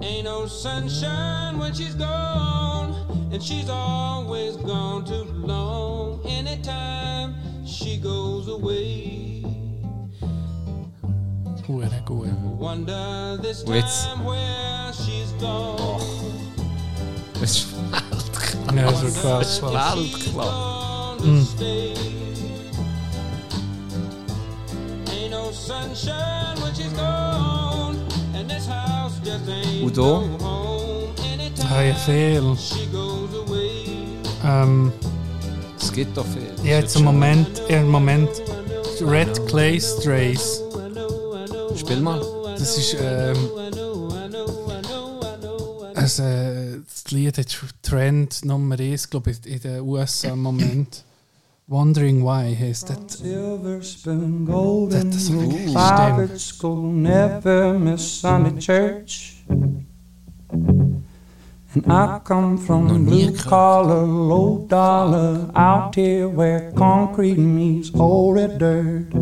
[0.00, 2.94] Ain't no sunshine when she's gone.
[3.32, 6.20] And she's always gone too long.
[6.24, 7.34] Anytime
[7.66, 9.44] she goes away.
[11.66, 12.28] hure gut.
[12.58, 16.00] Wonder this Und jetzt- time where she's gone.
[17.40, 17.66] Das ist
[18.74, 19.60] Ja, so krass.
[19.62, 21.18] Weltklasse.
[21.18, 21.94] gonna stay.
[21.94, 22.27] Ain't no sunshine when she's gone, and this
[31.22, 32.56] Anytime Ah, ja, viel.
[34.44, 34.92] Ähm,
[35.78, 36.52] Es gibt doch viel.
[36.64, 38.28] ja, jetzt im Moment, im Moment
[39.00, 40.62] Red Clay Strays.
[41.76, 42.20] Spiel mal.
[42.58, 43.36] Das ist, ähm,
[45.94, 47.46] also, das Lied hat
[47.82, 51.04] Trend Nummer 1, glaube ich, in den USA im Moment.
[51.70, 53.10] Wondering Why das.
[53.18, 56.30] Silver spoon, golden Das ist wirklich rule, five stimmt.
[56.30, 59.44] at school, never miss Sunday church.
[61.74, 68.58] And I come from blue collar, low dollar, out here where concrete meets old red
[68.58, 69.12] dirt.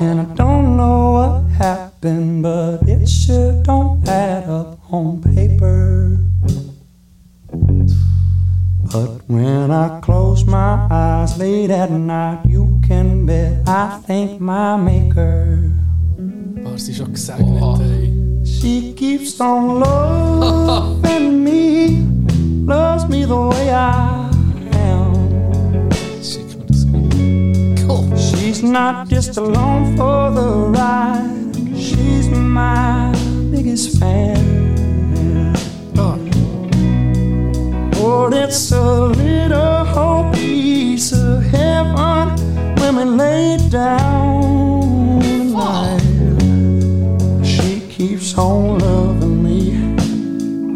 [0.00, 6.16] And I don't know what happened, but it sure don't add up on paper.
[8.92, 14.76] But when I close my eyes late at night, you can bet I thank my
[14.76, 15.72] maker.
[16.76, 18.44] Schon gesegnet, ey.
[18.44, 22.04] She keeps on loving me,
[22.66, 24.30] loves me the way I
[24.72, 25.90] am.
[26.22, 26.84] Schick mir das
[27.86, 28.18] gut.
[28.18, 33.10] She's not just along for the ride, she's my
[33.50, 34.75] biggest fan.
[38.18, 42.30] Oh, it's a little piece of heaven
[42.78, 46.00] when we lay down tonight.
[47.44, 49.74] She keeps on loving me,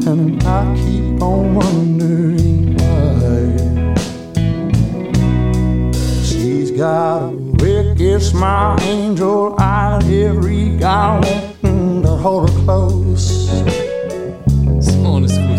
[0.07, 3.95] and I keep on wondering why.
[6.23, 13.49] She's got a wicked smile, angel eyes, every guy wanting to hold her close.
[15.31, 15.50] Gell?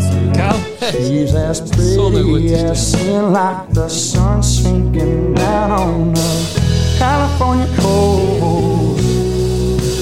[0.89, 6.95] She's as So eine gute pretty as sin, like the sun sinking down on the
[6.97, 9.03] California coast.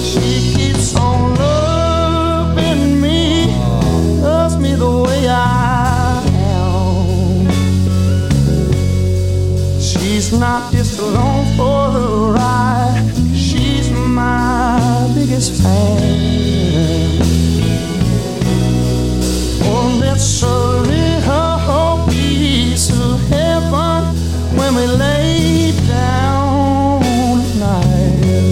[0.05, 3.53] She keeps on loving me,
[4.21, 6.23] loves me the way I
[6.55, 7.49] am.
[9.81, 12.07] She's not just along for the
[12.39, 17.18] ride, she's my biggest fan.
[20.19, 20.47] That's a
[20.81, 24.03] little piece of heaven
[24.57, 26.99] when we lay down
[27.53, 28.51] tonight.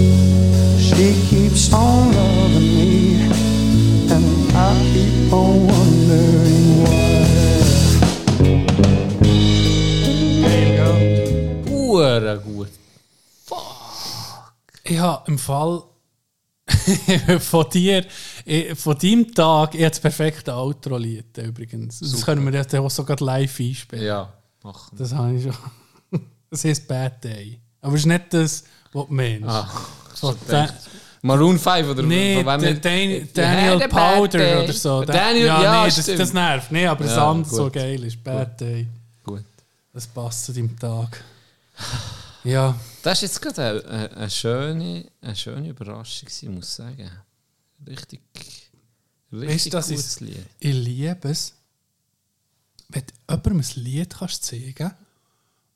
[0.79, 3.27] She keeps on loving me,
[4.09, 4.25] and
[4.55, 7.27] I keep on wondering why.
[11.67, 12.71] Hure gut.
[14.85, 15.83] Ich habe im Fall
[17.39, 18.05] von dir,
[18.75, 21.99] von deinem Tag, ich habe das perfekte Outro-Lied übrigens.
[21.99, 24.05] Das können wir jetzt auch sogar live einspielen.
[24.05, 24.33] Ja,
[24.63, 24.95] machen.
[24.97, 25.53] Das habe ich schon.
[26.49, 27.59] Das heißt Bad Day.
[27.81, 28.63] Aber es ist nicht das,
[28.93, 29.43] was du meinst.
[30.15, 30.69] Von schon Da-.
[31.23, 32.79] Maroon 5 oder Nee, von wem?
[32.81, 35.03] Dan Ja, Daniel Powder oder so.
[35.03, 36.71] Daniel, ja, nee, das, das nervt.
[36.71, 37.73] Nee, aber das Ja, andere so gut.
[37.73, 38.23] geil ist.
[38.23, 38.87] Bad Day.
[39.25, 39.43] Gut.
[39.91, 41.21] Das passt zu deinem Tag.
[42.45, 47.11] Ja, Das war jetzt gerade eine, eine, schöne, eine schöne Überraschung, muss ich sagen.
[47.87, 48.21] Richtig,
[49.31, 50.19] richtig weißt das gutes ist.
[50.21, 50.45] Lied.
[50.59, 51.53] Ich liebe es,
[52.89, 54.91] wenn du jemandem ein Lied kannst zeigen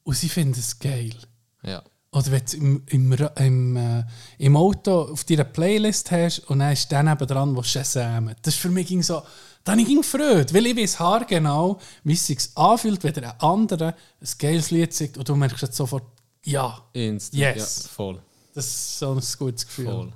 [0.04, 1.16] und sie finden es geil.
[1.64, 1.84] Ja.
[2.14, 4.04] Oder wenn du im, im, im, äh,
[4.38, 8.34] im Auto auf deiner Playlist hast und dann ist der dran, der Shazam.
[8.42, 9.22] Das ist für mich ging so,
[9.64, 13.40] dann ich ging Freude, weil ich weiß haargenau, wie es sich anfühlt, wenn der ein
[13.40, 16.04] anderer ein geiles Lied singt und du merkst jetzt sofort,
[16.44, 17.84] ja, Instant, Yes.
[17.84, 18.22] ja, voll.
[18.56, 19.86] das ist so ein gutes Gefühl.
[19.86, 20.14] voll.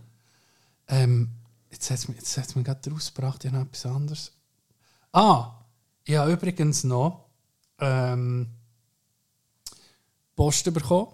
[0.88, 1.30] Ähm,
[1.76, 4.31] jetzt hat es mich, jetzt hat's mich gerade rausgebracht, ich habe noch etwas anderes.
[5.11, 5.52] Ah,
[6.03, 7.26] ich habe übrigens noch
[7.80, 8.47] ähm,
[10.35, 11.07] Post bekommen.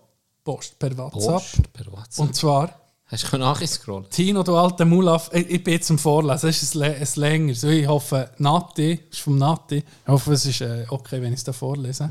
[0.43, 1.33] Post per WhatsApp.
[1.33, 2.19] Post per WhatsApp.
[2.19, 4.09] Und zwar, Hast du nachgescrollt?
[4.09, 7.63] Tino, du alter Mulaf, ich, ich bin jetzt zum Vorlesen, es ist ein, ein längeres.
[7.63, 11.43] Ich hoffe, Nati, ist vom Nati, ich hoffe, es ist äh, okay, wenn ich es
[11.43, 12.09] da vorlese.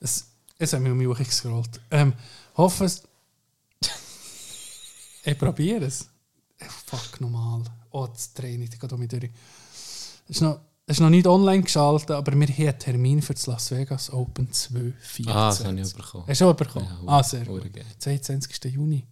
[0.00, 0.26] Es,
[0.58, 1.80] es hat mich um mich gescrollt.
[1.90, 2.12] Ähm,
[2.56, 3.02] hoffe es.
[5.24, 6.11] ich probiere es.
[6.64, 7.62] Eh, Fuck, normal.
[7.90, 9.30] Oh, das Training, geht um mich durch.
[10.28, 13.34] Es ist noch, es ist noch nicht online geschaltet, aber wir haben einen Termin für
[13.34, 15.28] das Las Vegas Open 2024.
[15.28, 16.24] Ah, das habe ich bekommen.
[16.26, 16.86] Hast du auch bekommen?
[16.86, 17.72] Ja, ah, sehr gut.
[17.72, 17.84] geil.
[17.98, 18.64] 22.
[18.72, 19.06] Juni.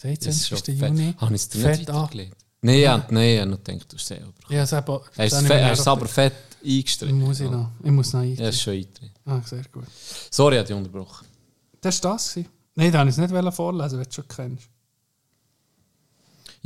[0.00, 0.78] Das ist schon 22.
[0.78, 0.88] fett.
[0.90, 1.14] Juni.
[1.18, 1.96] Habe ich es dir Fett nicht an.
[1.96, 2.36] weitergelegt?
[2.62, 4.34] Nein, ja, nein, ich habe noch gedacht, du hast es bekommen.
[4.48, 6.32] Ja, es aber- habe ich es mir aber fett
[6.62, 7.20] Ich eingestrichen?
[7.20, 8.42] muss, ich noch, ich muss noch eintreten.
[8.42, 9.14] Ja, es ist schon eingestrichen.
[9.24, 9.84] Ah, sehr gut.
[10.30, 11.26] Sorry, ich habe dich unterbrochen.
[11.80, 12.36] Das war das.
[12.74, 14.68] Nein, da wollte ich es nicht vorlesen, wenn du es schon kennst.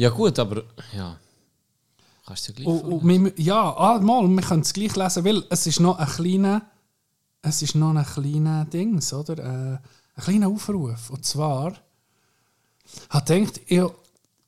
[0.00, 0.62] Ja gut, aber
[0.96, 1.18] ja.
[2.24, 3.10] Kannst du ja gleich vorlesen.
[3.10, 6.08] und wir, ja, ah, mal, wir können es gleich lesen, weil es ist noch ein
[6.08, 6.62] kleiner,
[7.42, 9.38] es ist noch ein kleiner Dings, oder?
[9.38, 9.78] Äh,
[10.14, 11.10] ein kleiner Aufruf.
[11.10, 11.74] Und zwar
[13.10, 13.82] hat denkt, ich,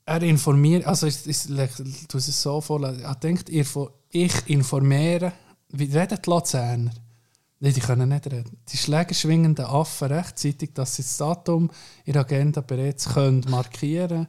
[0.07, 3.67] er informiert, also ich, ich, ich tue es so vorlesen, er denkt, ihr,
[4.09, 5.33] ich informiere,
[5.69, 6.93] wie reden die Luzerner?
[7.61, 8.57] Nein, die können nicht reden.
[8.71, 11.71] Die schlägerschwingenden Affen rechtzeitig, dass sie das Datum
[12.07, 14.29] in der Agenda bereits können markieren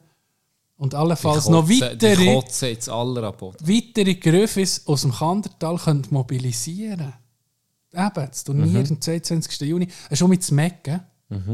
[0.84, 2.42] und allenfalls noch weitere
[3.62, 7.14] weitere Gröfis aus dem Kandertal können mobilisieren
[7.94, 9.62] Eben, das Turnier am 22.
[9.62, 9.88] Juni.
[10.06, 11.00] Es war schon mit Mecken.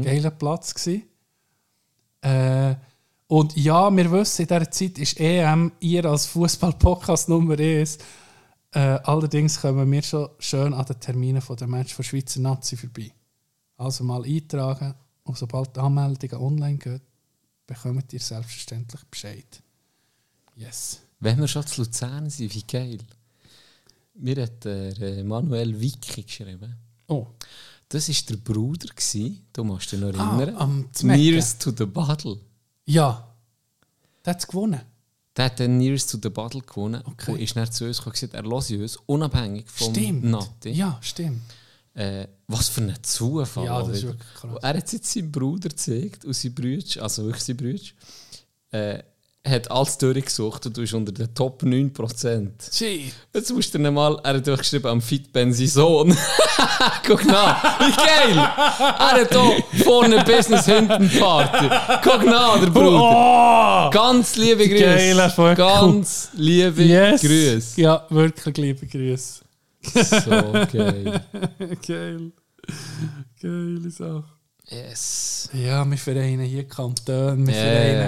[0.02, 0.74] Geiler Platz.
[0.74, 1.04] Gewesen.
[2.22, 2.74] Äh,
[3.28, 7.98] und ja, wir wissen, in dieser Zeit ist EM ihr als Fußball-Podcast Nummer 1.
[8.72, 13.12] Äh, allerdings kommen wir schon schön an den Terminen der Match von Schweizer Nazi vorbei.
[13.76, 17.00] Also mal eintragen und sobald die Anmeldungen online gehen,
[17.70, 19.62] bekommt ihr selbstverständlich Bescheid.
[20.56, 21.00] Yes.
[21.20, 22.98] Wenn wir schon zu Luzern sind, wie geil.
[24.14, 26.74] Mir hat der äh, Manuel Wicki geschrieben.
[27.06, 27.26] Oh.
[27.88, 30.56] Das war der Bruder, gewesen, du musst dich noch Ah, erinnern.
[30.56, 31.20] am Zmecken.
[31.20, 32.38] Nearest to the Battle.
[32.86, 33.34] Ja.
[34.24, 34.80] Der hat es gewonnen.
[35.36, 37.32] Der hat den Nearest to the Battle gewonnen Okay.
[37.32, 40.24] und ist dann zu uns gekommen er höre uns, unabhängig vom Stimmt.
[40.24, 40.70] Nati.
[40.70, 41.40] Ja, stimmt.
[42.00, 43.64] Äh, was für ein Zufall.
[43.66, 44.50] Ja, das ist wirklich krass.
[44.50, 47.78] Und Er hat jetzt seinem Bruder gezeigt und sein Bruder, also wirklich sein Bruder,
[48.70, 49.02] äh,
[49.46, 52.50] hat alles durchgesucht und du bist unter den Top 9%.
[52.72, 53.12] Shit.
[53.34, 56.16] Jetzt musst du dir mal, er hat durchgeschrieben, am Fitben sein Sohn.
[57.06, 58.36] Guck nach, wie geil!
[58.36, 61.68] Er hat hier vorne Business, hinten Party.
[62.02, 63.88] Guck nach, der Bruder.
[63.88, 63.90] Oh!
[63.90, 64.84] Ganz liebe Grüße.
[64.84, 67.20] Geil, Ganz liebe Yes.
[67.20, 67.80] Grüße.
[67.80, 69.40] Ja, wirklich liebe Grüße.
[69.82, 70.30] So
[70.72, 71.24] geil.
[71.86, 72.32] Geil.
[73.40, 74.24] Geile Sache.
[74.68, 75.48] Yes.
[75.52, 77.60] Ja, wir vereinen hier Kantone, wir Ja,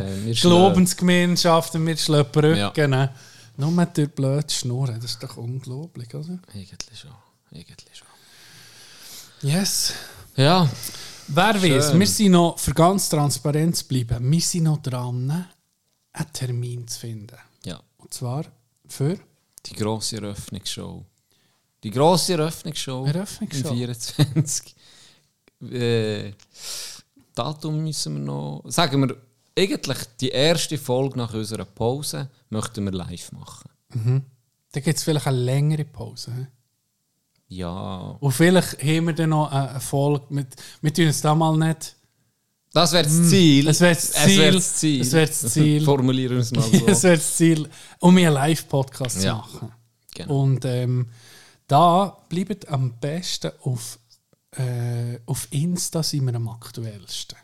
[0.03, 2.73] vereinen wir Glaubensgemeinschaften, wir schlagen Brücken.
[2.77, 2.87] Ja.
[2.87, 3.15] ne?
[3.57, 6.39] Nur durch blöd Schnurren, das ist doch unglaublich, oder?
[6.55, 7.11] Eigentlich schon.
[7.53, 8.09] Eigentlich schon.
[9.51, 9.95] Yes.
[10.37, 10.69] Ja,
[11.29, 15.47] Wer weiß, wir sind noch, für ganz transparent zu bleiben, wir sind noch dran,
[16.13, 17.37] einen Termin zu finden.
[17.65, 17.81] ja.
[17.99, 18.45] Und zwar
[18.87, 19.19] für
[19.67, 21.05] Die grosse Eröffnungsshow.
[21.83, 23.05] Die grosse Eröffnungsshow.
[23.07, 23.69] Eröffnungsshow.
[23.71, 24.75] Im 24.
[25.71, 26.33] äh,
[27.35, 28.63] Datum müssen wir noch.
[28.67, 29.17] Sagen wir,
[29.59, 33.71] eigentlich die erste Folge nach unserer Pause möchten wir live machen.
[34.73, 36.33] Da gibt es vielleicht eine längere Pause.
[36.33, 36.47] hä?
[37.49, 38.17] Ja.
[38.21, 40.49] Und vielleicht haben wir dann noch eine Folge mit.
[40.81, 41.97] Wir tun es da mal nicht.
[42.73, 43.69] Das wäre das Ziel.
[43.69, 44.53] Es wäre das Ziel.
[44.53, 45.01] das Ziel.
[45.03, 45.85] Es wäre das Ziel.
[45.85, 46.87] Formulieren wir es mal so.
[46.87, 47.69] Es wäre das Ziel,
[47.99, 49.35] um einen Live-Podcast zu Ja.
[49.37, 49.73] machen.
[50.15, 50.43] Genau.
[50.43, 51.07] Und ähm,
[51.73, 53.99] da bleibt am besten auf,
[54.57, 57.39] äh, auf Insta sind wir am aktuellsten.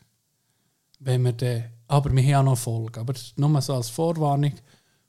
[1.00, 3.00] Wenn wir den, aber wir haben auch noch eine Folge.
[3.00, 4.52] Aber nur mal so als Vorwarnung,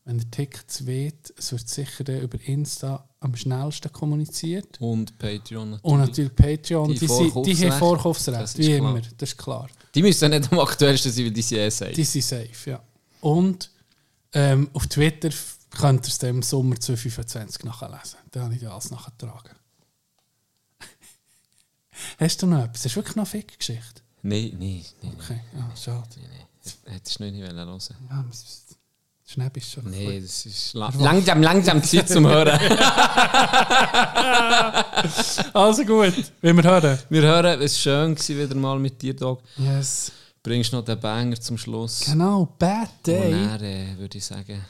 [0.05, 4.79] wenn der Ticket weht, es wird sicher dann über Insta am schnellsten kommuniziert.
[4.79, 5.93] Und Patreon natürlich.
[5.93, 8.57] Und natürlich Patreon, Die die, sind- die haben Vorkaufsrecht.
[8.57, 8.77] Wie klar.
[8.77, 9.67] immer, das ist klar.
[9.95, 11.91] Die müssen nicht am aktuellsten sein, weil die sind eh safe.
[11.93, 12.81] Die sind safe, ja.
[13.21, 13.69] Und
[14.31, 15.29] ähm, auf Twitter
[15.71, 18.19] könnt ihr es dann im Sommer 2025 nachlesen.
[18.31, 19.55] Da habe ich alles nachgetragen.
[22.19, 22.85] Hast du noch etwas?
[22.85, 24.01] Hast du wirklich noch eine Fick-Geschichte?
[24.21, 25.13] Nein, nein, nein.
[25.17, 26.07] Okay, ja, schade.
[26.85, 27.79] Hättest du nicht hören hören
[28.09, 28.25] Ja,
[29.31, 29.91] Schnell bist du schon.
[29.91, 32.59] Nein, das ist la langsam, langsam Zeit zum Hören.
[35.53, 36.97] Also gut, wenn wir hören.
[37.09, 39.41] Wir hören, es war schön gewesen, wieder mal mit dir, Dog.
[39.57, 40.11] Yes.
[40.41, 42.01] Bringst noch den Banger zum Schluss.
[42.05, 43.33] Genau, Bad Day.
[43.33, 44.65] Und dann, äh, würde ich sagen,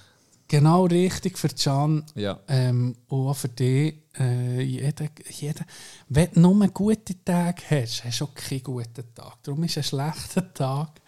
[0.49, 2.03] Genau richtig für Can.
[2.15, 2.39] ja.
[2.49, 3.95] Ähm, und auch für dich.
[4.19, 5.63] Äh, jeder, jeder,
[6.09, 9.37] wenn du nur gute Tage hast, hast du auch keinen guten Tag.
[9.43, 10.99] Darum ist ein schlechter Tag,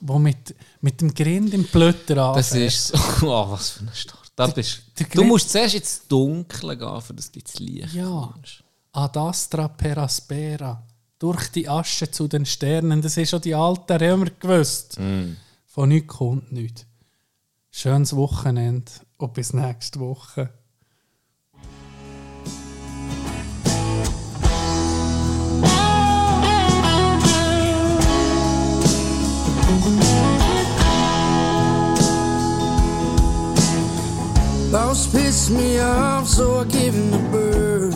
[0.00, 2.36] der mit, mit dem Grind im Blötter anfängt.
[2.38, 2.98] Das ist so,
[3.32, 4.32] oh, was für ein Start.
[4.36, 7.94] Da bist, der du Gre- musst zuerst ins Dunkle gehen, für das du ins Licht
[7.94, 8.04] Ja.
[8.34, 8.64] kommst.
[8.92, 10.82] Ad astra per aspera.
[11.18, 13.00] Durch die Asche zu den Sternen.
[13.00, 14.98] Das ist schon die alten Römer gewusst.
[15.66, 16.84] Von nichts kommt nichts.
[17.74, 20.50] Schönes Wochenende und bis nächste Woche.
[34.70, 37.94] Boss pissed me off, so I give him the bird.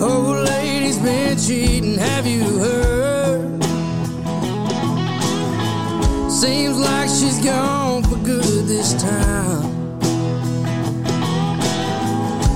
[0.00, 2.97] Old lady's been cheating, have you heard?
[6.40, 10.00] Seems like she's gone for good this time.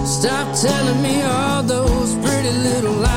[0.06, 3.11] Stop telling me all those pretty little lies.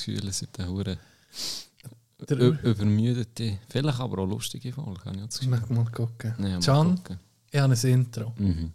[0.00, 0.68] Das Gefühl, es ist eine
[2.62, 5.04] übermüdete, vielleicht aber auch lustige Folge.
[5.06, 5.60] Habe ich mal
[5.90, 6.34] gucken.
[6.38, 7.18] Nee, Can, gucken.
[7.50, 8.32] ich habe ein Intro.
[8.36, 8.72] Mhm.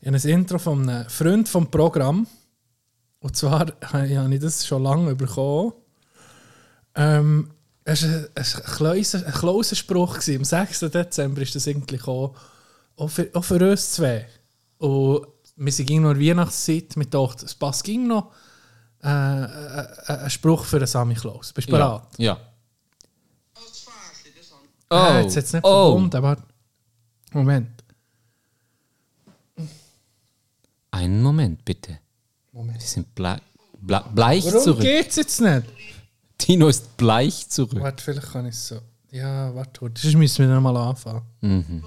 [0.00, 2.26] Ich habe ein Intro von einem Freund vom Programm.
[3.20, 5.72] Und zwar habe ich- das schon lange bekommen.
[6.94, 7.50] Ähm,
[7.84, 10.18] es war ein, ein, Klausenspruch.
[10.18, 10.38] gewesen.
[10.38, 10.80] Am 6.
[10.90, 12.34] Dezember ist das irgendwie gekommen.
[12.96, 14.26] Auch für, auch für uns zwei.
[14.78, 16.96] Und wir sind in der Weihnachtszeit.
[16.96, 18.32] Wir dachten, es passt ging noch.
[19.06, 21.52] Äh, äh, äh, ein Spruch für den Sammy Klaus.
[21.52, 22.02] Bist du bereit?
[22.18, 22.34] Ja.
[22.34, 22.40] ja.
[24.88, 25.90] Ah, jetzt hat es nicht oh.
[25.90, 26.36] verbunden, aber...
[27.32, 27.84] Moment.
[30.90, 31.98] Einen Moment, bitte.
[32.52, 32.80] Moment.
[32.80, 33.40] Die sind blei
[33.86, 34.80] ble bleich Warum zurück.
[34.80, 35.64] geht's jetzt nicht?
[36.38, 37.80] Tino ist bleich zurück.
[37.80, 38.80] Warte, vielleicht kann ich es so.
[39.10, 39.80] Ja, warte.
[39.80, 41.22] Sonst müssen wir nochmal anfangen.
[41.40, 41.82] Mhm.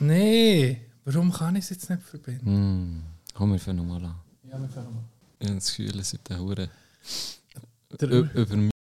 [0.00, 2.46] Nee, warum kann ich es jetzt nicht verbinden?
[2.46, 3.02] Hm.
[3.34, 4.14] Komm, wir fangen nochmal an.
[4.50, 5.02] Ja, wir fangen mal.
[5.46, 6.68] Habe das Gefühl, es ist hure
[8.00, 8.70] Der ü- übermüdete